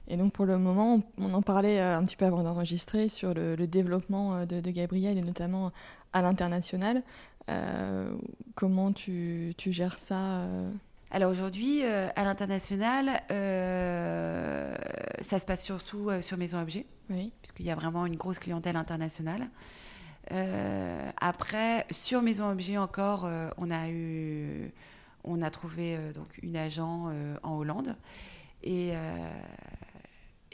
Et 0.08 0.18
donc 0.18 0.34
pour 0.34 0.46
le 0.46 0.58
moment, 0.58 1.02
on, 1.18 1.34
en 1.34 1.42
parlait 1.42 1.80
euh, 1.80 1.98
un 1.98 2.04
petit 2.04 2.16
peu 2.16 2.26
avant 2.26 2.44
d'enregistrer 2.44 3.10
sur 3.10 3.34
le, 3.34 3.56
développement 3.68 4.36
euh, 4.36 4.46
de, 4.46 4.60
de, 4.60 4.72
Gabriel 4.72 5.18
et 5.18 5.22
notamment 5.22 5.72
à 6.14 6.22
l'international. 6.22 7.02
Euh, 7.50 8.16
comment 8.56 8.92
tu, 8.92 9.54
tu, 9.58 9.72
gères 9.72 9.98
ça 10.00 10.48
alors 11.12 11.32
aujourd'hui, 11.32 11.84
à 11.84 12.24
l'international, 12.26 13.22
ça 15.22 15.40
se 15.40 15.46
passe 15.46 15.64
surtout 15.64 16.10
sur 16.22 16.36
Maison 16.36 16.60
Objet, 16.60 16.86
oui. 17.10 17.32
puisqu'il 17.42 17.66
y 17.66 17.72
a 17.72 17.76
vraiment 17.76 18.06
une 18.06 18.18
grosse 18.18 18.40
clientèle 18.40 18.76
internationale. 18.76 19.48
Après, 21.22 21.86
sur 21.92 22.22
Maison 22.22 22.50
Objet 22.50 22.78
encore, 22.78 23.30
on 23.58 23.72
a 23.72 23.90
eu, 23.90 24.72
on 25.24 25.42
a 25.42 25.50
trouvé 25.50 25.98
donc 26.14 26.28
une 26.42 26.58
agent 26.58 27.12
en 27.44 27.58
Hollande. 27.58 27.96
Et 28.64 28.94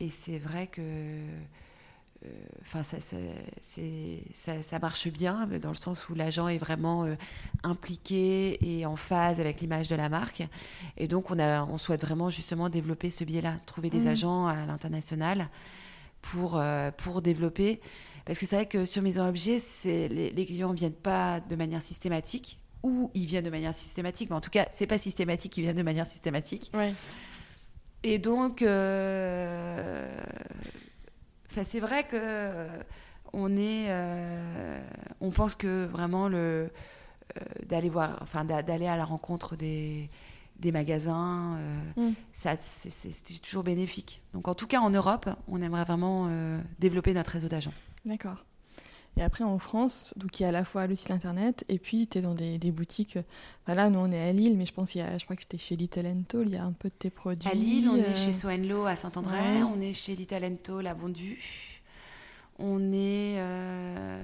et 0.02 0.10
c'est 0.10 0.40
vrai 0.40 0.66
que 0.66 0.82
euh, 0.82 2.30
enfin 2.62 2.84
ça, 2.84 2.98
ça, 3.00 4.62
ça, 4.62 4.80
marche 4.80 5.08
bien 5.08 5.48
dans 5.62 5.70
le 5.70 5.76
sens 5.76 6.08
où 6.10 6.16
l'agent 6.16 6.48
est 6.48 6.60
vraiment 6.60 7.04
euh, 7.04 7.16
impliqué 7.64 8.60
et 8.62 8.86
en 8.86 8.96
phase 8.96 9.40
avec 9.40 9.62
l'image 9.62 9.88
de 9.88 9.96
la 9.96 10.10
marque. 10.10 10.44
Et 10.98 11.08
donc 11.08 11.32
on, 11.32 11.40
a, 11.40 11.64
on 11.66 11.78
souhaite 11.78 12.02
vraiment 12.02 12.30
justement 12.30 12.70
développer 12.70 13.10
ce 13.10 13.24
biais-là 13.24 13.56
trouver 13.66 13.90
des 13.90 14.06
mmh. 14.06 14.08
agents 14.08 14.48
à 14.48 14.66
l'international 14.66 15.50
pour, 16.22 16.58
euh, 16.58 16.92
pour 16.92 17.22
développer 17.22 17.80
parce 18.26 18.40
que 18.40 18.46
c'est 18.46 18.56
vrai 18.56 18.66
que 18.66 18.86
sur 18.86 19.02
Maison 19.02 19.28
Objet 19.28 19.58
les, 19.86 20.32
les 20.32 20.46
clients 20.46 20.72
ne 20.72 20.78
viennent 20.78 20.92
pas 20.94 21.40
de 21.40 21.56
manière 21.56 21.82
systématique 21.82 22.60
ou 22.84 23.12
ils 23.14 23.26
viennent 23.26 23.46
de 23.46 23.50
manière 23.50 23.74
systématique 23.74 24.30
mais 24.30 24.36
en 24.36 24.42
tout 24.42 24.50
cas 24.50 24.68
c'est 24.72 24.88
pas 24.88 24.98
systématique 24.98 25.58
ils 25.58 25.62
viennent 25.62 25.78
de 25.78 25.84
manière 25.84 26.06
systématique 26.06 26.72
ouais. 26.74 26.94
Et 28.04 28.18
donc, 28.18 28.62
euh, 28.62 30.22
c'est 31.50 31.80
vrai 31.80 32.04
que 32.04 32.16
euh, 32.16 32.68
on 33.32 33.56
est, 33.56 33.88
euh, 33.90 34.80
on 35.20 35.32
pense 35.32 35.56
que 35.56 35.86
vraiment 35.86 36.28
le 36.28 36.70
d'aller 37.66 37.88
voir, 37.88 38.18
enfin 38.22 38.44
d'aller 38.44 38.88
à 38.88 38.98
la 38.98 39.06
rencontre 39.06 39.56
des, 39.56 40.10
des 40.58 40.74
magasins, 40.74 41.58
mm. 41.96 42.10
ça 42.34 42.58
c'est 42.58 43.42
toujours 43.42 43.64
bénéfique. 43.64 44.22
Donc 44.34 44.50
en 44.50 44.54
tout 44.54 44.68
cas 44.68 44.82
en 44.82 44.90
Europe, 44.90 45.30
on 45.48 45.62
aimerait 45.62 45.86
vraiment 45.86 46.30
développer 46.80 47.14
notre 47.14 47.32
réseau 47.32 47.48
d'agents. 47.48 47.72
D'accord. 48.06 48.44
Et 49.18 49.22
après, 49.22 49.44
en 49.44 49.60
France, 49.60 50.14
donc 50.16 50.40
il 50.40 50.44
y 50.44 50.46
a 50.46 50.50
à 50.50 50.52
la 50.54 50.64
fois 50.64 50.88
le 50.88 50.96
site 50.96 51.12
internet 51.12 51.66
et 51.68 51.80
puis 51.80 52.08
tu 52.08 52.18
es 52.18 52.22
dans 52.22 52.34
des, 52.34 52.58
des 52.58 52.72
boutiques. 52.72 53.20
Voilà, 53.66 53.90
nous, 53.90 54.00
on 54.00 54.10
est 54.10 54.30
à 54.30 54.32
Lille, 54.32 54.58
mais 54.58 54.66
je 54.66 54.74
pense 54.74 54.92
qu'il 54.92 55.02
y 55.02 55.04
a, 55.04 55.18
je 55.18 55.26
crois 55.26 55.36
que 55.36 55.42
j'étais 55.42 55.58
chez 55.58 55.76
Litalento, 55.76 56.44
il 56.44 56.52
y 56.52 56.56
a 56.56 56.64
un 56.64 56.72
peu 56.72 56.88
de 56.88 56.94
tes 56.94 57.10
produits. 57.10 57.50
À 57.50 57.54
Lille, 57.54 57.90
on 57.90 57.98
est 57.98 58.08
euh, 58.08 58.16
chez 58.16 58.32
Soenlo 58.32 58.86
à 58.86 58.96
Saint-André, 58.96 59.64
on 59.64 59.82
est 59.82 59.92
chez 59.92 60.16
Litalento, 60.16 60.80
la 60.80 60.94
Bondue. 60.94 61.42
On 62.58 62.94
est, 62.94 63.36
euh, 63.38 64.24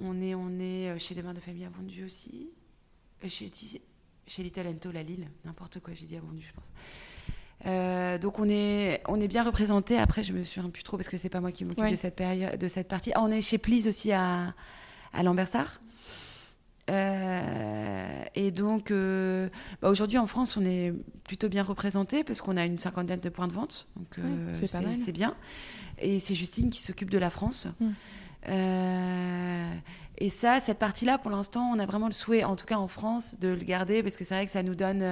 on 0.00 0.20
est, 0.22 0.34
on 0.34 0.58
est 0.58 0.88
euh, 0.88 0.98
chez 0.98 1.14
des 1.14 1.22
mères 1.22 1.34
de 1.34 1.40
famille 1.40 1.64
à 1.64 1.70
Bondue 1.70 2.04
aussi. 2.04 2.48
Chez, 3.28 3.50
chez 4.26 4.42
Litalento, 4.42 4.90
la 4.90 5.02
Lille, 5.02 5.28
n'importe 5.44 5.80
quoi, 5.80 5.92
j'ai 5.92 6.06
dit 6.06 6.16
à 6.16 6.20
Bondue, 6.20 6.46
je 6.46 6.52
pense. 6.54 6.72
Euh, 7.66 8.18
donc 8.18 8.38
on 8.38 8.48
est, 8.48 9.02
on 9.08 9.20
est 9.20 9.28
bien 9.28 9.42
représenté. 9.42 9.98
Après, 9.98 10.22
je 10.22 10.32
me 10.32 10.42
souviens 10.42 10.70
plus 10.70 10.82
trop 10.82 10.96
parce 10.96 11.08
que 11.08 11.16
c'est 11.16 11.28
pas 11.28 11.40
moi 11.40 11.52
qui 11.52 11.64
m'occupe 11.64 11.90
de 11.90 11.96
cette 11.96 12.16
période, 12.16 12.58
de 12.58 12.68
cette 12.68 12.88
partie. 12.88 13.12
Ah, 13.14 13.22
on 13.22 13.30
est 13.30 13.42
chez 13.42 13.58
Please 13.58 13.88
aussi 13.88 14.12
à, 14.12 14.54
à 15.12 15.22
Lambersart. 15.22 15.80
Euh, 16.90 18.24
et 18.34 18.50
donc, 18.50 18.90
euh, 18.90 19.48
bah, 19.80 19.88
aujourd'hui 19.88 20.18
en 20.18 20.26
France, 20.26 20.56
on 20.56 20.64
est 20.64 20.92
plutôt 21.24 21.48
bien 21.48 21.62
représenté 21.62 22.24
parce 22.24 22.40
qu'on 22.40 22.56
a 22.56 22.64
une 22.64 22.78
cinquantaine 22.78 23.20
de 23.20 23.28
points 23.28 23.48
de 23.48 23.52
vente. 23.52 23.86
Donc, 23.96 24.18
c'est 24.52 25.12
bien. 25.12 25.34
Et 25.98 26.18
c'est 26.18 26.34
Justine 26.34 26.70
qui 26.70 26.80
s'occupe 26.80 27.10
de 27.10 27.18
la 27.18 27.30
France. 27.30 27.68
Mm. 27.80 27.90
et 30.18 30.28
ça, 30.28 30.58
cette 30.58 30.80
partie-là, 30.80 31.18
pour 31.18 31.30
l'instant, 31.30 31.70
on 31.72 31.78
a 31.78 31.86
vraiment 31.86 32.08
le 32.08 32.12
souhait, 32.12 32.42
en 32.42 32.56
tout 32.56 32.66
cas 32.66 32.76
en 32.76 32.88
France, 32.88 33.38
de 33.38 33.48
le 33.48 33.62
garder 33.62 34.02
parce 34.02 34.16
que 34.16 34.24
c'est 34.24 34.34
vrai 34.34 34.46
que 34.46 34.52
ça 34.52 34.64
nous 34.64 34.74
donne 34.74 35.04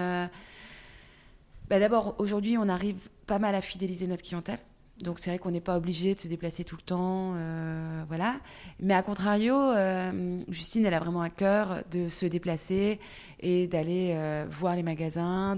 bah, 1.70 1.78
d'abord, 1.78 2.16
aujourd'hui, 2.18 2.58
on 2.58 2.68
arrive 2.68 2.98
pas 3.28 3.38
mal 3.38 3.54
à 3.54 3.62
fidéliser 3.62 4.08
notre 4.08 4.24
clientèle. 4.24 4.58
Donc 4.98 5.20
c'est 5.20 5.30
vrai 5.30 5.38
qu'on 5.38 5.52
n'est 5.52 5.60
pas 5.60 5.76
obligé 5.78 6.14
de 6.14 6.20
se 6.20 6.28
déplacer 6.28 6.64
tout 6.64 6.76
le 6.76 6.82
temps, 6.82 7.32
euh, 7.36 8.02
voilà. 8.08 8.38
Mais 8.80 8.92
à 8.92 9.02
contrario, 9.02 9.54
euh, 9.54 10.38
Justine, 10.48 10.84
elle 10.84 10.92
a 10.94 10.98
vraiment 10.98 11.22
à 11.22 11.30
cœur 11.30 11.82
de 11.90 12.08
se 12.08 12.26
déplacer 12.26 12.98
et 13.38 13.66
d'aller 13.68 14.10
euh, 14.14 14.46
voir 14.50 14.74
les 14.76 14.82
magasins, 14.82 15.56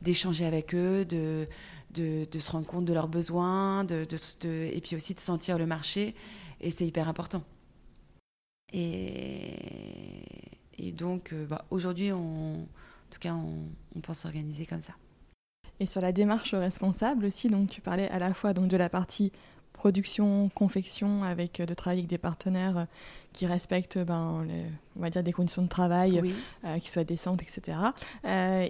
d'échanger 0.00 0.46
avec 0.46 0.74
eux, 0.74 1.04
de, 1.04 1.46
se 1.94 2.50
rendre 2.50 2.66
compte 2.66 2.86
de 2.86 2.94
leurs 2.94 3.08
besoins, 3.08 3.86
et 3.86 4.80
puis 4.80 4.96
aussi 4.96 5.14
de 5.14 5.20
sentir 5.20 5.58
le 5.58 5.66
marché. 5.66 6.14
Et 6.60 6.70
c'est 6.70 6.86
hyper 6.86 7.08
important. 7.08 7.44
Et, 8.72 9.54
et 10.78 10.92
donc 10.92 11.34
bah, 11.48 11.66
aujourd'hui, 11.70 12.10
en 12.10 12.66
tout 13.10 13.20
cas, 13.20 13.34
on, 13.34 13.68
on 13.94 14.00
pense 14.00 14.20
s'organiser 14.20 14.66
comme 14.66 14.80
ça. 14.80 14.94
Et 15.82 15.86
sur 15.86 16.00
la 16.00 16.12
démarche 16.12 16.54
responsable 16.54 17.24
aussi, 17.24 17.48
donc 17.48 17.68
tu 17.68 17.80
parlais 17.80 18.08
à 18.10 18.20
la 18.20 18.34
fois 18.34 18.54
donc 18.54 18.68
de 18.68 18.76
la 18.76 18.88
partie 18.88 19.32
production, 19.72 20.48
confection, 20.54 21.24
avec 21.24 21.58
euh, 21.58 21.66
de 21.66 21.74
travailler 21.74 22.02
avec 22.02 22.08
des 22.08 22.18
partenaires 22.18 22.78
euh, 22.78 22.84
qui 23.32 23.46
respectent, 23.46 23.98
ben, 23.98 24.46
on 24.96 25.00
va 25.00 25.10
dire, 25.10 25.24
des 25.24 25.32
conditions 25.32 25.62
de 25.62 25.68
travail 25.68 26.22
euh, 26.64 26.78
qui 26.78 26.88
soient 26.88 27.02
décentes, 27.02 27.42
etc. 27.42 27.78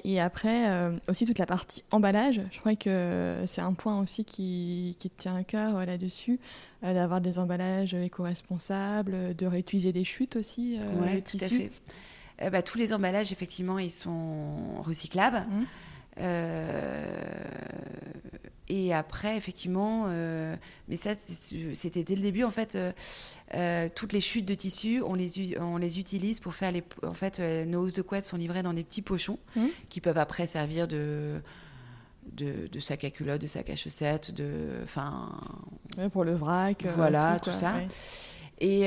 et 0.05 0.21
après, 0.23 0.91
aussi 1.07 1.27
toute 1.27 1.37
la 1.37 1.45
partie 1.45 1.85
emballage. 1.91 2.41
Je 2.51 2.61
crois 2.61 2.77
que 2.77 3.43
c'est 3.45 3.61
un 3.61 3.75
point 3.75 4.01
aussi 4.01 4.25
qui, 4.25 4.97
qui 4.99 5.11
tient 5.11 5.37
à 5.37 5.45
cœur 5.45 5.85
là-dessus, 5.85 6.41
d'avoir 6.81 7.21
des 7.21 7.39
emballages 7.39 7.93
éco-responsables, 7.93 9.37
de 9.37 9.47
réutiliser 9.47 9.93
des 9.93 10.05
chutes 10.05 10.37
aussi, 10.37 10.79
Oui, 11.03 11.23
tout 11.23 11.37
à 11.43 11.49
fait. 11.49 11.71
Bah, 12.51 12.63
tous 12.63 12.79
les 12.79 12.95
emballages, 12.95 13.33
effectivement, 13.33 13.79
ils 13.79 13.91
sont 13.91 14.81
recyclables. 14.81 15.45
Mmh. 15.51 15.65
Euh, 16.19 17.15
et 18.69 18.95
après, 18.95 19.37
effectivement, 19.37 20.07
euh, 20.09 20.57
mais 20.89 20.97
ça, 20.97 21.11
c'était 21.75 22.05
dès 22.05 22.15
le 22.15 22.23
début, 22.23 22.45
en 22.45 22.51
fait, 22.51 22.79
euh, 23.55 23.89
toutes 23.95 24.13
les 24.13 24.21
chutes 24.21 24.47
de 24.47 24.55
tissu, 24.55 25.03
on 25.03 25.15
les, 25.15 25.59
on 25.59 25.77
les 25.77 25.99
utilise 25.99 26.41
pour 26.41 26.55
faire 26.55 26.73
les. 26.73 26.83
En 27.03 27.15
fait, 27.15 27.41
nos 27.67 27.83
housses 27.83 27.95
de 27.95 28.03
couette 28.03 28.25
sont 28.25 28.37
livrées 28.37 28.63
dans 28.63 28.73
des 28.73 28.85
petits 28.85 29.03
pochons 29.03 29.39
mmh. 29.57 29.67
qui 29.89 30.01
peuvent 30.01 30.19
après 30.19 30.47
servir 30.47 30.89
de. 30.89 31.41
De, 32.25 32.69
de, 32.71 32.79
sac 32.79 33.03
à 33.03 33.11
culotte, 33.11 33.41
de 33.41 33.49
sac 33.49 33.69
à 33.69 33.75
chaussettes, 33.75 34.33
de, 34.33 34.79
enfin, 34.85 35.41
pour 36.13 36.23
le 36.23 36.35
vrac, 36.35 36.87
voilà, 36.95 37.41
tout, 37.41 37.51
ça. 37.51 37.75
Et 38.61 38.83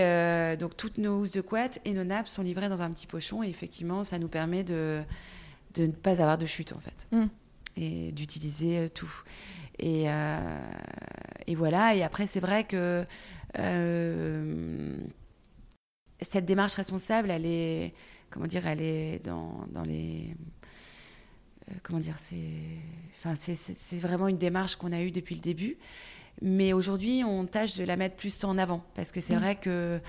donc 0.57 0.77
toutes 0.77 0.97
nos 0.97 1.19
housses 1.19 1.33
de 1.33 1.41
couette 1.41 1.81
et 1.83 1.91
nos 1.91 2.05
nappes 2.05 2.29
sont 2.29 2.43
livrées 2.43 2.69
dans 2.69 2.81
un 2.81 2.89
petit 2.91 3.07
pochon 3.07 3.43
et 3.43 3.49
effectivement, 3.49 4.05
ça 4.05 4.19
nous 4.19 4.29
permet 4.29 4.63
de 4.63 5.03
de 5.75 5.87
ne 5.87 5.91
pas 5.91 6.21
avoir 6.21 6.37
de 6.37 6.45
chute 6.45 6.73
en 6.73 6.79
fait 6.79 7.07
mm. 7.11 7.25
et 7.77 8.11
d'utiliser 8.11 8.79
euh, 8.79 8.89
tout. 8.89 9.11
Et, 9.77 10.09
euh, 10.09 10.59
et, 11.47 11.55
voilà. 11.55 11.95
Et 11.95 12.03
après, 12.03 12.27
c'est 12.27 12.39
vrai 12.39 12.63
que 12.63 13.05
euh, 13.59 14.97
cette 16.21 16.45
démarche 16.45 16.75
responsable, 16.75 17.29
elle 17.29 17.45
est, 17.45 17.93
comment 18.29 18.47
dire, 18.47 18.65
elle 18.67 18.81
est 18.81 19.23
dans, 19.23 19.65
dans 19.71 19.83
les 19.83 20.35
comment 21.81 21.99
dire, 21.99 22.19
c'est, 22.19 22.35
enfin, 23.17 23.33
c'est 23.35 23.99
vraiment 23.99 24.27
une 24.27 24.37
démarche 24.37 24.75
qu'on 24.75 24.91
a 24.91 25.01
eue 25.01 25.11
depuis 25.11 25.33
le 25.33 25.41
début. 25.41 25.77
Mais 26.41 26.73
aujourd'hui, 26.73 27.23
on 27.25 27.45
tâche 27.47 27.75
de 27.75 27.83
la 27.83 27.97
mettre 27.97 28.15
plus 28.15 28.43
en 28.43 28.57
avant. 28.57 28.83
Parce 28.93 29.11
que 29.11 29.19
c'est 29.19 29.35
mm. 29.35 29.39
vrai 29.39 29.55
que, 29.55 29.99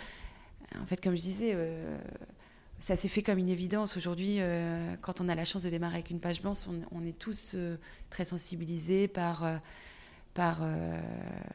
en 0.81 0.87
fait, 0.87 1.03
comme 1.03 1.17
je 1.17 1.23
disais, 1.23 1.57
ça 2.79 2.97
s'est 2.97 3.09
fait 3.09 3.23
comme 3.23 3.39
une 3.39 3.49
évidence. 3.49 3.97
Aujourd'hui, 3.97 4.39
quand 5.01 5.21
on 5.21 5.29
a 5.29 5.35
la 5.35 5.45
chance 5.45 5.63
de 5.63 5.71
démarrer 5.71 5.95
avec 5.95 6.11
une 6.11 6.21
page 6.21 6.43
blanche, 6.43 6.59
on, 6.93 7.05
est 7.05 7.19
tous 7.19 7.57
très 8.11 8.25
sensibilisés 8.25 9.09
par 9.09 9.45
par, 10.37 10.59
euh, 10.61 11.01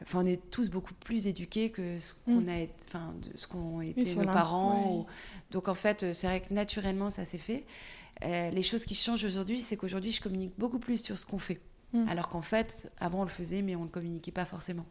enfin, 0.02 0.22
on 0.22 0.26
est 0.26 0.50
tous 0.50 0.68
beaucoup 0.68 0.92
plus 0.92 1.28
éduqués 1.28 1.70
que 1.70 2.00
ce 2.00 2.14
qu'on 2.24 2.40
mm. 2.40 2.48
a, 2.48 2.66
enfin, 2.88 3.14
ce 3.36 3.46
qu'ont 3.46 3.80
été 3.80 4.16
nos 4.16 4.24
parents. 4.24 5.06
Donc 5.52 5.68
en 5.68 5.74
fait, 5.74 6.12
c'est 6.12 6.26
vrai 6.26 6.40
que 6.40 6.52
naturellement, 6.52 7.08
ça 7.08 7.24
s'est 7.24 7.38
fait. 7.38 7.64
Euh, 8.24 8.50
les 8.50 8.62
choses 8.62 8.84
qui 8.84 8.96
changent 8.96 9.24
aujourd'hui, 9.24 9.60
c'est 9.60 9.76
qu'aujourd'hui, 9.76 10.10
je 10.10 10.20
communique 10.20 10.54
beaucoup 10.58 10.80
plus 10.80 11.00
sur 11.00 11.16
ce 11.16 11.24
qu'on 11.24 11.38
fait. 11.38 11.60
Mm. 11.92 12.08
Alors 12.08 12.28
qu'en 12.28 12.42
fait, 12.42 12.90
avant, 12.98 13.20
on 13.20 13.24
le 13.24 13.30
faisait, 13.30 13.62
mais 13.62 13.76
on 13.76 13.80
ne 13.80 13.84
le 13.84 13.90
communiquait 13.90 14.32
pas 14.32 14.44
forcément. 14.44 14.84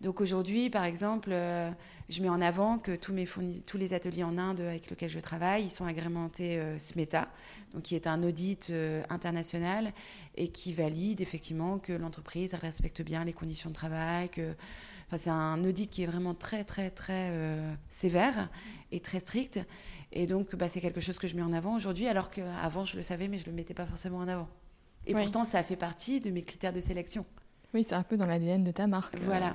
Donc 0.00 0.20
aujourd'hui, 0.20 0.70
par 0.70 0.84
exemple, 0.84 1.30
euh, 1.32 1.70
je 2.08 2.22
mets 2.22 2.28
en 2.28 2.40
avant 2.40 2.78
que 2.78 2.94
tous, 2.94 3.12
mes 3.12 3.26
tous 3.26 3.78
les 3.78 3.94
ateliers 3.94 4.22
en 4.22 4.38
Inde 4.38 4.60
avec 4.60 4.88
lesquels 4.90 5.10
je 5.10 5.18
travaille, 5.18 5.64
ils 5.64 5.70
sont 5.70 5.84
agrémentés 5.84 6.62
SMETA, 6.78 7.28
donc 7.74 7.82
qui 7.82 7.96
est 7.96 8.06
un 8.06 8.22
audit 8.22 8.70
euh, 8.70 9.02
international 9.10 9.92
et 10.36 10.48
qui 10.48 10.72
valide 10.72 11.20
effectivement 11.20 11.78
que 11.78 11.92
l'entreprise 11.92 12.54
respecte 12.54 13.02
bien 13.02 13.24
les 13.24 13.32
conditions 13.32 13.70
de 13.70 13.74
travail. 13.74 14.28
Que, 14.28 14.54
enfin, 15.08 15.18
c'est 15.18 15.30
un 15.30 15.64
audit 15.64 15.90
qui 15.90 16.04
est 16.04 16.06
vraiment 16.06 16.34
très 16.34 16.62
très 16.62 16.90
très 16.90 17.30
euh, 17.32 17.74
sévère 17.90 18.48
et 18.92 19.00
très 19.00 19.18
strict. 19.18 19.58
Et 20.12 20.28
donc, 20.28 20.54
bah, 20.54 20.68
c'est 20.68 20.80
quelque 20.80 21.00
chose 21.00 21.18
que 21.18 21.26
je 21.26 21.34
mets 21.34 21.42
en 21.42 21.52
avant 21.52 21.74
aujourd'hui, 21.74 22.06
alors 22.06 22.30
qu'avant 22.30 22.84
je 22.84 22.96
le 22.96 23.02
savais, 23.02 23.26
mais 23.26 23.38
je 23.38 23.46
le 23.46 23.52
mettais 23.52 23.74
pas 23.74 23.86
forcément 23.86 24.18
en 24.18 24.28
avant. 24.28 24.48
Et 25.06 25.14
pourtant, 25.14 25.44
ça 25.44 25.58
a 25.58 25.62
fait 25.64 25.76
partie 25.76 26.20
de 26.20 26.30
mes 26.30 26.42
critères 26.42 26.72
de 26.72 26.80
sélection. 26.80 27.26
Oui, 27.74 27.84
c'est 27.84 27.94
un 27.94 28.02
peu 28.02 28.16
dans 28.16 28.26
l'ADN 28.26 28.64
de 28.64 28.70
ta 28.70 28.86
marque. 28.86 29.16
Euh, 29.16 29.24
voilà. 29.24 29.54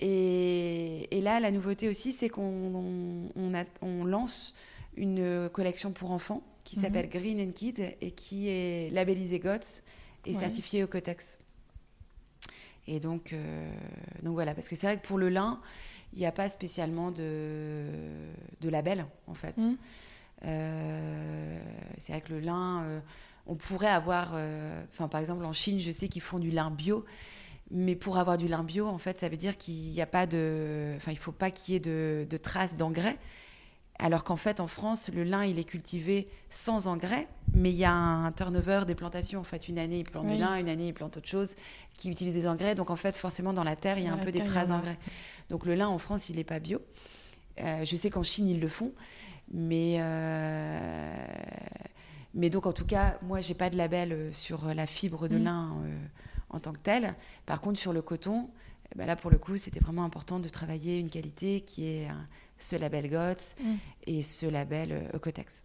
Et, 0.00 1.16
et, 1.16 1.20
là, 1.20 1.40
la 1.40 1.50
nouveauté 1.50 1.88
aussi, 1.88 2.12
c'est 2.12 2.28
qu'on 2.28 3.30
on, 3.36 3.64
on 3.82 4.04
lance 4.04 4.54
une 4.96 5.48
collection 5.50 5.92
pour 5.92 6.10
enfants 6.10 6.42
qui 6.64 6.76
mhm. 6.76 6.82
s'appelle 6.82 7.08
Green 7.08 7.40
and 7.40 7.52
Kids 7.52 7.82
et 8.00 8.10
qui 8.12 8.48
est 8.48 8.90
labellisé 8.92 9.38
GOTS 9.38 9.82
et 10.26 10.34
certifié 10.34 10.84
au 10.84 10.86
Cotex. 10.86 11.38
Et 12.86 13.00
donc, 13.00 13.32
euh, 13.32 13.72
donc 14.22 14.34
voilà, 14.34 14.54
parce 14.54 14.68
que 14.68 14.76
c'est 14.76 14.86
vrai 14.86 14.96
que 14.98 15.06
pour 15.06 15.18
le 15.18 15.28
lin, 15.28 15.60
il 16.12 16.18
n'y 16.18 16.26
a 16.26 16.32
pas 16.32 16.48
spécialement 16.48 17.10
de, 17.10 17.86
de 18.60 18.68
label, 18.68 19.06
en 19.26 19.34
fait. 19.34 19.56
Mhm. 19.58 19.76
Euh, 20.44 21.62
c'est 21.98 22.12
vrai 22.12 22.20
que 22.20 22.32
le 22.32 22.40
lin, 22.40 22.82
euh, 22.82 23.00
on 23.46 23.54
pourrait 23.54 23.88
avoir, 23.88 24.34
enfin 24.92 25.08
par 25.08 25.20
exemple 25.20 25.44
en 25.44 25.52
Chine, 25.52 25.78
je 25.78 25.90
sais 25.90 26.08
qu'ils 26.08 26.22
font 26.22 26.38
du 26.38 26.50
lin 26.50 26.70
bio, 26.70 27.04
mais 27.70 27.96
pour 27.96 28.18
avoir 28.18 28.36
du 28.36 28.48
lin 28.48 28.64
bio, 28.64 28.86
en 28.86 28.98
fait, 28.98 29.18
ça 29.18 29.28
veut 29.28 29.36
dire 29.36 29.56
qu'il 29.56 29.92
n'y 29.92 30.00
a 30.00 30.06
pas 30.06 30.26
de, 30.26 30.92
enfin 30.96 31.10
il 31.10 31.18
faut 31.18 31.32
pas 31.32 31.50
qu'il 31.50 31.74
y 31.74 31.76
ait 31.76 31.80
de, 31.80 32.26
de 32.28 32.36
traces 32.36 32.76
d'engrais. 32.76 33.18
Alors 33.98 34.24
qu'en 34.24 34.36
fait, 34.36 34.58
en 34.58 34.66
France, 34.66 35.10
le 35.14 35.22
lin, 35.22 35.44
il 35.44 35.60
est 35.60 35.64
cultivé 35.64 36.26
sans 36.50 36.88
engrais, 36.88 37.28
mais 37.54 37.70
il 37.70 37.76
y 37.76 37.84
a 37.84 37.92
un 37.92 38.32
turnover 38.32 38.82
des 38.84 38.96
plantations. 38.96 39.38
En 39.38 39.44
fait, 39.44 39.68
une 39.68 39.78
année, 39.78 39.98
ils 39.98 40.04
plantent 40.04 40.26
du 40.26 40.36
lin, 40.36 40.56
une 40.56 40.68
année, 40.68 40.88
ils 40.88 40.94
plantent 40.94 41.18
autre 41.18 41.28
chose 41.28 41.54
qui 41.94 42.10
utilise 42.10 42.34
des 42.34 42.48
engrais. 42.48 42.74
Donc, 42.74 42.90
en 42.90 42.96
fait, 42.96 43.16
forcément, 43.16 43.52
dans 43.52 43.62
la 43.62 43.76
terre, 43.76 43.98
il 43.98 44.04
y 44.04 44.08
a 44.08 44.12
un 44.12 44.16
peu 44.16 44.32
des 44.32 44.42
traces 44.42 44.70
d'engrais. 44.70 44.98
Donc, 45.50 45.66
le 45.66 45.76
lin, 45.76 45.88
en 45.88 45.98
France, 45.98 46.30
il 46.30 46.36
n'est 46.36 46.42
pas 46.42 46.58
bio. 46.58 46.80
Euh, 47.60 47.84
je 47.84 47.94
sais 47.94 48.10
qu'en 48.10 48.24
Chine, 48.24 48.48
ils 48.48 48.58
le 48.58 48.68
font. 48.68 48.92
Mais, 49.52 49.98
euh, 50.00 51.14
mais 52.34 52.50
donc, 52.50 52.66
en 52.66 52.72
tout 52.72 52.86
cas, 52.86 53.18
moi, 53.22 53.40
j'ai 53.40 53.54
pas 53.54 53.70
de 53.70 53.76
label 53.76 54.12
euh, 54.12 54.32
sur 54.32 54.72
la 54.74 54.86
fibre 54.86 55.28
de 55.28 55.38
mm. 55.38 55.44
lin 55.44 55.76
en 56.50 56.60
tant 56.60 56.72
que 56.72 56.78
telle. 56.78 57.14
Par 57.46 57.60
contre, 57.60 57.78
sur 57.78 57.92
le 57.92 58.02
coton, 58.02 58.48
eh 58.92 58.98
ben 58.98 59.06
là, 59.06 59.16
pour 59.16 59.30
le 59.30 59.38
coup, 59.38 59.56
c'était 59.56 59.80
vraiment 59.80 60.04
important 60.04 60.38
de 60.38 60.48
travailler 60.48 60.98
une 60.98 61.08
qualité 61.08 61.62
qui 61.62 61.86
est 61.86 62.08
ce 62.62 62.76
label 62.76 63.10
GOTS 63.10 63.56
mm. 63.60 63.74
et 64.06 64.22
ce 64.22 64.46
label 64.46 64.92
euh, 64.92 65.16
Ecotex. 65.16 65.62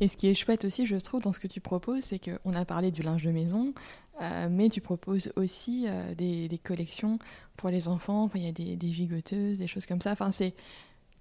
Et 0.00 0.08
ce 0.08 0.16
qui 0.16 0.28
est 0.28 0.34
chouette 0.34 0.64
aussi, 0.64 0.86
je 0.86 0.96
trouve, 0.96 1.20
dans 1.20 1.32
ce 1.32 1.40
que 1.40 1.48
tu 1.48 1.60
proposes, 1.60 2.04
c'est 2.04 2.18
qu'on 2.18 2.54
a 2.54 2.64
parlé 2.64 2.90
du 2.90 3.02
linge 3.02 3.24
de 3.24 3.30
maison, 3.30 3.74
euh, 4.22 4.48
mais 4.50 4.70
tu 4.70 4.80
proposes 4.80 5.32
aussi 5.36 5.86
euh, 5.86 6.14
des, 6.14 6.60
collections 6.62 7.18
pour 7.56 7.68
les 7.68 7.88
enfants. 7.88 8.30
il 8.34 8.42
y 8.42 8.48
a 8.48 8.52
des, 8.52 8.92
gigoteuses, 8.92 9.58
des 9.58 9.66
choses 9.66 9.84
comme 9.84 10.00
ça. 10.00 10.12
Enfin, 10.12 10.30
c'est 10.30 10.54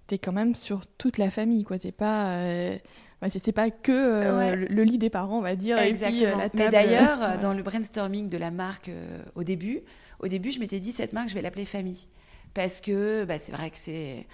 t'es 0.07 0.17
quand 0.17 0.31
même 0.31 0.55
sur 0.55 0.85
toute 0.85 1.17
la 1.17 1.29
famille, 1.29 1.63
quoi. 1.63 1.77
C'est 1.79 1.91
pas, 1.91 2.37
c'est 3.29 3.51
pas 3.51 3.71
que 3.71 4.55
le, 4.55 4.83
lit 4.83 4.97
des 4.97 5.09
parents, 5.09 5.39
on 5.39 5.41
va 5.41 5.55
dire, 5.55 5.77
Exactement. 5.79 6.43
Mais 6.53 6.69
d'ailleurs, 6.69 7.39
dans 7.41 7.53
le 7.53 7.63
brainstorming 7.63 8.29
de 8.29 8.37
la 8.37 8.51
marque 8.51 8.91
au 9.35 9.43
début, 9.43 9.81
au 10.19 10.27
début, 10.27 10.51
je 10.51 10.59
m'étais 10.59 10.79
dit 10.79 10.91
cette 10.91 11.13
marque, 11.13 11.29
je 11.29 11.35
vais 11.35 11.41
l'appeler 11.41 11.65
famille, 11.65 12.07
parce 12.53 12.81
que 12.81 13.25
bah, 13.25 13.39
c'est 13.39 13.51
vrai 13.51 13.69
que 13.69 13.77
c'est 13.77 14.25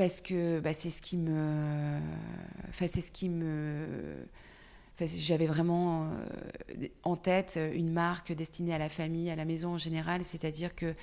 parce 0.00 0.22
que 0.22 0.60
bah, 0.60 0.72
c'est 0.72 0.88
ce 0.88 1.02
qui 1.02 1.18
me. 1.18 1.98
Enfin, 2.70 2.86
c'est 2.86 3.02
ce 3.02 3.12
qui 3.12 3.28
me. 3.28 3.86
J'avais 4.98 5.44
vraiment 5.44 6.04
euh, 6.04 6.88
en 7.02 7.16
tête 7.16 7.58
une 7.74 7.90
marque 7.90 8.32
destinée 8.32 8.74
à 8.74 8.78
la 8.78 8.88
famille, 8.88 9.30
à 9.30 9.36
la 9.36 9.44
maison 9.44 9.74
en 9.74 9.78
général, 9.78 10.24
c'est-à-dire 10.24 10.74
que 10.74 10.94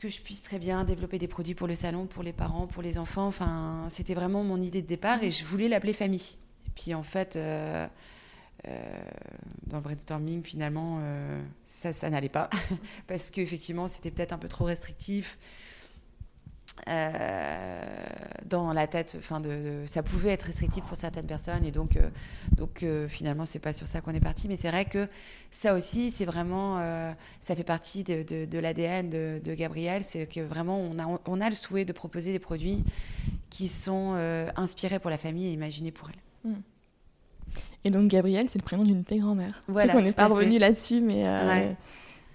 que 0.00 0.08
je 0.08 0.22
puisse 0.22 0.40
très 0.40 0.58
bien 0.58 0.84
développer 0.84 1.18
des 1.18 1.28
produits 1.28 1.54
pour 1.54 1.68
le 1.68 1.74
salon, 1.74 2.06
pour 2.06 2.22
les 2.22 2.32
parents, 2.32 2.66
pour 2.66 2.82
les 2.82 2.96
enfants. 2.96 3.26
Enfin, 3.26 3.84
c'était 3.90 4.14
vraiment 4.14 4.42
mon 4.42 4.58
idée 4.58 4.80
de 4.80 4.86
départ 4.86 5.22
et 5.22 5.30
je 5.30 5.44
voulais 5.44 5.68
l'appeler 5.68 5.92
famille. 5.92 6.38
Et 6.66 6.70
puis 6.74 6.94
en 6.94 7.02
fait, 7.02 7.36
euh, 7.36 7.86
euh, 8.66 9.02
dans 9.66 9.76
le 9.76 9.82
brainstorming, 9.82 10.42
finalement, 10.42 11.02
ça, 11.66 11.92
ça 11.92 12.08
n'allait 12.08 12.30
pas 12.30 12.48
parce 13.08 13.30
qu'effectivement, 13.30 13.88
c'était 13.88 14.10
peut-être 14.10 14.32
un 14.32 14.38
peu 14.38 14.48
trop 14.48 14.64
restrictif. 14.64 15.36
Euh, 16.88 17.82
dans 18.46 18.72
la 18.72 18.86
tête, 18.86 19.16
enfin 19.18 19.38
de, 19.40 19.82
ça 19.86 20.02
pouvait 20.02 20.30
être 20.30 20.42
restrictif 20.44 20.84
pour 20.84 20.96
certaines 20.96 21.26
personnes 21.26 21.64
et 21.64 21.70
donc, 21.70 21.96
euh, 21.96 22.08
donc 22.56 22.82
euh, 22.82 23.06
finalement 23.06 23.46
c'est 23.46 23.58
pas 23.58 23.72
sur 23.72 23.86
ça 23.86 24.00
qu'on 24.00 24.12
est 24.12 24.20
parti, 24.20 24.48
mais 24.48 24.56
c'est 24.56 24.70
vrai 24.70 24.86
que 24.86 25.06
ça 25.50 25.74
aussi 25.74 26.10
c'est 26.10 26.24
vraiment, 26.24 26.78
ça 27.40 27.54
fait 27.54 27.64
partie 27.64 28.02
de, 28.02 28.22
de, 28.44 28.58
l'ADN 28.58 29.08
de, 29.08 29.40
de, 29.44 29.54
Gabriel, 29.54 30.02
c'est 30.04 30.26
que 30.26 30.40
vraiment 30.40 30.80
on 30.80 30.98
a, 30.98 31.20
on 31.26 31.40
a 31.40 31.48
le 31.48 31.54
souhait 31.54 31.84
de 31.84 31.92
proposer 31.92 32.32
des 32.32 32.38
produits 32.38 32.82
qui 33.50 33.68
sont 33.68 34.14
inspirés 34.56 34.98
pour 34.98 35.10
la 35.10 35.18
famille 35.18 35.46
et 35.46 35.52
imaginés 35.52 35.92
pour 35.92 36.10
elle. 36.10 36.50
Hmm. 36.50 36.60
Et 37.84 37.90
donc 37.90 38.08
Gabriel, 38.08 38.48
c'est 38.48 38.58
le 38.58 38.64
prénom 38.64 38.84
d'une 38.84 39.04
tes 39.04 39.18
grand-mère. 39.18 39.60
Voilà, 39.68 39.96
on 39.96 40.02
n'est 40.02 40.12
pas 40.12 40.26
revenu 40.26 40.58
là-dessus, 40.58 41.00
mais 41.00 41.24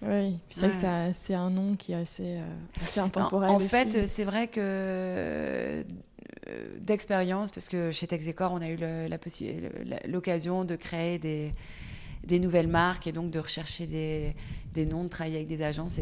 oui, 0.01 0.39
c'est 0.49 0.67
vrai 0.67 1.09
que 1.11 1.17
c'est 1.17 1.33
un 1.33 1.49
nom 1.49 1.75
qui 1.75 1.93
est 1.93 1.95
assez, 1.95 2.37
euh, 2.37 2.47
assez 2.81 2.99
intemporel. 2.99 3.49
En, 3.49 3.59
fait, 3.59 4.05
c'est 4.05 4.23
vrai 4.23 4.47
que 4.47 4.59
euh, 4.59 5.83
d'expérience, 6.79 7.51
parce 7.51 7.69
que 7.69 7.91
chez 7.91 8.07
Texecor, 8.07 8.51
on 8.51 8.61
a 8.61 8.67
eu 8.67 8.77
l'occasion 10.07 10.65
de 10.65 10.75
créer 10.75 11.17
des, 11.17 11.53
des, 12.25 12.39
nouvelles 12.39 12.67
marques 12.67 13.07
et 13.07 13.11
donc 13.11 13.31
de 13.31 13.39
rechercher 13.39 13.87
des, 13.87 14.35
des 14.73 14.85
noms, 14.85 15.03
de 15.03 15.09
travailler 15.09 15.37
avec 15.37 15.47
des 15.47 15.63
agences, 15.63 15.99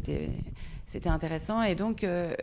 c'était 0.86 1.10
intéressant. 1.10 1.62
Et 1.62 1.76
donc, 1.76 2.04
euh, 2.04 2.36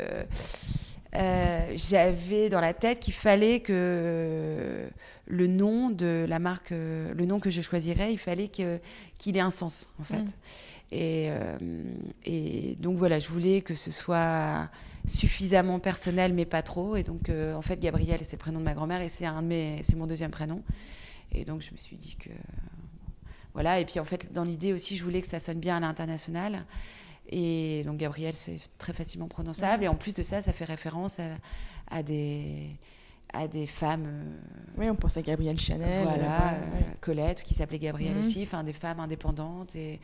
j'avais 1.75 2.49
dans 2.49 2.61
la 2.61 2.73
tête 2.73 3.01
qu'il 3.01 3.15
fallait 3.15 3.61
que 3.61 4.89
le 5.27 5.47
nom 5.47 5.91
de 5.91 6.25
la 6.29 6.39
marque, 6.39 6.71
le 6.71 7.25
nom 7.27 7.39
que 7.41 7.51
je 7.51 7.61
choisirais, 7.61 8.13
il 8.13 8.19
fallait 8.19 8.49
qu'il 8.49 9.37
ait 9.37 9.41
un 9.41 9.51
sens, 9.51 9.91
en 10.01 10.05
fait. 10.05 10.23
Mm. 10.23 10.33
Euh, 10.93 11.59
et, 12.25 12.77
donc 12.81 12.97
voilà, 12.97 13.19
je 13.19 13.29
voulais 13.29 13.61
que 13.61 13.75
ce 13.75 13.91
soit 13.91 14.69
suffisamment 15.07 15.79
personnel, 15.79 16.35
mais 16.35 16.45
pas 16.45 16.63
trop. 16.63 16.97
Et 16.97 17.03
donc, 17.03 17.29
euh, 17.29 17.55
en 17.55 17.63
fait, 17.63 17.81
Gabriel, 17.81 18.21
c'est 18.25 18.37
le 18.37 18.41
prénom 18.41 18.59
de 18.59 18.65
ma 18.65 18.75
grand-mère 18.75 19.01
et 19.01 19.09
c'est 19.09 19.27
un 19.27 19.43
c'est 19.83 19.97
mon 19.97 20.07
deuxième 20.07 20.31
prénom. 20.31 20.63
Et 21.33 21.45
donc, 21.45 21.63
je 21.63 21.73
me 21.73 21.77
suis 21.77 21.97
dit 21.97 22.17
que 22.17 22.31
voilà. 23.55 23.81
Et 23.81 23.85
puis, 23.85 24.01
en 24.01 24.05
fait, 24.05 24.33
dans 24.33 24.45
l'idée 24.45 24.73
aussi, 24.73 24.97
je 24.97 25.05
voulais 25.05 25.21
que 25.21 25.29
ça 25.29 25.39
sonne 25.39 25.61
bien 25.61 25.77
à 25.77 25.81
l'international. 25.81 26.65
Et 27.29 27.83
donc, 27.85 27.97
Gabriel, 27.99 28.35
c'est 28.37 28.59
très 28.79 28.93
facilement 28.93 29.29
prononçable. 29.29 29.85
Et 29.85 29.89
en 29.89 29.95
plus 29.95 30.15
de 30.15 30.23
ça, 30.23 30.43
ça 30.43 30.53
fait 30.53 30.65
référence 30.65 31.21
à, 31.89 32.03
des 32.03 32.77
à 33.33 33.47
des 33.47 33.69
femmes. 33.69 34.07
Euh, 34.07 34.77
oui, 34.77 34.91
on 34.91 34.97
pense 34.97 35.17
à 35.17 35.23
Gabrielle 35.23 35.59
Chanel. 35.59 36.03
Voilà, 36.03 36.55
Colette, 37.01 37.45
qui 37.45 37.55
s'appelait 37.55 37.79
Gabrielle 37.79 38.15
mhm. 38.15 38.21
aussi, 38.21 38.43
enfin 38.43 38.65
des 38.65 38.73
femmes 38.73 38.99
indépendantes. 38.99 39.77
Et, 39.77 40.01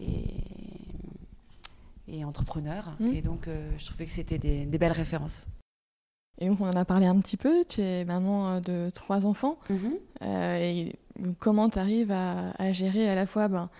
et, 0.00 0.24
entrepreneur. 2.24 2.92
Mmh. 3.00 3.14
Et 3.14 3.22
donc, 3.22 3.48
euh, 3.48 3.70
je 3.78 3.86
trouvais 3.86 4.04
que 4.04 4.10
c'était 4.10 4.38
des, 4.38 4.78
belles 4.78 4.92
références. 4.92 5.48
Et 6.38 6.48
donc, 6.48 6.60
on 6.60 6.66
en 6.66 6.76
a 6.76 6.84
parlé 6.84 7.06
un 7.06 7.18
petit 7.20 7.36
peu. 7.36 7.64
Tu 7.64 7.80
es 7.80 8.04
maman 8.04 8.50
euh, 8.50 8.60
de 8.60 8.90
trois 8.90 9.26
enfants. 9.26 9.58
Mmh. 9.68 9.76
Euh, 10.22 10.56
et 10.56 10.96
comment 11.40 11.68
tu 11.68 11.78
arrives 11.78 12.12
à, 12.12 12.72
gérer 12.72 13.08
à 13.08 13.14
la 13.14 13.26
fois 13.26 13.48
ben, 13.48 13.70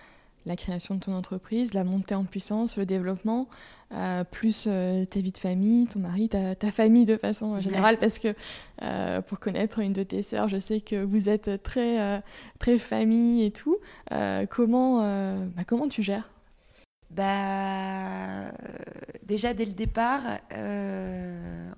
la 0.45 0.55
création 0.55 0.95
de 0.95 0.99
ton 0.99 1.13
entreprise, 1.13 1.73
la 1.73 1.83
montée 1.83 2.15
en 2.15 2.25
puissance, 2.25 2.77
le 2.77 2.85
développement, 2.85 3.47
euh, 3.93 4.23
plus 4.23 4.65
euh, 4.67 5.05
ta 5.05 5.19
vie 5.21 5.31
de 5.31 5.37
famille, 5.37 5.87
ton 5.87 5.99
mari, 5.99 6.29
ta, 6.29 6.71
famille 6.71 7.05
de 7.05 7.17
façon 7.17 7.59
générale, 7.59 7.97
parce 7.97 8.19
que 8.19 8.33
euh, 8.81 9.21
pour 9.21 9.39
connaître 9.39 9.79
une 9.79 9.93
de 9.93 10.03
tes 10.03 10.23
sœurs, 10.23 10.49
je 10.49 10.57
sais 10.57 10.81
que 10.81 11.03
vous 11.03 11.29
êtes 11.29 11.63
très, 11.63 12.21
très 12.59 12.77
famille 12.77 13.43
et 13.43 13.51
tout. 13.51 13.77
comment, 14.49 14.99
bah, 15.55 15.63
comment 15.65 15.87
tu 15.87 16.01
gères? 16.01 16.29
Bah, 17.11 18.51
déjà 19.23 19.53
dès 19.53 19.65
le 19.65 19.73
départ, 19.73 20.23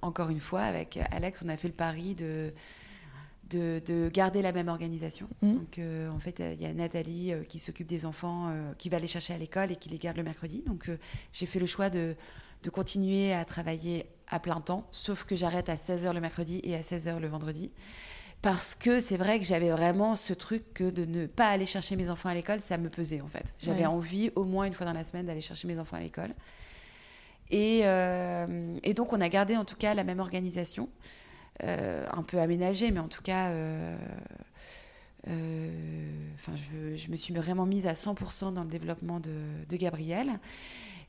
encore 0.02 0.30
une 0.30 0.40
fois, 0.40 0.62
avec 0.62 1.00
Alex, 1.12 1.42
on 1.46 1.50
a 1.50 1.58
fait 1.58 1.68
le 1.68 1.74
pari 1.74 2.16
de 2.16 2.54
de, 3.50 4.10
garder 4.10 4.42
la 4.42 4.52
même 4.52 4.68
organisation. 4.68 5.28
Mmh. 5.42 5.54
Donc, 5.54 5.80
euh, 5.80 6.10
en 6.10 6.20
fait, 6.20 6.40
il 6.40 6.62
y 6.62 6.66
a 6.66 6.74
Nathalie 6.74 7.34
euh, 7.34 7.44
qui 7.44 7.60
s'occupe 7.60 7.88
des 7.88 8.06
enfants, 8.06 8.50
euh, 8.50 8.74
qui 8.78 8.90
va 8.90 9.00
les 9.00 9.08
chercher 9.08 9.34
à 9.34 9.38
l'école 9.38 9.72
et 9.72 9.76
qui 9.76 9.90
les 9.90 9.98
garde 9.98 10.18
le 10.18 10.24
mercredi. 10.24 10.64
Donc, 10.66 10.90
j'ai 11.34 11.46
fait 11.46 11.60
le 11.60 11.66
choix 11.66 11.90
de, 11.90 12.16
continuer 12.74 13.32
à 13.32 13.46
travailler 13.46 14.08
à 14.28 14.40
plein 14.40 14.60
temps, 14.60 14.88
sauf 14.92 15.24
que 15.24 15.36
j'arrête 15.36 15.70
à 15.70 15.76
16h 15.76 16.12
le 16.14 16.20
mercredi 16.20 16.62
et 16.64 16.76
à 16.76 16.82
16h 16.82 17.20
le 17.20 17.28
vendredi. 17.28 17.72
Parce 18.42 18.74
que 18.74 19.00
c'est 19.00 19.18
vrai 19.18 19.40
que 19.40 19.46
j'avais 19.46 19.70
vraiment 19.70 20.16
ce 20.16 20.34
truc 20.34 20.74
que 20.74 20.90
de 20.90 21.06
ne 21.06 21.28
pas 21.28 21.48
aller 21.48 21.68
chercher 21.68 21.96
mes 21.96 22.10
enfants 22.10 22.30
à 22.30 22.34
l'école, 22.34 22.62
ça 22.62 22.78
me 22.78 22.90
pesait 22.90 23.22
en 23.22 23.28
fait. 23.28 23.54
J'avais 23.60 23.86
envie 23.86 24.32
au 24.36 24.44
moins 24.44 24.66
une 24.66 24.74
fois 24.74 24.86
dans 24.86 24.94
la 24.94 25.04
semaine 25.04 25.28
d'aller 25.28 25.42
chercher 25.42 25.68
mes 25.68 25.78
enfants 25.78 25.98
à 25.98 26.00
l'école. 26.00 26.34
Et, 27.52 27.82
et, 27.82 28.94
donc 28.96 29.14
on 29.14 29.22
a 29.22 29.30
gardé 29.30 29.56
en 29.56 29.66
tout 29.66 29.76
cas 29.76 29.94
la 29.94 30.04
même 30.04 30.20
organisation. 30.20 30.90
Euh, 31.64 32.06
un 32.12 32.24
peu 32.24 32.40
aménagé, 32.40 32.92
mais 32.92 33.00
en 33.00 33.08
tout 33.08 33.22
cas, 33.22 33.48
euh, 33.48 33.96
euh, 35.30 35.70
enfin, 36.36 36.52
je, 36.96 37.10
me 37.10 37.16
suis 37.16 37.34
vraiment 37.34 37.66
mise 37.66 37.88
à 37.88 37.94
100% 37.94 38.52
dans 38.54 38.64
le 38.64 38.70
développement 38.70 39.22
de, 39.22 39.32
de 39.70 39.78
Gabriel. 39.78 40.32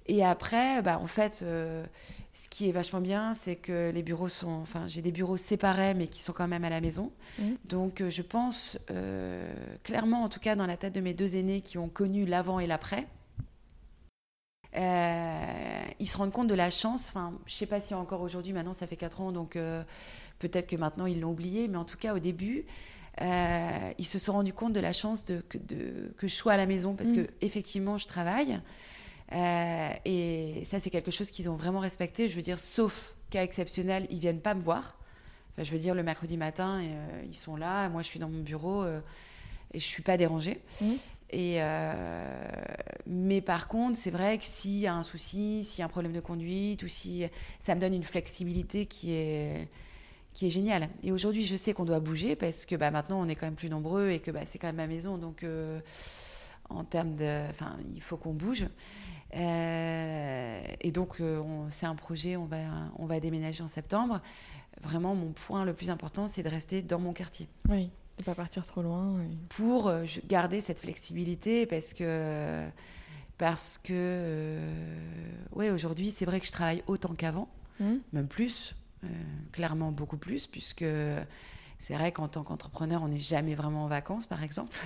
Et 0.06 0.24
après, 0.24 0.82
bah, 0.82 1.00
en 1.02 1.08
fait, 1.08 1.38
ce 1.38 2.48
qui 2.48 2.68
est 2.68 2.72
vachement 2.72 3.00
bien, 3.00 3.34
c'est 3.34 3.56
que 3.56 3.90
les 3.92 4.04
bureaux 4.04 4.28
sont. 4.28 4.60
Enfin, 4.62 4.86
j'ai 4.86 5.02
des 5.02 5.10
bureaux 5.10 5.36
séparés, 5.36 5.94
mais 5.94 6.06
qui 6.06 6.22
sont 6.22 6.32
quand 6.32 6.46
même 6.46 6.64
à 6.64 6.70
la 6.70 6.80
maison. 6.80 7.10
Mmh. 7.40 7.44
Donc, 7.64 8.04
je 8.08 8.22
pense 8.22 8.78
clairement, 9.82 10.22
en 10.22 10.28
tout 10.28 10.38
cas, 10.38 10.54
dans 10.54 10.66
la 10.66 10.76
tête 10.76 10.94
de 10.94 11.00
mes 11.00 11.12
deux 11.12 11.34
aînés 11.34 11.60
qui 11.60 11.76
ont 11.76 11.88
connu 11.88 12.24
l'avant 12.24 12.60
et 12.60 12.68
l'après, 12.68 13.08
ils 14.74 16.06
se 16.06 16.16
rendent 16.16 16.32
compte 16.32 16.46
de 16.46 16.54
la 16.54 16.70
chance. 16.70 17.08
Enfin, 17.08 17.32
je 17.46 17.54
sais 17.54 17.66
pas 17.66 17.80
si 17.80 17.94
encore 17.94 18.22
aujourd'hui, 18.22 18.52
maintenant, 18.52 18.74
ça 18.74 18.86
fait 18.86 18.96
4 18.96 19.22
ans, 19.22 19.32
donc 19.32 19.58
Peut-être 20.38 20.68
que 20.68 20.76
maintenant 20.76 21.06
ils 21.06 21.20
l'ont 21.20 21.30
oublié, 21.30 21.68
mais 21.68 21.78
en 21.78 21.84
tout 21.84 21.96
cas 21.96 22.14
au 22.14 22.18
début, 22.18 22.66
euh, 23.22 23.92
ils 23.98 24.04
se 24.04 24.18
sont 24.18 24.32
rendus 24.32 24.52
compte 24.52 24.72
de 24.72 24.80
la 24.80 24.92
chance 24.92 25.24
de, 25.24 25.40
que, 25.48 25.56
de, 25.56 26.12
que 26.18 26.28
je 26.28 26.34
sois 26.34 26.52
à 26.52 26.56
la 26.56 26.66
maison 26.66 26.94
parce 26.94 27.10
qu'effectivement, 27.10 27.38
que 27.40 27.46
effectivement 27.46 27.98
je 27.98 28.06
travaille. 28.06 28.60
Euh, 29.32 29.90
et 30.04 30.62
ça, 30.66 30.78
c'est 30.78 30.90
quelque 30.90 31.10
chose 31.10 31.30
qu'ils 31.30 31.48
ont 31.48 31.56
vraiment 31.56 31.80
respecté. 31.80 32.28
Je 32.28 32.36
veux 32.36 32.42
dire, 32.42 32.60
sauf 32.60 33.14
cas 33.30 33.42
exceptionnel, 33.42 34.06
ils 34.10 34.18
viennent 34.18 34.40
pas 34.40 34.54
me 34.54 34.60
voir. 34.60 34.98
Enfin, 35.52 35.64
je 35.64 35.72
veux 35.72 35.78
dire, 35.78 35.94
le 35.94 36.02
mercredi 36.02 36.36
matin, 36.36 36.80
euh, 36.80 37.22
ils 37.26 37.34
sont 37.34 37.56
là. 37.56 37.88
Moi, 37.88 38.02
je 38.02 38.08
suis 38.08 38.20
dans 38.20 38.28
mon 38.28 38.42
bureau 38.42 38.84
et 38.84 39.80
je 39.80 39.84
suis 39.84 40.02
pas 40.02 40.16
dérangée. 40.16 40.60
Et 41.30 41.58
mais 43.06 43.40
par 43.40 43.66
contre, 43.66 43.98
c'est 43.98 44.10
vrai 44.10 44.36
que 44.36 44.44
s'il 44.44 44.78
y 44.78 44.86
a 44.86 44.94
un 44.94 45.02
souci, 45.02 45.64
s'il 45.64 45.80
y 45.80 45.82
a 45.82 45.86
un 45.86 45.88
problème 45.88 46.12
de 46.12 46.20
conduite, 46.20 46.82
ou 46.82 46.88
si 46.88 47.24
ça 47.60 47.74
me 47.74 47.80
donne 47.80 47.94
une 47.94 48.02
flexibilité 48.02 48.86
qui 48.86 49.12
est 49.12 49.68
qui 50.36 50.46
est 50.46 50.50
génial. 50.50 50.90
Et 51.02 51.12
aujourd'hui, 51.12 51.44
je 51.46 51.56
sais 51.56 51.72
qu'on 51.72 51.86
doit 51.86 51.98
bouger 51.98 52.36
parce 52.36 52.66
que 52.66 52.76
bah, 52.76 52.90
maintenant, 52.90 53.18
on 53.18 53.26
est 53.26 53.34
quand 53.34 53.46
même 53.46 53.54
plus 53.54 53.70
nombreux 53.70 54.10
et 54.10 54.20
que 54.20 54.30
bah, 54.30 54.40
c'est 54.44 54.58
quand 54.58 54.66
même 54.66 54.76
ma 54.76 54.86
maison. 54.86 55.16
Donc, 55.16 55.42
euh, 55.42 55.80
en 56.68 56.84
termes 56.84 57.16
de. 57.16 57.48
Enfin, 57.48 57.78
il 57.94 58.02
faut 58.02 58.18
qu'on 58.18 58.34
bouge. 58.34 58.66
Euh, 59.34 60.60
et 60.82 60.92
donc, 60.92 61.20
euh, 61.20 61.42
c'est 61.70 61.86
un 61.86 61.94
projet, 61.94 62.36
on 62.36 62.44
va, 62.44 62.58
on 62.98 63.06
va 63.06 63.18
déménager 63.18 63.62
en 63.62 63.68
septembre. 63.68 64.20
Vraiment, 64.82 65.14
mon 65.14 65.32
point 65.32 65.64
le 65.64 65.72
plus 65.72 65.88
important, 65.88 66.26
c'est 66.26 66.42
de 66.42 66.50
rester 66.50 66.82
dans 66.82 66.98
mon 66.98 67.14
quartier. 67.14 67.48
Oui, 67.70 67.90
de 68.18 68.24
pas 68.24 68.34
partir 68.34 68.66
trop 68.66 68.82
loin. 68.82 69.16
Pour 69.48 69.90
garder 70.28 70.60
cette 70.60 70.80
flexibilité 70.80 71.64
parce 71.64 71.94
que. 71.94 72.66
Parce 73.38 73.78
que. 73.78 74.60
ouais, 75.52 75.70
aujourd'hui, 75.70 76.10
c'est 76.10 76.26
vrai 76.26 76.40
que 76.40 76.46
je 76.46 76.52
travaille 76.52 76.82
autant 76.86 77.14
qu'avant, 77.14 77.48
mmh. 77.80 77.94
même 78.12 78.28
plus 78.28 78.74
clairement 79.52 79.92
beaucoup 79.92 80.16
plus, 80.16 80.46
puisque 80.46 80.84
c'est 81.78 81.94
vrai 81.94 82.12
qu'en 82.12 82.28
tant 82.28 82.42
qu'entrepreneur, 82.42 83.02
on 83.02 83.08
n'est 83.08 83.18
jamais 83.18 83.54
vraiment 83.54 83.84
en 83.84 83.88
vacances, 83.88 84.26
par 84.26 84.42
exemple. 84.42 84.76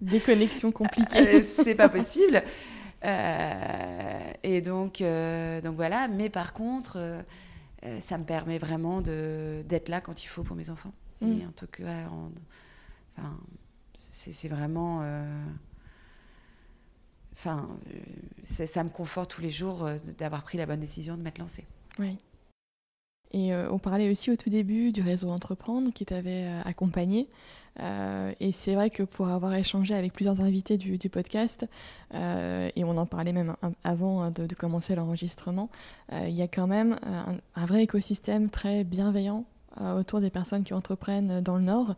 Des 0.00 0.20
connexions 0.20 0.72
compliquées. 0.72 1.36
Euh, 1.36 1.42
c'est 1.42 1.74
pas 1.74 1.88
possible. 1.88 2.42
Euh, 3.04 4.32
et 4.42 4.60
donc, 4.60 5.02
donc 5.62 5.74
voilà. 5.76 6.08
Mais 6.08 6.30
par 6.30 6.52
contre, 6.52 7.24
ça 8.00 8.18
me 8.18 8.24
permet 8.24 8.58
vraiment 8.58 9.00
d'être 9.00 9.88
là 9.88 10.00
quand 10.00 10.24
il 10.24 10.26
faut 10.26 10.42
pour 10.42 10.56
mes 10.56 10.70
enfants. 10.70 10.92
Mm. 11.20 11.40
Et 11.40 11.46
en 11.46 11.52
tout 11.52 11.66
cas, 11.66 12.08
enfin, 13.16 13.38
c'est 14.10 14.48
vraiment. 14.48 15.04
Enfin, 17.34 17.68
ça 18.44 18.84
me 18.84 18.90
conforte 18.90 19.30
tous 19.30 19.40
les 19.40 19.50
jours 19.50 19.88
d'avoir 20.18 20.42
pris 20.42 20.58
la 20.58 20.66
bonne 20.66 20.80
décision 20.80 21.16
de 21.16 21.22
m'être 21.22 21.38
lancée. 21.38 21.66
Oui. 21.98 22.18
Et 23.32 23.52
euh, 23.52 23.68
on 23.70 23.78
parlait 23.78 24.10
aussi 24.10 24.30
au 24.30 24.36
tout 24.36 24.50
début 24.50 24.92
du 24.92 25.02
réseau 25.02 25.30
Entreprendre 25.30 25.92
qui 25.92 26.04
t'avait 26.04 26.46
euh, 26.46 26.62
accompagné. 26.64 27.28
Euh, 27.80 28.32
et 28.40 28.50
c'est 28.50 28.74
vrai 28.74 28.90
que 28.90 29.04
pour 29.04 29.28
avoir 29.28 29.54
échangé 29.54 29.94
avec 29.94 30.12
plusieurs 30.12 30.40
invités 30.40 30.76
du, 30.76 30.98
podcast, 31.08 31.66
et 32.12 32.84
on 32.84 32.96
en 32.96 33.06
parlait 33.06 33.32
même 33.32 33.54
avant 33.84 34.22
hein, 34.22 34.30
de, 34.32 34.54
commencer 34.54 34.94
l'enregistrement, 34.96 35.70
il 36.12 36.32
y 36.32 36.42
a 36.42 36.48
quand 36.48 36.66
même 36.66 36.98
un, 37.54 37.66
vrai 37.66 37.84
écosystème 37.84 38.50
très 38.50 38.84
bienveillant 38.84 39.44
autour 39.80 40.20
des 40.20 40.30
personnes 40.30 40.64
qui 40.64 40.74
entreprennent 40.74 41.40
dans 41.40 41.56
le 41.56 41.62
Nord. 41.62 41.94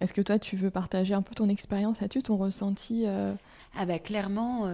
Est-ce 0.00 0.12
que 0.12 0.20
toi, 0.20 0.38
tu 0.38 0.56
veux 0.56 0.70
partager 0.70 1.14
un 1.14 1.22
peu 1.22 1.34
ton 1.34 1.48
expérience 1.48 2.02
là-dessus, 2.02 2.22
ton 2.22 2.36
ressenti 2.36 3.06
Ah 3.74 3.86
bah 3.86 3.98
clairement, 3.98 4.70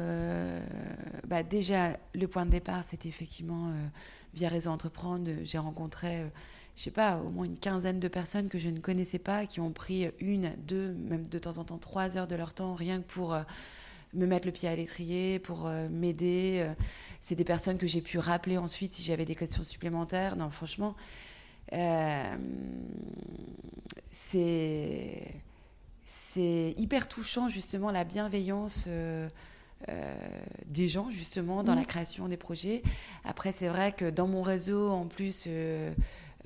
bah 1.26 1.44
déjà, 1.44 1.96
le 2.14 2.26
point 2.26 2.44
de 2.44 2.50
départ, 2.50 2.84
c'était 2.84 3.09
effectivement 3.09 3.72
via 4.34 4.48
Réseau 4.48 4.70
Entreprendre, 4.70 5.30
j'ai 5.44 5.58
rencontré, 5.58 6.20
euh, 6.22 6.28
je 6.76 6.82
sais 6.82 6.90
pas, 6.90 7.18
au 7.18 7.30
moins 7.30 7.44
une 7.44 7.58
quinzaine 7.58 8.00
de 8.00 8.08
personnes 8.08 8.48
que 8.48 8.58
je 8.58 8.68
ne 8.68 8.80
connaissais 8.80 9.18
pas, 9.18 9.46
qui 9.46 9.60
ont 9.60 9.72
pris 9.72 10.10
une, 10.20 10.54
deux, 10.66 10.92
même 10.92 11.26
de 11.26 11.38
temps 11.38 11.58
en 11.58 11.64
temps 11.64 11.78
trois 11.78 12.16
heures 12.16 12.26
de 12.26 12.34
leur 12.34 12.54
temps, 12.54 12.74
rien 12.74 13.00
que 13.00 13.06
pour 13.06 13.34
euh, 13.34 13.42
me 14.14 14.26
mettre 14.26 14.46
le 14.46 14.52
pied 14.52 14.68
à 14.68 14.76
l'étrier, 14.76 15.38
pour 15.38 15.66
euh, 15.66 15.88
m'aider. 15.88 16.66
C'est 17.20 17.34
des 17.34 17.44
personnes 17.44 17.78
que 17.78 17.86
j'ai 17.86 18.02
pu 18.02 18.18
rappeler 18.18 18.58
ensuite 18.58 18.92
si 18.94 19.02
j'avais 19.02 19.24
des 19.24 19.34
questions 19.36 19.62
supplémentaires. 19.64 20.36
Non, 20.36 20.50
franchement, 20.50 20.96
c'est 24.10 25.42
c'est 26.12 26.74
hyper 26.76 27.08
touchant 27.08 27.48
justement 27.48 27.90
la 27.90 28.04
bienveillance 28.04 28.84
euh, 28.86 29.28
des 30.66 30.88
gens 30.88 31.10
justement 31.10 31.62
dans 31.62 31.74
la 31.74 31.82
mmh. 31.82 31.86
création 31.86 32.28
des 32.28 32.36
projets. 32.36 32.82
Après, 33.24 33.52
c'est 33.52 33.68
vrai 33.68 33.92
que 33.92 34.10
dans 34.10 34.26
mon 34.26 34.42
réseau, 34.42 34.90
en 34.90 35.06
plus, 35.06 35.44
euh, 35.46 35.92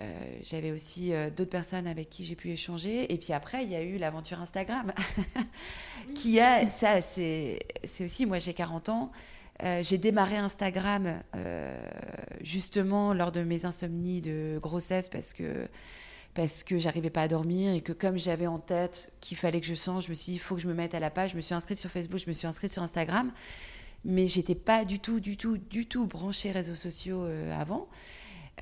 euh, 0.01 0.37
j'avais 0.43 0.73
aussi 0.73 1.13
d'autres 1.37 1.51
personnes 1.51 1.87
avec 1.87 2.11
qui 2.11 2.25
j'ai 2.25 2.37
pu 2.37 2.51
échanger. 2.51 3.13
Et 3.13 3.17
puis 3.17 3.33
après, 3.33 3.65
il 3.65 3.71
y 3.71 3.77
a 3.77 3.83
eu 3.83 3.97
l'aventure 3.97 4.41
Instagram, 4.41 4.93
qui 6.15 6.41
a, 6.41 6.69
ça, 6.69 7.01
c'est 7.01 7.59
aussi, 8.01 8.27
moi 8.27 8.39
j'ai 8.39 8.55
40 8.55 8.89
ans. 8.89 9.13
j'ai 9.81 9.99
démarré 9.99 10.37
Instagram 10.37 11.23
justement 12.41 13.15
lors 13.15 13.33
de 13.33 13.43
mes 13.43 13.65
insomnies 13.65 14.21
de 14.21 14.59
grossesse 14.61 15.09
parce 15.09 15.33
que 15.33 15.69
parce 16.37 16.63
que 16.63 16.77
j'arrivais 16.77 17.09
pas 17.09 17.23
à 17.23 17.29
dormir 17.29 17.73
et 17.73 17.81
que 17.81 17.93
comme 17.93 18.19
j'avais 18.19 18.47
en 18.47 18.59
tête 18.59 19.11
qu'il 19.23 19.39
fallait 19.39 19.63
que 19.63 19.67
je 19.67 19.75
change, 19.75 20.05
je 20.05 20.11
me 20.11 20.15
suis 20.15 20.33
dit 20.33 20.35
il 20.35 20.39
faut 20.39 20.55
que 20.55 20.61
je 20.61 20.69
me 20.69 20.75
mette 20.75 20.95
à 20.95 21.01
la 21.01 21.09
page. 21.09 21.31
Je 21.31 21.37
me 21.37 21.41
suis 21.41 21.55
inscrite 21.55 21.79
sur 21.79 21.91
Facebook, 21.91 22.21
je 22.21 22.29
me 22.29 22.35
suis 22.35 22.47
inscrite 22.47 22.71
sur 22.71 22.83
Instagram, 22.83 23.33
mais 24.05 24.29
j'étais 24.29 24.55
pas 24.55 24.85
du 24.85 25.01
tout, 25.01 25.19
du 25.19 25.39
tout, 25.39 25.57
du 25.57 25.87
tout 25.87 26.07
branchée 26.07 26.53
réseaux 26.53 26.75
sociaux 26.75 27.25
euh, 27.25 27.59
avant. 27.59 27.89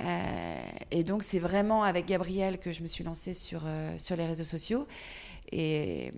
Euh, 0.00 0.62
et 0.92 1.02
donc 1.02 1.24
c'est 1.24 1.40
vraiment 1.40 1.82
avec 1.82 2.06
Gabriel 2.06 2.58
que 2.58 2.70
je 2.70 2.80
me 2.82 2.86
suis 2.86 3.02
lancée 3.02 3.34
sur, 3.34 3.62
euh, 3.66 3.98
sur 3.98 4.14
les 4.14 4.26
réseaux 4.26 4.44
sociaux. 4.44 4.86
Et, 5.50 6.12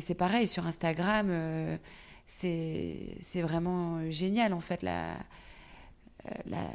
c'est 0.00 0.14
pareil, 0.14 0.48
sur 0.48 0.66
Instagram, 0.66 1.78
c'est 2.26 3.16
vraiment 3.36 4.10
génial 4.10 4.52
en 4.52 4.60
fait 4.60 4.82
la, 4.82 5.14
la 6.44 6.68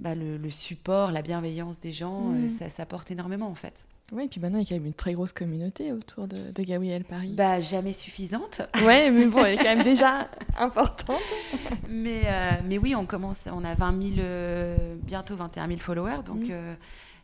bah, 0.00 0.14
le, 0.14 0.50
support, 0.50 1.12
la 1.12 1.22
bienveillance 1.22 1.80
des 1.80 1.92
gens, 1.92 2.32
euh, 2.32 2.46
mm. 2.46 2.70
ça, 2.70 2.86
porte 2.86 3.10
énormément 3.10 3.48
en 3.48 3.54
fait. 3.54 3.74
Oui, 4.10 4.24
et 4.24 4.28
puis 4.28 4.40
maintenant, 4.40 4.58
il 4.58 4.62
y 4.62 4.66
a 4.66 4.68
quand 4.70 4.76
même 4.76 4.86
une 4.86 4.94
très 4.94 5.12
grosse 5.12 5.32
communauté 5.32 5.92
autour 5.92 6.28
de, 6.28 6.50
de 6.50 6.62
Gabriel 6.62 7.04
Paris. 7.04 7.34
Bah, 7.36 7.60
jamais 7.60 7.92
suffisante. 7.92 8.62
Ouais, 8.84 9.10
mais 9.10 9.26
bon, 9.26 9.44
elle 9.44 9.54
est 9.54 9.56
quand 9.58 9.76
même 9.76 9.84
déjà 9.84 10.30
importante. 10.56 11.20
mais, 11.90 12.22
euh, 12.24 12.52
mais 12.64 12.78
oui, 12.78 12.94
on 12.94 13.04
commence, 13.04 13.46
on 13.52 13.64
a 13.64 13.74
20 13.74 14.02
000, 14.02 14.14
euh, 14.20 14.96
bientôt 15.02 15.36
21 15.36 15.66
000 15.68 15.78
followers, 15.80 16.22
donc 16.24 16.48
mm. 16.48 16.76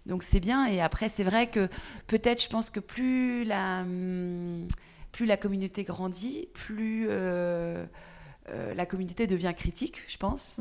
donc 0.06 0.22
c'est 0.22 0.40
bien. 0.40 0.66
Et 0.66 0.82
après, 0.82 1.08
c'est 1.08 1.24
vrai 1.24 1.46
que 1.46 1.68
peut-être, 2.06 2.42
je 2.42 2.48
pense 2.48 2.68
que 2.68 2.80
plus 2.80 3.44
la, 3.44 3.80
hum, 3.80 4.66
plus 5.12 5.24
la 5.26 5.38
communauté 5.38 5.84
grandit, 5.84 6.48
plus 6.52 7.08
la 7.08 8.86
communauté 8.86 9.26
devient 9.26 9.54
critique, 9.56 10.02
je 10.06 10.18
pense. 10.18 10.58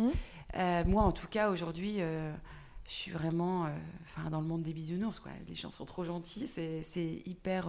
Mmh. 0.56 0.90
moi, 0.90 1.04
en 1.04 1.12
tout 1.12 1.28
cas, 1.28 1.50
aujourd'hui, 1.50 1.98
je 1.98 2.94
suis 2.94 3.12
vraiment 3.12 3.68
enfin 4.04 4.30
dans 4.30 4.42
le 4.42 4.48
monde 4.48 4.64
des 4.64 4.74
bisounours. 4.74 5.20
Quoi. 5.20 5.32
Les 5.48 5.56
gens 5.56 5.72
sont 5.72 5.86
trop 5.86 6.04
gentils, 6.04 6.48
c'est 6.48 7.22
hyper, 7.26 7.68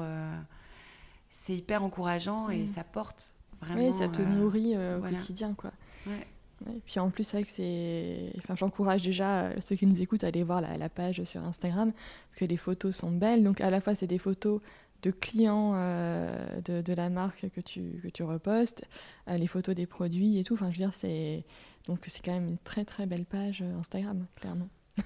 c'est 1.31 1.57
hyper 1.57 1.83
encourageant 1.83 2.51
et 2.51 2.65
mmh. 2.65 2.67
ça 2.67 2.85
porte 2.85 3.35
vraiment. 3.61 3.87
Oui, 3.87 3.93
ça 3.93 4.09
te 4.09 4.23
nourrit 4.23 4.77
au 4.77 5.01
quotidien. 5.01 5.55
Quoi. 5.55 5.73
Ouais. 6.07 6.27
Et 6.71 6.81
puis 6.85 6.99
en 7.01 7.11
plus, 7.11 7.25
c'est 7.25 7.39
vrai 7.39 7.45
que 7.45 7.51
c'est. 7.51 8.33
Enfin, 8.39 8.55
j'encourage 8.57 9.03
déjà 9.03 9.45
euh, 9.47 9.55
ceux 9.65 9.77
qui 9.77 9.87
nous 9.87 10.01
écoutent 10.01 10.25
à 10.25 10.29
aller 10.29 10.43
voir 10.43 10.61
la, 10.61 10.89
page 10.89 11.23
sur 11.25 11.43
Instagram, 11.43 11.93
parce 11.93 12.37
que 12.37 12.45
les 12.45 12.57
photos 12.57 12.97
sont 12.97 13.11
belles. 13.11 13.45
Donc 13.45 13.61
à 13.61 13.71
la 13.71 13.81
fois, 13.81 13.95
c'est 13.95 14.07
des 14.07 14.19
photos 14.19 14.61
de 15.03 15.11
clients 15.11 15.75
euh, 15.75 16.61
de, 16.63 16.81
de, 16.81 16.93
la 16.95 17.11
marque 17.11 17.51
que 17.51 17.61
tu, 17.61 18.01
que 18.03 18.09
tu 18.09 18.23
repostes, 18.23 18.89
euh, 19.29 19.37
les 19.37 19.47
photos 19.47 19.75
des 19.75 19.87
produits 19.87 20.39
et 20.39 20.45
tout. 20.45 20.55
Enfin, 20.55 20.71
je 20.71 20.79
veux 20.79 20.85
dire, 20.85 20.95
c'est. 20.95 21.45
Donc 21.87 22.01
c'est 22.07 22.25
quand 22.25 22.33
même 22.33 22.49
une 22.49 22.59
très 22.59 22.85
très 22.85 23.07
belle 23.07 23.27
page 23.27 23.63
Instagram, 23.63 24.27
clairement. 24.37 24.69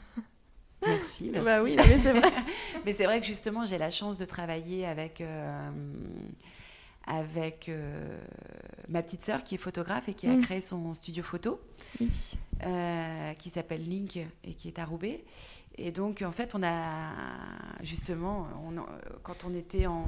Merci, 0.86 1.30
merci. 1.30 1.44
Bah 1.44 1.60
oui, 1.60 1.74
mais 1.76 1.98
c'est 1.98 2.12
vrai. 2.12 2.30
mais 2.86 2.94
c'est 2.94 3.04
vrai 3.04 3.20
que 3.20 3.26
justement, 3.26 3.64
j'ai 3.64 3.78
la 3.78 3.90
chance 3.90 4.16
de 4.16 4.24
travailler 4.24 4.86
avec 4.86 5.20
avec 7.08 7.68
euh, 7.68 8.18
ma 8.88 9.02
petite 9.02 9.22
sœur 9.22 9.42
qui 9.42 9.54
est 9.54 9.58
photographe 9.58 10.08
et 10.08 10.14
qui 10.14 10.26
a 10.26 10.36
mm. 10.36 10.42
créé 10.42 10.60
son 10.60 10.92
studio 10.94 11.22
photo, 11.22 11.60
euh, 12.64 13.34
qui 13.34 13.50
s'appelle 13.50 13.88
Link 13.88 14.18
et 14.44 14.54
qui 14.54 14.68
est 14.68 14.78
à 14.78 14.84
Roubaix. 14.84 15.24
Et 15.78 15.90
donc, 15.90 16.22
en 16.22 16.32
fait, 16.32 16.54
on 16.54 16.62
a 16.62 17.12
justement, 17.82 18.46
quand 19.22 19.44
on 19.44 19.54
était 19.54 19.86
en, 19.86 20.06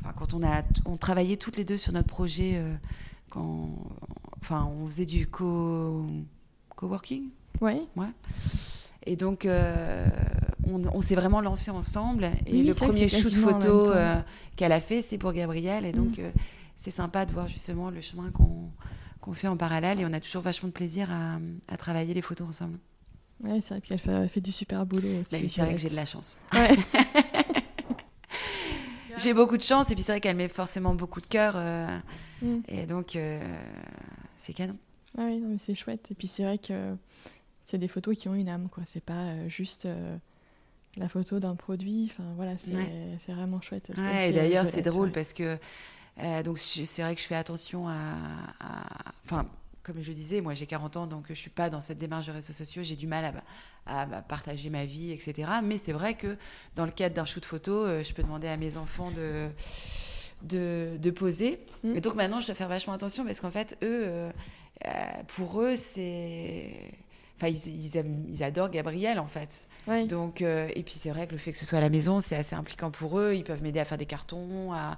enfin, 0.00 0.12
quand 0.16 0.34
on 0.34 0.42
a, 0.44 0.62
on 0.84 0.96
travaillait 0.96 1.36
toutes 1.36 1.56
les 1.56 1.64
deux 1.64 1.78
sur 1.78 1.92
notre 1.92 2.08
projet, 2.08 2.52
euh, 2.54 2.74
quand, 3.34 3.68
enfin, 4.40 4.70
on 4.80 4.86
faisait 4.86 5.06
du 5.06 5.26
co, 5.26 6.06
coworking. 6.76 7.24
Ouais. 7.60 7.82
Ouais. 7.96 8.08
Et 9.06 9.16
donc, 9.16 9.46
on, 10.66 11.00
s'est 11.00 11.14
vraiment 11.14 11.40
lancé 11.40 11.70
ensemble. 11.70 12.30
Et 12.46 12.62
le 12.62 12.74
premier 12.74 13.08
shoot 13.08 13.32
photo 13.32 13.90
euh, 13.90 14.16
qu'elle 14.56 14.72
a 14.72 14.80
fait, 14.80 15.02
c'est 15.02 15.18
pour 15.18 15.32
Gabrielle. 15.32 15.84
Et 15.84 15.92
donc, 15.92 16.18
mm. 16.18 16.22
euh, 16.22 16.30
c'est 16.76 16.90
sympa 16.90 17.26
de 17.26 17.32
voir 17.32 17.48
justement 17.48 17.90
le 17.90 18.00
chemin 18.00 18.30
qu'on 19.20 19.32
fait 19.32 19.48
en 19.48 19.56
parallèle. 19.56 20.00
Et 20.00 20.04
on 20.04 20.12
a 20.12 20.20
toujours 20.20 20.42
vachement 20.42 20.68
de 20.68 20.74
plaisir 20.74 21.08
à, 21.10 21.76
travailler 21.76 22.14
les 22.14 22.22
photos 22.22 22.48
ensemble. 22.48 22.78
Ouais, 23.42 23.60
c'est 23.60 23.74
vrai. 23.74 23.80
Puis 23.80 23.94
elle 23.94 24.28
fait, 24.28 24.40
du 24.40 24.52
super 24.52 24.86
boulot 24.86 25.20
aussi. 25.20 25.42
Bah 25.42 25.48
c'est 25.48 25.60
vrai 25.60 25.74
que 25.74 25.80
j'ai 25.80 25.90
de 25.90 25.96
la 25.96 26.06
chance. 26.06 26.36
j'ai 29.18 29.34
beaucoup 29.34 29.56
de 29.56 29.62
chance. 29.62 29.90
Et 29.90 29.94
puis 29.94 30.02
c'est 30.02 30.12
vrai 30.12 30.20
qu'elle 30.20 30.36
met 30.36 30.48
forcément 30.48 30.94
beaucoup 30.94 31.20
de 31.20 31.26
cœur. 31.26 31.54
Euh, 31.56 31.86
mm. 32.42 32.60
Et 32.68 32.86
donc, 32.86 33.18
c'est 34.36 34.52
canon. 34.52 34.76
Ah 35.16 35.26
oui, 35.26 35.42
c'est 35.58 35.74
chouette. 35.74 36.10
Et 36.10 36.14
puis 36.14 36.26
c'est 36.26 36.42
vrai 36.42 36.58
que 36.58 36.94
c'est 37.62 37.78
des 37.78 37.88
photos 37.88 38.16
qui 38.16 38.28
ont 38.28 38.34
une 38.34 38.48
âme, 38.48 38.68
quoi. 38.68 38.82
C'est 38.86 39.04
pas 39.04 39.48
juste 39.48 39.88
la 40.96 41.08
photo 41.08 41.40
d'un 41.40 41.54
produit. 41.54 42.10
Enfin 42.12 42.28
voilà, 42.36 42.56
c'est 42.58 43.32
vraiment 43.32 43.60
chouette. 43.60 43.92
Ouais, 43.96 44.30
et 44.30 44.32
d'ailleurs, 44.32 44.66
c'est 44.66 44.82
drôle 44.82 45.12
parce 45.12 45.32
que 45.32 45.56
euh, 46.20 46.42
donc 46.42 46.58
c'est 46.58 47.02
vrai 47.02 47.14
que 47.14 47.20
je 47.20 47.26
fais 47.26 47.34
attention 47.34 47.88
à, 47.88 47.94
enfin. 49.24 49.46
Comme 49.84 50.02
je 50.02 50.12
disais, 50.12 50.40
moi 50.40 50.54
j'ai 50.54 50.66
40 50.66 50.96
ans, 50.96 51.06
donc 51.06 51.26
je 51.28 51.34
suis 51.34 51.50
pas 51.50 51.70
dans 51.70 51.80
cette 51.80 51.98
démarche 51.98 52.26
de 52.26 52.32
réseaux 52.32 52.52
sociaux. 52.52 52.82
J'ai 52.82 52.96
du 52.96 53.06
mal 53.06 53.42
à, 53.86 54.00
à, 54.00 54.06
partager 54.22 54.70
ma 54.70 54.84
vie, 54.84 55.12
etc. 55.12 55.48
Mais 55.62 55.78
c'est 55.78 55.92
vrai 55.92 56.14
que 56.14 56.36
dans 56.74 56.86
le 56.86 56.90
cadre 56.90 57.14
d'un 57.14 57.24
shoot 57.24 57.44
photo, 57.44 57.84
euh, 57.84 58.02
je 58.02 58.12
peux 58.14 58.22
demander 58.22 58.48
à 58.48 58.56
mes 58.56 58.76
enfants 58.76 59.10
de, 59.10 59.48
de, 60.42 60.96
de 60.98 61.10
poser. 61.10 61.60
Mm. 61.84 61.96
Et 61.96 62.00
donc 62.00 62.14
maintenant, 62.14 62.40
je 62.40 62.46
dois 62.46 62.54
faire 62.54 62.68
vachement 62.68 62.94
attention 62.94 63.24
parce 63.24 63.40
qu'en 63.40 63.50
fait, 63.50 63.76
eux, 63.82 64.30
euh, 64.86 65.22
pour 65.28 65.60
eux, 65.60 65.76
c'est. 65.76 66.72
Enfin, 67.36 67.48
ils, 67.48 67.66
ils, 67.66 68.24
ils, 68.28 68.42
adorent 68.42 68.70
Gabriel, 68.70 69.18
en 69.18 69.26
fait. 69.26 69.64
Donc, 70.08 70.40
euh, 70.40 70.68
et 70.74 70.82
puis 70.82 70.94
c'est 70.94 71.10
vrai 71.10 71.26
que 71.26 71.32
le 71.32 71.38
fait 71.38 71.52
que 71.52 71.58
ce 71.58 71.66
soit 71.66 71.78
à 71.78 71.82
la 71.82 71.90
maison, 71.90 72.20
c'est 72.20 72.36
assez 72.36 72.54
impliquant 72.54 72.90
pour 72.90 73.18
eux. 73.18 73.34
Ils 73.34 73.44
peuvent 73.44 73.62
m'aider 73.62 73.80
à 73.80 73.84
faire 73.84 73.98
des 73.98 74.06
cartons, 74.06 74.72
à... 74.72 74.96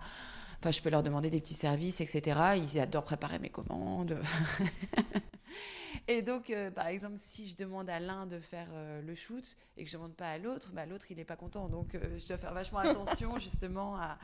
enfin, 0.67 0.77
je 0.77 0.83
peux 0.83 0.91
leur 0.91 1.05
demander 1.05 1.31
des 1.31 1.41
petits 1.41 1.55
services, 1.55 2.01
etc. 2.01 2.41
Ils 2.57 2.81
adorent 2.81 3.05
préparer 3.05 3.39
mes 3.39 3.51
commandes. 3.51 4.19
et 6.09 6.23
donc, 6.23 6.51
euh, 6.51 6.73
par 6.73 6.89
exemple, 6.89 7.15
si 7.17 7.49
je 7.49 7.57
demande 7.57 7.89
à 7.89 8.01
l'un 8.01 8.27
de 8.27 8.41
faire 8.41 8.67
euh, 8.73 9.01
le 9.01 9.15
shoot 9.15 9.57
et 9.77 9.85
que 9.85 9.91
je 9.91 9.97
ne 9.97 10.03
demande 10.03 10.17
pas 10.17 10.29
à 10.29 10.39
l'autre, 10.39 10.73
bah, 10.73 10.85
l'autre, 10.85 11.07
il 11.11 11.19
n'est 11.19 11.25
pas 11.25 11.37
content. 11.37 11.69
Donc, 11.69 11.97
je 12.19 12.27
dois 12.27 12.39
faire 12.39 12.53
vachement 12.53 12.79
attention, 12.81 13.39
justement, 13.39 13.97
à, 13.97 14.19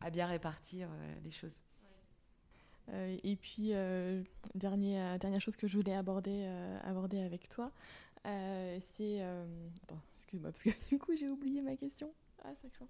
à 0.00 0.08
bien 0.08 0.26
répartir 0.26 0.88
les 1.22 1.30
choses. 1.30 1.60
et 3.22 3.36
puis, 3.36 3.72
dernier, 4.54 5.18
dernière 5.18 5.40
chose 5.42 5.56
que 5.56 5.66
je 5.66 5.76
voulais 5.76 5.94
aborder, 5.94 6.46
aborder 6.84 7.20
avec 7.20 7.50
toi, 7.50 7.70
euh, 8.26 8.76
c'est. 8.80 9.20
Euh, 9.20 9.44
attends, 9.82 10.00
excuse-moi, 10.16 10.50
parce 10.50 10.62
que 10.62 10.70
du 10.88 10.98
coup, 10.98 11.14
j'ai 11.16 11.28
oublié 11.28 11.60
ma 11.60 11.76
question. 11.76 12.12
Ah, 12.44 12.54
ça 12.60 12.68
craint. 12.68 12.88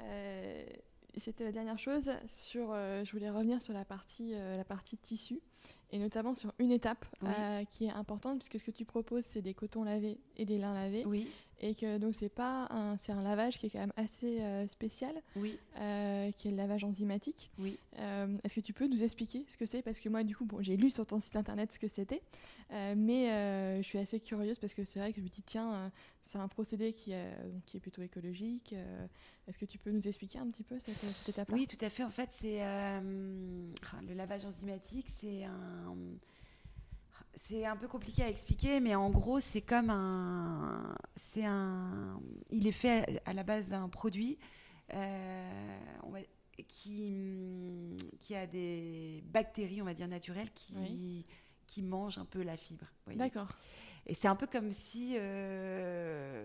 Euh. 0.00 0.64
C'était 1.16 1.42
la 1.42 1.50
dernière 1.50 1.80
chose. 1.80 2.12
Sur, 2.26 2.72
je 2.72 3.10
voulais 3.10 3.28
revenir 3.28 3.60
sur 3.60 3.74
la 3.74 3.84
partie, 3.84 4.34
la 4.34 4.62
partie 4.62 4.96
tissu 4.96 5.40
et 5.90 5.98
notamment 5.98 6.32
sur 6.36 6.52
une 6.60 6.70
étape 6.70 7.04
qui 7.70 7.86
est 7.86 7.90
importante 7.90 8.38
puisque 8.38 8.60
ce 8.60 8.64
que 8.64 8.70
tu 8.70 8.84
proposes 8.84 9.24
c'est 9.26 9.42
des 9.42 9.52
cotons 9.52 9.82
lavés 9.82 10.20
et 10.36 10.44
des 10.44 10.58
lins 10.58 10.74
lavés. 10.74 11.04
Oui 11.06 11.26
et 11.60 11.74
que 11.74 11.98
donc 11.98 12.14
c'est 12.14 12.28
pas 12.28 12.66
un, 12.70 12.96
c'est 12.96 13.12
un 13.12 13.22
lavage 13.22 13.58
qui 13.58 13.66
est 13.66 13.70
quand 13.70 13.80
même 13.80 13.92
assez 13.96 14.40
euh, 14.40 14.66
spécial, 14.66 15.14
oui. 15.36 15.58
Euh, 15.80 16.30
qui 16.32 16.48
est 16.48 16.50
le 16.50 16.56
lavage 16.56 16.84
enzymatique. 16.84 17.50
Oui. 17.58 17.78
Euh, 17.98 18.36
est-ce 18.44 18.54
que 18.54 18.60
tu 18.60 18.72
peux 18.72 18.86
nous 18.86 19.02
expliquer 19.02 19.44
ce 19.48 19.56
que 19.56 19.66
c'est? 19.66 19.82
Parce 19.82 20.00
que 20.00 20.08
moi 20.08 20.22
du 20.22 20.36
coup 20.36 20.44
bon, 20.44 20.62
j'ai 20.62 20.76
lu 20.76 20.90
sur 20.90 21.06
ton 21.06 21.20
site 21.20 21.36
internet 21.36 21.72
ce 21.72 21.78
que 21.78 21.88
c'était, 21.88 22.22
mais 22.70 23.26
je 23.82 23.86
suis 23.86 23.98
assez 23.98 24.20
curieuse 24.20 24.58
parce 24.58 24.74
que 24.74 24.84
c'est 24.84 24.98
vrai 25.00 25.12
que 25.12 25.18
je 25.18 25.24
me 25.24 25.28
dis 25.28 25.42
tiens 25.42 25.90
c'est 26.22 26.38
un 26.38 26.48
procédé 26.48 26.92
qui, 26.92 27.10
donc, 27.10 27.64
qui 27.64 27.76
est 27.78 27.80
plutôt 27.80 28.02
écologique. 28.02 28.74
est-ce 29.46 29.58
que 29.58 29.64
tu 29.64 29.78
peux 29.78 29.90
nous 29.90 30.06
expliquer 30.06 30.38
un 30.38 30.46
petit 30.48 30.64
peu 30.64 30.78
cette, 30.78 30.94
cette 30.94 31.28
étape-là? 31.30 31.56
Oui 31.56 31.66
tout 31.66 31.82
à 31.84 31.90
fait. 31.90 32.04
En 32.04 32.10
fait 32.10 32.28
c'est 32.32 32.60
le 32.60 34.14
lavage 34.14 34.44
enzymatique 34.44 35.06
c'est 35.20 35.44
un 35.44 35.96
c'est 37.40 37.64
un 37.64 37.76
peu 37.76 37.88
compliqué 37.88 38.22
à 38.22 38.28
expliquer, 38.28 38.80
mais 38.80 38.94
en 38.94 39.10
gros, 39.10 39.40
c'est 39.40 39.60
comme 39.60 39.90
un. 39.90 40.94
C'est 41.16 41.44
un. 41.44 42.20
Il 42.50 42.66
est 42.66 42.72
fait 42.72 43.22
à 43.24 43.32
la 43.32 43.42
base 43.42 43.68
d'un 43.68 43.88
produit 43.88 44.38
euh, 44.94 45.50
qui, 46.66 47.96
qui 48.20 48.34
a 48.34 48.46
des 48.46 49.22
bactéries, 49.26 49.80
on 49.82 49.84
va 49.84 49.94
dire 49.94 50.08
naturelles, 50.08 50.50
qui, 50.52 51.24
qui 51.66 51.82
mangent 51.82 52.18
un 52.18 52.24
peu 52.24 52.42
la 52.42 52.56
fibre. 52.56 52.86
D'accord. 53.14 53.48
Et 54.06 54.14
c'est 54.14 54.28
un 54.28 54.36
peu 54.36 54.46
comme 54.46 54.72
si. 54.72 55.14
Euh, 55.16 56.44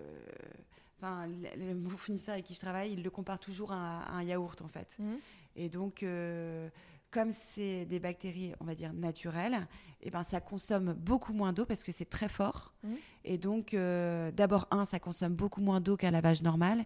enfin, 0.97 1.27
le, 1.27 1.97
fournisseur 1.97 2.33
avec 2.33 2.45
qui 2.45 2.53
je 2.53 2.59
travaille, 2.59 2.93
il 2.93 3.03
le 3.03 3.09
compare 3.09 3.39
toujours 3.39 3.71
à, 3.71 4.11
un 4.11 4.23
yaourt, 4.23 4.61
en 4.61 4.67
fait. 4.67 4.97
Mmh. 4.99 5.13
Et 5.55 5.69
donc. 5.69 6.03
Euh, 6.03 6.69
comme 7.13 7.31
c'est 7.31 7.85
des 7.85 7.99
bactéries, 7.99 8.53
on 8.59 8.65
va 8.65 8.73
dire, 8.73 8.91
naturelles, 8.91 9.67
eh 10.01 10.09
ben, 10.09 10.23
ça 10.23 10.41
consomme 10.41 10.93
beaucoup 10.93 11.31
moins 11.31 11.53
d'eau 11.53 11.63
parce 11.63 11.83
que 11.83 11.91
c'est 11.91 12.09
très 12.09 12.27
fort. 12.27 12.73
Mmh. 12.83 12.93
Et 13.23 13.37
donc, 13.37 13.73
euh, 13.75 14.31
d'abord, 14.31 14.67
un, 14.71 14.85
ça 14.85 14.99
consomme 14.99 15.35
beaucoup 15.35 15.61
moins 15.61 15.79
d'eau 15.79 15.95
qu'un 15.95 16.09
lavage 16.09 16.41
normal. 16.41 16.85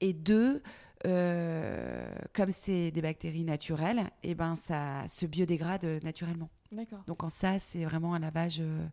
Et 0.00 0.12
deux, 0.12 0.62
euh, 1.06 2.10
comme 2.32 2.50
c'est 2.50 2.90
des 2.90 3.00
bactéries 3.00 3.44
naturelles, 3.44 4.10
eh 4.24 4.34
ben, 4.34 4.56
ça 4.56 5.06
se 5.08 5.26
biodégrade 5.26 5.84
naturellement. 6.02 6.50
D'accord. 6.72 7.04
Donc, 7.06 7.22
en 7.22 7.28
ça, 7.28 7.60
c'est 7.60 7.84
vraiment 7.84 8.14
un 8.14 8.18
lavage 8.18 8.58
euh, 8.60 8.84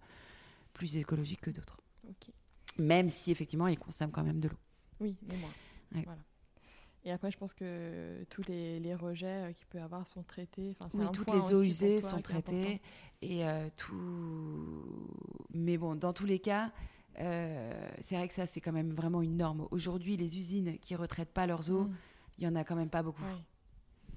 plus 0.73 0.97
écologique 0.97 1.41
que 1.41 1.49
d'autres. 1.49 1.81
Même 2.77 3.09
si, 3.09 3.31
effectivement, 3.31 3.67
il 3.67 3.79
consomme 3.79 4.11
quand 4.11 4.23
même 4.23 4.39
de 4.39 4.49
l'eau. 4.49 4.57
Oui, 4.99 5.17
mais 5.27 5.37
moins. 5.37 6.03
Voilà. 6.03 6.21
Et 7.05 7.11
après, 7.11 7.29
je 7.29 7.37
pense 7.37 7.53
que 7.53 8.23
tous 8.31 8.41
les, 8.47 8.95
rejets 8.95 9.49
euh, 9.49 9.51
qu'il 9.53 9.67
peut 9.67 9.77
y 9.77 9.81
avoir 9.81 10.07
sont 10.07 10.23
traités. 10.23 10.75
Enfin, 10.79 10.97
oui, 10.99 11.05
toutes 11.13 11.31
les 11.31 11.53
eaux 11.53 11.61
usées 11.61 12.01
sont 12.01 12.21
traitées. 12.21 12.81
Et 13.21 13.47
euh, 13.47 13.69
tout. 13.77 15.09
Mais 15.53 15.77
bon, 15.77 15.95
dans 15.95 16.13
tous 16.13 16.25
les 16.25 16.39
cas, 16.39 16.71
euh, 17.19 17.89
c'est 18.01 18.15
vrai 18.15 18.27
que 18.27 18.33
ça, 18.33 18.47
c'est 18.47 18.59
quand 18.59 18.71
même 18.71 18.91
vraiment 18.91 19.21
une 19.21 19.37
norme. 19.37 19.67
Aujourd'hui, 19.69 20.17
les 20.17 20.35
usines 20.35 20.79
qui 20.79 20.93
ne 20.95 20.99
retraitent 20.99 21.31
pas 21.31 21.45
leurs 21.45 21.69
eaux, 21.69 21.85
mm. 21.85 21.95
il 22.39 22.43
y 22.43 22.47
n'y 22.47 22.51
en 22.51 22.55
a 22.59 22.63
quand 22.63 22.75
même 22.75 22.89
pas 22.89 23.03
beaucoup. 23.03 23.21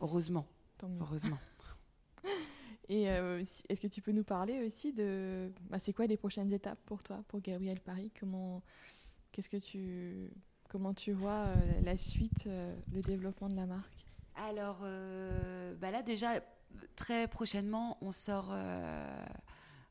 Heureusement. 0.00 0.46
Heureusement. 1.00 1.38
Et 2.88 3.02
est-ce 3.02 3.80
que 3.80 3.86
tu 3.86 4.00
peux 4.00 4.12
nous 4.12 4.24
parler 4.24 4.66
aussi 4.66 4.94
de. 4.94 5.52
Bah, 5.68 5.78
c'est 5.78 5.92
quoi 5.92 6.06
les 6.06 6.16
prochaines 6.16 6.50
étapes 6.54 6.80
pour 6.86 7.02
toi, 7.02 7.22
pour 7.28 7.42
Gabriel 7.42 7.80
Paris? 7.80 8.10
Comment. 8.18 8.62
Qu'est-ce 9.30 9.50
que 9.50 9.58
tu 9.58 10.30
Comment 10.68 10.92
tu 10.92 11.12
vois 11.12 11.46
euh, 11.46 11.80
la 11.82 11.96
suite, 11.96 12.46
euh, 12.46 12.76
le 12.92 13.00
développement 13.00 13.48
de 13.48 13.56
la 13.56 13.64
marque? 13.64 14.06
Alors 14.36 14.80
euh, 14.82 15.74
bah 15.76 15.90
là 15.90 16.02
déjà, 16.02 16.40
très 16.94 17.26
prochainement, 17.26 17.96
on 18.02 18.12
sort, 18.12 18.54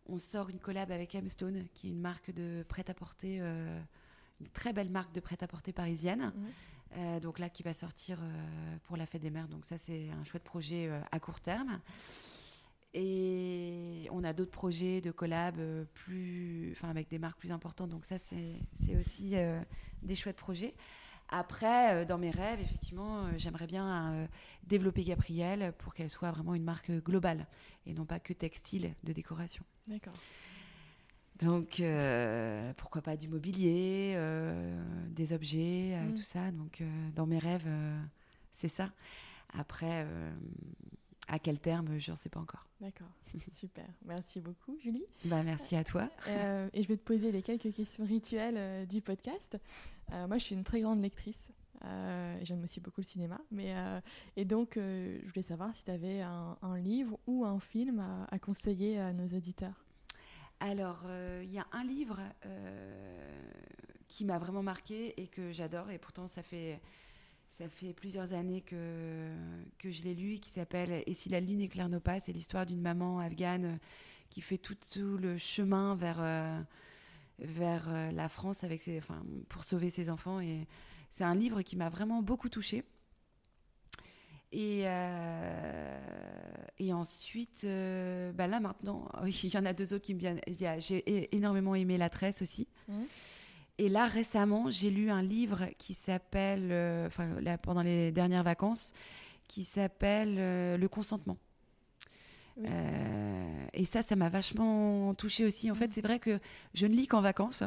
on 0.07 0.17
sort 0.19 0.49
une 0.49 0.59
collab 0.59 0.91
avec 0.91 1.15
M-Stone, 1.15 1.65
qui 1.73 1.87
est 1.87 1.91
une 1.91 1.99
marque 1.99 2.31
de 2.31 2.63
prêt-à-porter, 2.69 3.39
une 3.39 4.47
très 4.53 4.71
belle 4.71 4.89
marque 4.89 5.13
de 5.13 5.19
prêt-à-porter 5.19 5.73
parisienne. 5.73 6.31
donc 7.21 7.39
là, 7.39 7.49
qui 7.49 7.63
va 7.63 7.73
sortir 7.73 8.19
pour 8.83 8.95
la 8.95 9.05
fête 9.05 9.21
des 9.21 9.31
mères. 9.31 9.49
Donc 9.49 9.65
ça, 9.65 9.77
c'est 9.77 10.09
un 10.11 10.23
chouette 10.23 10.43
projet 10.43 10.89
à 11.11 11.19
court 11.19 11.41
terme. 11.41 11.81
Et 12.93 14.07
on 14.11 14.23
a 14.23 14.31
d'autres 14.31 14.51
projets 14.51 15.01
de 15.01 15.11
collab 15.11 15.59
plus, 15.93 16.71
enfin 16.71 16.89
avec 16.89 17.09
des 17.09 17.19
marques 17.19 17.39
plus 17.39 17.51
importantes. 17.51 17.89
Donc 17.89 18.05
ça, 18.05 18.17
c'est 18.17 18.95
aussi 18.95 19.35
des 20.03 20.15
chouettes 20.15 20.37
projets. 20.37 20.73
Après, 21.29 21.93
euh, 21.93 22.05
dans 22.05 22.17
mes 22.17 22.31
rêves, 22.31 22.61
effectivement, 22.61 23.25
euh, 23.25 23.31
j'aimerais 23.37 23.67
bien 23.67 24.13
euh, 24.13 24.27
développer 24.65 25.03
Gabrielle 25.03 25.73
pour 25.77 25.93
qu'elle 25.93 26.09
soit 26.09 26.31
vraiment 26.31 26.55
une 26.55 26.63
marque 26.63 26.91
globale 27.03 27.47
et 27.85 27.93
non 27.93 28.05
pas 28.05 28.19
que 28.19 28.33
textile 28.33 28.93
de 29.03 29.13
décoration. 29.13 29.63
D'accord. 29.87 30.13
Donc, 31.39 31.83
pourquoi 32.77 33.03
pas 33.03 33.15
du 33.15 33.27
mobilier, 33.27 34.17
des 35.09 35.33
objets, 35.33 35.95
mm. 35.95 36.15
tout 36.15 36.23
ça. 36.23 36.49
Donc, 36.49 36.81
dans 37.13 37.27
mes 37.27 37.37
rêves, 37.37 37.69
c'est 38.53 38.67
ça. 38.67 38.89
Après, 39.53 40.07
à 41.27 41.39
quel 41.39 41.59
terme, 41.59 41.99
je 41.99 42.11
n'en 42.11 42.15
sais 42.15 42.29
pas 42.29 42.39
encore. 42.39 42.67
D'accord, 42.79 43.09
super. 43.51 43.85
Merci 44.05 44.39
beaucoup, 44.39 44.77
Julie. 44.79 45.05
Bah, 45.25 45.43
merci 45.43 45.75
à 45.75 45.83
toi. 45.83 46.09
Euh, 46.27 46.69
et 46.73 46.83
je 46.83 46.87
vais 46.87 46.97
te 46.97 47.03
poser 47.03 47.31
les 47.31 47.41
quelques 47.41 47.73
questions 47.73 48.05
rituelles 48.05 48.57
euh, 48.57 48.85
du 48.85 49.01
podcast. 49.01 49.57
Euh, 50.11 50.27
moi, 50.27 50.37
je 50.37 50.43
suis 50.43 50.55
une 50.55 50.63
très 50.63 50.81
grande 50.81 51.01
lectrice. 51.01 51.51
J'aime 52.41 52.63
aussi 52.63 52.79
beaucoup 52.79 53.01
le 53.01 53.05
cinéma. 53.05 53.39
Mais, 53.51 53.75
et 54.35 54.45
donc, 54.45 54.73
je 54.75 55.27
voulais 55.27 55.43
savoir 55.43 55.75
si 55.75 55.85
tu 55.85 55.91
avais 55.91 56.21
un, 56.21 56.77
livre 56.77 57.19
ou 57.27 57.45
un 57.45 57.59
film 57.59 57.99
à, 58.29 58.39
conseiller 58.39 58.99
à 58.99 59.13
nos 59.13 59.27
auditeurs. 59.27 59.85
Alors, 60.59 61.03
il 61.43 61.51
y 61.51 61.59
a 61.59 61.67
un 61.71 61.83
livre 61.83 62.19
qui 64.07 64.25
m'a 64.25 64.39
vraiment 64.39 64.63
marqué 64.63 65.13
et 65.21 65.27
que 65.27 65.51
j'adore. 65.51 65.91
Et 65.91 65.99
pourtant, 65.99 66.27
ça 66.27 66.41
fait 66.41 66.81
ça 67.57 67.67
fait 67.69 67.93
plusieurs 67.93 68.33
années 68.33 68.61
que, 68.61 69.31
que 69.79 69.89
je 69.89 70.03
l'ai 70.03 70.13
lu, 70.13 70.35
qui 70.35 70.49
s'appelle 70.49 71.03
Et 71.07 71.13
si 71.13 71.29
la 71.29 71.39
lune 71.39 71.61
éclaire 71.61 71.89
nos 71.89 71.99
pas 71.99 72.19
C'est 72.19 72.31
l'histoire 72.31 72.65
d'une 72.65 72.81
maman 72.81 73.19
afghane 73.19 73.65
euh, 73.65 73.77
qui 74.29 74.41
fait 74.41 74.59
tout, 74.59 74.77
le 75.17 75.37
chemin 75.37 75.95
vers, 75.95 76.17
euh, 76.19 76.61
vers 77.39 77.87
euh, 77.89 78.11
la 78.11 78.29
France 78.29 78.61
pour 79.49 79.63
sauver 79.63 79.89
ses 79.89 80.09
enfants. 80.11 80.39
Et 80.39 80.67
c'est 81.09 81.23
un 81.23 81.33
livre 81.33 81.63
qui 81.63 81.77
m'a 81.77 81.89
vraiment 81.89 82.21
beaucoup 82.21 82.49
touchée. 82.49 82.83
Et, 84.53 84.83
et 86.79 86.93
ensuite, 86.93 87.65
bah 87.65 88.47
là 88.47 88.61
maintenant, 88.61 89.09
il 89.25 89.53
y 89.53 89.57
en 89.57 89.65
a 89.65 89.73
deux 89.73 89.93
autres 89.93 90.05
qui 90.05 90.13
me 90.13 90.19
viennent. 90.19 90.39
J'ai 90.79 91.35
énormément 91.35 91.75
aimé 91.75 91.97
La 91.97 92.09
Tresse 92.09 92.41
aussi. 92.41 92.67
Mmh. 92.87 93.03
Et 93.79 93.89
là, 93.89 94.07
récemment, 94.07 94.71
j'ai 94.71 94.89
lu 94.89 95.11
un 95.11 95.21
livre 95.21 95.67
qui 95.77 95.93
s'appelle, 95.93 96.69
euh, 96.71 97.07
enfin, 97.07 97.29
pendant 97.61 97.83
les 97.83 98.11
dernières 98.11 98.43
vacances, 98.43 98.91
qui 99.47 99.63
s'appelle 99.63 100.35
euh, 100.39 100.77
Le 100.77 100.87
consentement. 100.87 101.37
Euh, 102.65 103.67
et 103.73 103.85
ça, 103.85 104.01
ça 104.01 104.15
m'a 104.15 104.29
vachement 104.29 105.13
touchée 105.13 105.45
aussi. 105.45 105.69
En 105.69 105.75
fait, 105.75 105.89
mm. 105.89 105.91
c'est 105.91 106.01
vrai 106.01 106.17
que 106.17 106.39
je 106.73 106.87
ne 106.87 106.95
lis 106.95 107.07
qu'en 107.07 107.21
vacances. 107.21 107.63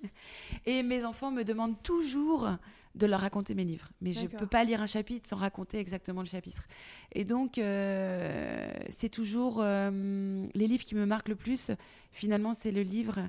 et 0.66 0.82
mes 0.82 1.06
enfants 1.06 1.30
me 1.30 1.44
demandent 1.44 1.82
toujours 1.82 2.50
de 2.94 3.06
leur 3.06 3.20
raconter 3.20 3.54
mes 3.54 3.64
livres. 3.64 3.88
Mais 4.02 4.12
je 4.12 4.22
ne 4.22 4.26
peux 4.26 4.46
pas 4.46 4.64
lire 4.64 4.82
un 4.82 4.86
chapitre 4.86 5.26
sans 5.26 5.36
raconter 5.36 5.78
exactement 5.78 6.20
le 6.20 6.26
chapitre. 6.26 6.66
Et 7.12 7.24
donc, 7.24 7.52
c'est 7.54 9.08
toujours 9.10 9.62
les 9.62 10.66
livres 10.66 10.84
qui 10.84 10.96
me 10.96 11.06
marquent 11.06 11.28
le 11.28 11.36
plus. 11.36 11.70
Finalement, 12.10 12.54
c'est 12.54 12.72
le 12.72 12.82
livre 12.82 13.20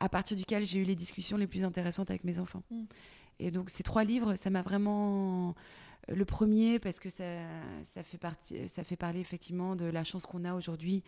à 0.00 0.08
partir 0.08 0.36
duquel 0.36 0.66
j'ai 0.66 0.80
eu 0.80 0.84
les 0.84 0.96
discussions 0.96 1.36
les 1.36 1.46
plus 1.46 1.64
intéressantes 1.64 2.10
avec 2.10 2.24
mes 2.24 2.38
enfants. 2.38 2.62
Mm. 2.70 2.84
Et 3.38 3.50
donc 3.50 3.70
ces 3.70 3.82
trois 3.82 4.04
livres, 4.04 4.34
ça 4.36 4.50
m'a 4.50 4.62
vraiment 4.62 5.54
le 6.08 6.24
premier 6.24 6.78
parce 6.78 6.98
que 6.98 7.08
ça, 7.10 7.24
ça, 7.84 8.02
fait 8.02 8.18
partie, 8.18 8.68
ça 8.68 8.84
fait 8.84 8.96
parler 8.96 9.20
effectivement 9.20 9.76
de 9.76 9.84
la 9.84 10.04
chance 10.04 10.26
qu'on 10.26 10.44
a 10.44 10.54
aujourd'hui 10.54 11.02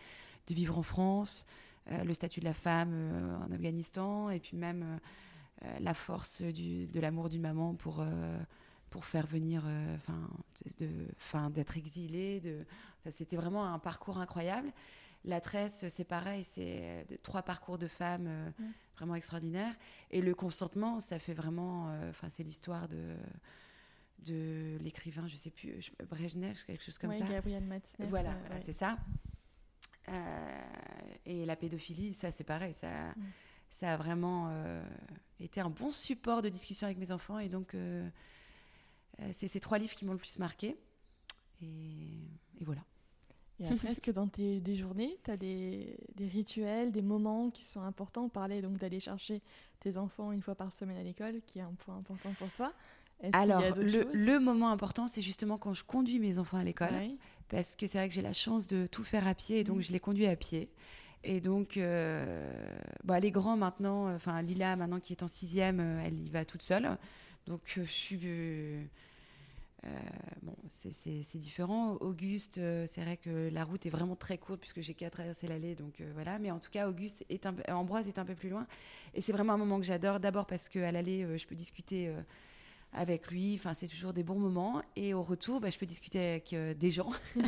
de 0.47 0.53
vivre 0.53 0.77
en 0.77 0.83
France, 0.83 1.45
euh, 1.91 2.03
le 2.03 2.13
statut 2.13 2.39
de 2.39 2.45
la 2.45 2.53
femme 2.53 2.91
euh, 2.93 3.37
en 3.37 3.51
Afghanistan 3.51 4.29
et 4.29 4.39
puis 4.39 4.55
même 4.55 4.99
euh, 5.63 5.77
la 5.79 5.93
force 5.93 6.41
du, 6.41 6.87
de 6.87 6.99
l'amour 6.99 7.29
d'une 7.29 7.41
maman 7.41 7.73
pour 7.75 8.03
pour 8.89 9.05
faire 9.05 9.25
venir, 9.25 9.63
enfin, 11.17 11.49
d'être 11.49 11.77
exilée. 11.77 12.39
De, 12.41 12.63
c'était 13.09 13.35
vraiment 13.35 13.65
un 13.65 13.79
parcours 13.79 14.19
incroyable. 14.19 14.71
La 15.25 15.39
tresse, 15.39 15.87
c'est 15.87 16.03
pareil, 16.03 16.43
c'est 16.43 17.05
trois 17.23 17.43
parcours 17.43 17.77
de 17.77 17.87
femmes 17.87 18.27
euh, 18.27 18.49
mm. 18.59 18.71
vraiment 18.97 19.15
extraordinaires. 19.15 19.75
Et 20.11 20.21
le 20.21 20.35
consentement, 20.35 20.99
ça 20.99 21.17
fait 21.17 21.33
vraiment. 21.33 21.89
Euh, 21.89 22.09
enfin, 22.09 22.29
c'est 22.29 22.43
l'histoire 22.43 22.87
de 22.87 23.15
de 24.19 24.77
l'écrivain, 24.79 25.27
je 25.27 25.35
sais 25.35 25.49
plus, 25.49 25.91
Brejnev, 26.09 26.63
quelque 26.65 26.81
chose 26.81 26.97
comme 26.97 27.11
ça. 27.11 27.25
Gabriel 27.25 27.65
Matzneff. 27.65 28.09
Voilà, 28.09 28.37
c'est 28.61 28.71
ça. 28.71 28.97
Euh, 30.07 30.61
et 31.25 31.45
la 31.45 31.57
pédophilie, 31.57 32.13
ça, 32.13 32.31
c'est 32.31 32.45
pareil. 32.45 32.73
Ça, 32.73 33.09
mm. 33.09 33.23
ça 33.69 33.93
a 33.93 33.97
vraiment 33.97 34.49
été 35.41 35.59
un 35.59 35.69
bon 35.69 35.91
support 35.91 36.41
de 36.41 36.47
discussion 36.47 36.85
avec 36.85 36.97
mes 36.99 37.11
enfants. 37.11 37.37
Et 37.39 37.49
donc, 37.49 37.75
c'est 39.31 39.49
ces 39.49 39.59
trois 39.59 39.77
livres 39.77 39.93
qui 39.93 40.05
m'ont 40.05 40.13
le 40.13 40.19
plus 40.19 40.39
marqué. 40.39 40.77
et 41.61 42.29
voilà. 42.61 42.85
Et 43.59 43.67
après, 43.67 43.91
est-ce 43.91 44.01
que 44.01 44.11
dans 44.11 44.27
tes 44.27 44.59
des 44.59 44.75
journées, 44.75 45.17
tu 45.23 45.31
as 45.31 45.37
des, 45.37 45.95
des, 46.15 46.27
rituels, 46.27 46.91
des 46.91 47.01
moments 47.01 47.49
qui 47.49 47.63
sont 47.63 47.81
importants? 47.81 48.25
On 48.25 48.29
parlait 48.29 48.61
donc 48.61 48.77
d'aller 48.77 48.99
chercher 48.99 49.41
tes 49.79 49.97
enfants 49.97 50.31
une 50.31 50.41
fois 50.41 50.55
par 50.55 50.73
semaine 50.73 50.97
à 50.97 51.03
l'école, 51.03 51.41
qui 51.45 51.59
est 51.59 51.63
un 51.63 51.73
point 51.85 51.95
important 51.95 52.31
pour 52.39 52.51
toi. 52.51 52.73
Alors, 53.31 53.61
le, 53.77 54.09
le, 54.11 54.39
moment 54.39 54.69
important, 54.69 55.07
c'est 55.07 55.21
justement 55.21 55.57
quand 55.57 55.73
je 55.73 55.83
conduis 55.83 56.19
mes 56.19 56.39
enfants 56.39 56.57
à 56.57 56.63
l'école. 56.63 56.93
Parce 57.47 57.75
que 57.75 57.85
c'est 57.87 57.99
vrai 57.99 58.09
que 58.09 58.15
j'ai 58.15 58.21
la 58.21 58.33
chance 58.33 58.67
de 58.67 58.87
tout 58.87 59.03
faire 59.03 59.27
à 59.27 59.35
pied, 59.35 59.59
et 59.59 59.63
donc 59.63 59.77
mm. 59.77 59.81
je 59.83 59.91
les 59.91 59.99
conduis 59.99 60.25
à 60.25 60.35
pied. 60.35 60.69
Et 61.23 61.39
donc, 61.39 61.77
euh, 61.77 62.51
bah, 63.03 63.19
les 63.19 63.31
grands 63.31 63.55
maintenant, 63.55 64.13
enfin 64.13 64.41
Lila 64.41 64.75
maintenant 64.75 64.99
qui 64.99 65.13
est 65.13 65.23
en 65.23 65.27
sixième, 65.27 65.79
euh, 65.79 66.03
elle 66.03 66.19
y 66.19 66.29
va 66.29 66.43
toute 66.43 66.61
seule. 66.63 66.97
Donc, 67.47 67.61
euh, 67.77 67.83
je 67.85 67.91
suis 67.91 68.19
euh, 69.85 69.89
bon, 70.41 70.55
c'est 70.67 71.37
différent. 71.37 71.97
Auguste, 71.99 72.57
euh, 72.57 72.85
c'est 72.87 73.01
vrai 73.01 73.17
que 73.17 73.49
la 73.51 73.63
route 73.63 73.85
est 73.85 73.89
vraiment 73.89 74.15
très 74.15 74.37
courte 74.37 74.59
puisque 74.59 74.81
j'ai 74.81 74.93
qu'à 74.93 75.09
traverser 75.09 75.47
l'allée, 75.47 75.75
donc 75.75 75.99
euh, 75.99 76.09
voilà. 76.13 76.39
Mais 76.39 76.51
en 76.51 76.59
tout 76.59 76.69
cas, 76.71 76.87
Auguste 76.87 77.25
est 77.29 77.45
un, 77.45 77.55
Ambroise 77.69 78.07
est 78.07 78.17
un 78.17 78.25
peu 78.25 78.35
plus 78.35 78.49
loin, 78.49 78.65
et 79.13 79.21
c'est 79.21 79.33
vraiment 79.33 79.53
un 79.53 79.57
moment 79.57 79.79
que 79.79 79.85
j'adore. 79.85 80.19
D'abord 80.19 80.45
parce 80.45 80.69
qu'à 80.69 80.91
l'allée, 80.91 81.37
je 81.37 81.45
peux 81.47 81.55
discuter 81.55 82.13
avec 82.93 83.29
lui. 83.29 83.55
Enfin, 83.55 83.73
c'est 83.73 83.87
toujours 83.87 84.13
des 84.13 84.23
bons 84.23 84.39
moments, 84.39 84.81
et 84.95 85.13
au 85.13 85.21
retour, 85.21 85.59
bah, 85.59 85.69
je 85.69 85.77
peux 85.77 85.85
discuter 85.85 86.19
avec 86.19 86.55
des 86.77 86.91
gens. 86.91 87.11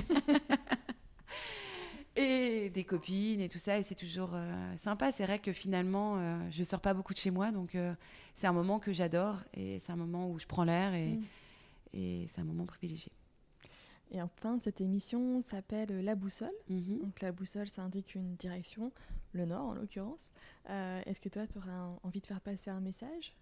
et 2.17 2.69
des 2.69 2.85
copines 2.85 3.41
et 3.41 3.49
tout 3.49 3.57
ça 3.57 3.77
et 3.77 3.83
c'est 3.83 3.93
toujours 3.93 4.29
sympa 4.77 5.11
c'est 5.11 5.25
vrai 5.25 5.37
que 5.37 5.51
finalement 5.51 6.17
je 6.49 6.63
sors 6.63 6.79
pas 6.79 6.93
beaucoup 6.93 7.13
de 7.13 7.17
chez 7.17 7.29
moi 7.29 7.51
donc 7.51 7.77
c'est 8.35 8.47
un 8.47 8.53
moment 8.53 8.79
que 8.79 8.93
j'adore 8.93 9.43
et 9.53 9.79
c'est 9.79 9.91
un 9.91 9.97
moment 9.97 10.29
où 10.29 10.39
je 10.39 10.45
prends 10.45 10.63
l'air 10.63 10.93
et, 10.93 11.09
mm 11.09 11.23
et 11.95 12.27
c'est 12.27 12.41
un 12.41 12.45
moment 12.45 12.65
privilégié. 12.65 13.11
Et 14.11 14.21
enfin, 14.21 14.59
cette 14.59 14.81
émission 14.81 15.41
s'appelle 15.41 16.03
La 16.03 16.13
Boussole. 16.15 16.53
Mhm. 16.69 16.99
Donc 16.99 17.21
la 17.21 17.31
boussole, 17.31 17.67
ça 17.67 17.81
indique 17.81 18.13
une 18.13 18.35
direction, 18.35 18.91
le 19.33 19.45
nord 19.45 19.65
en 19.65 19.73
l'occurrence. 19.73 20.31
Euh, 20.69 21.01
est-ce 21.05 21.19
que 21.19 21.29
toi, 21.29 21.47
tu 21.47 21.57
aurais 21.57 21.75
envie 22.03 22.21
de 22.21 22.27
faire 22.27 22.41
passer 22.41 22.69
un 22.69 22.81
message? 22.81 23.33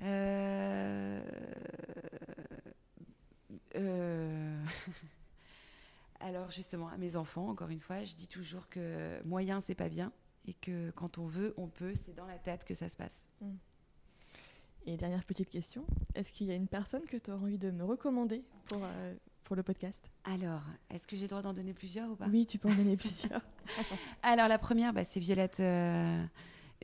Euh... 0.00 1.22
Euh... 3.74 4.64
Alors 6.20 6.50
justement, 6.50 6.88
à 6.88 6.96
mes 6.96 7.16
enfants, 7.16 7.48
encore 7.48 7.68
une 7.68 7.80
fois, 7.80 8.04
je 8.04 8.14
dis 8.14 8.28
toujours 8.28 8.68
que 8.68 9.20
moyen, 9.24 9.60
c'est 9.60 9.74
pas 9.74 9.88
bien, 9.88 10.12
et 10.46 10.54
que 10.54 10.90
quand 10.92 11.18
on 11.18 11.26
veut, 11.26 11.52
on 11.56 11.68
peut. 11.68 11.94
C'est 12.06 12.14
dans 12.14 12.26
la 12.26 12.38
tête 12.38 12.64
que 12.64 12.74
ça 12.74 12.88
se 12.88 12.96
passe. 12.96 13.28
Mm. 13.40 13.54
Et 14.84 14.96
dernière 14.96 15.22
petite 15.22 15.48
question, 15.48 15.84
est-ce 16.16 16.32
qu'il 16.32 16.48
y 16.48 16.50
a 16.50 16.56
une 16.56 16.66
personne 16.66 17.02
que 17.02 17.16
tu 17.16 17.30
aurais 17.30 17.44
envie 17.44 17.58
de 17.58 17.70
me 17.70 17.84
recommander 17.84 18.42
pour, 18.66 18.80
euh, 18.82 19.14
pour 19.44 19.54
le 19.54 19.62
podcast? 19.62 20.10
Alors, 20.24 20.62
est-ce 20.90 21.06
que 21.06 21.14
j'ai 21.14 21.22
le 21.22 21.28
droit 21.28 21.42
d'en 21.42 21.52
donner 21.52 21.72
plusieurs 21.72 22.10
ou 22.10 22.16
pas? 22.16 22.26
Oui, 22.28 22.46
tu 22.46 22.58
peux 22.58 22.68
en 22.68 22.74
donner 22.74 22.96
plusieurs. 22.96 23.42
Alors, 24.24 24.48
la 24.48 24.58
première, 24.58 24.92
bah, 24.92 25.04
c'est 25.04 25.20
Violette 25.20 25.60
euh, 25.60 26.24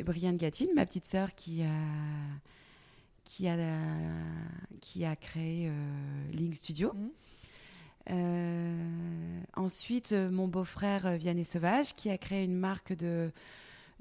Brian 0.05 0.35
Gatine, 0.35 0.69
ma 0.77 0.87
petite 0.87 1.07
sœur 1.07 1.35
qui 1.35 1.65
a, 1.65 1.73
qui 3.25 3.49
a, 3.49 3.57
qui 4.81 5.05
a 5.05 5.17
créé 5.17 5.69
euh, 5.69 6.33
Link 6.33 6.55
Studio. 6.55 6.93
Euh, 8.11 9.41
ensuite, 9.57 10.13
mon 10.13 10.47
beau-frère 10.47 11.17
Vianney 11.17 11.45
Sauvage, 11.45 11.97
qui 11.97 12.11
a 12.11 12.17
créé 12.17 12.45
une 12.45 12.57
marque 12.57 12.93
de, 12.93 13.33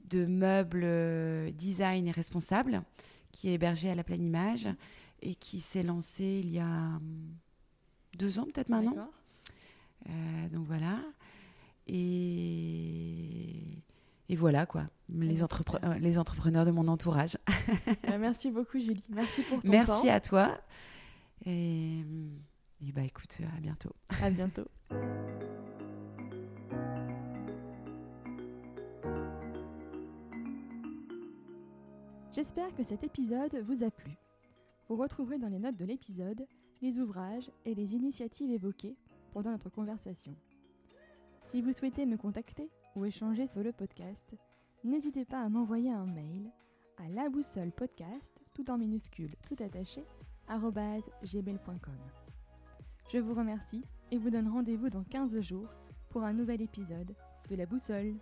de 0.05 0.27
meubles 0.27 1.51
design 1.53 2.07
et 2.07 2.11
responsable 2.11 2.83
qui 3.31 3.49
est 3.49 3.53
hébergé 3.53 3.89
à 3.89 3.95
la 3.95 4.03
pleine 4.03 4.23
image 4.23 4.67
et 5.21 5.35
qui 5.35 5.59
s'est 5.59 5.83
lancé 5.83 6.41
il 6.43 6.51
y 6.51 6.59
a 6.59 6.65
hum, 6.65 7.35
deux 8.17 8.39
ans 8.39 8.45
peut-être 8.45 8.69
maintenant. 8.69 9.09
Euh, 10.09 10.49
donc 10.49 10.65
voilà. 10.67 10.99
Et, 11.87 13.83
et 14.29 14.35
voilà 14.35 14.65
quoi, 14.65 14.87
les, 15.09 15.39
les 15.99 16.19
entrepreneurs 16.19 16.65
de 16.65 16.71
mon 16.71 16.87
entourage. 16.87 17.37
Bah, 18.07 18.17
merci 18.17 18.51
beaucoup 18.51 18.79
Julie, 18.79 19.03
merci 19.09 19.41
pour 19.43 19.61
ton 19.61 19.69
merci 19.69 19.87
temps. 19.87 20.03
Merci 20.03 20.09
à 20.09 20.19
toi. 20.19 20.57
Et, 21.45 21.99
et 22.81 22.91
bah 22.93 23.03
écoute, 23.03 23.37
à 23.55 23.59
bientôt. 23.59 23.93
À 24.21 24.29
bientôt. 24.29 24.67
J'espère 32.37 32.71
que 32.75 32.83
cet 32.83 33.03
épisode 33.03 33.55
vous 33.65 33.83
a 33.83 33.89
plu. 33.89 34.15
Vous 34.87 34.95
retrouverez 34.95 35.39
dans 35.39 35.49
les 35.49 35.57
notes 35.57 35.75
de 35.75 35.85
l'épisode 35.85 36.45
les 36.83 36.99
ouvrages 36.99 37.49
et 37.65 37.73
les 37.73 37.95
initiatives 37.95 38.51
évoquées 38.51 38.95
pendant 39.33 39.49
notre 39.49 39.71
conversation. 39.71 40.35
Si 41.45 41.63
vous 41.63 41.71
souhaitez 41.71 42.05
me 42.05 42.15
contacter 42.15 42.69
ou 42.95 43.05
échanger 43.05 43.47
sur 43.47 43.63
le 43.63 43.71
podcast, 43.71 44.35
n'hésitez 44.83 45.25
pas 45.25 45.41
à 45.41 45.49
m'envoyer 45.49 45.91
un 45.91 46.05
mail 46.05 46.51
à 46.97 47.09
la 47.09 47.27
boussole 47.27 47.71
podcast, 47.71 48.39
tout 48.53 48.69
en 48.69 48.77
minuscule, 48.77 49.33
tout 49.47 49.57
attaché, 49.63 50.05
gmail.com. 50.47 51.97
Je 53.09 53.17
vous 53.17 53.33
remercie 53.33 53.83
et 54.11 54.19
vous 54.19 54.29
donne 54.29 54.49
rendez-vous 54.49 54.91
dans 54.91 55.03
15 55.05 55.39
jours 55.39 55.73
pour 56.09 56.21
un 56.21 56.33
nouvel 56.33 56.61
épisode 56.61 57.15
de 57.49 57.55
la 57.55 57.65
boussole. 57.65 58.13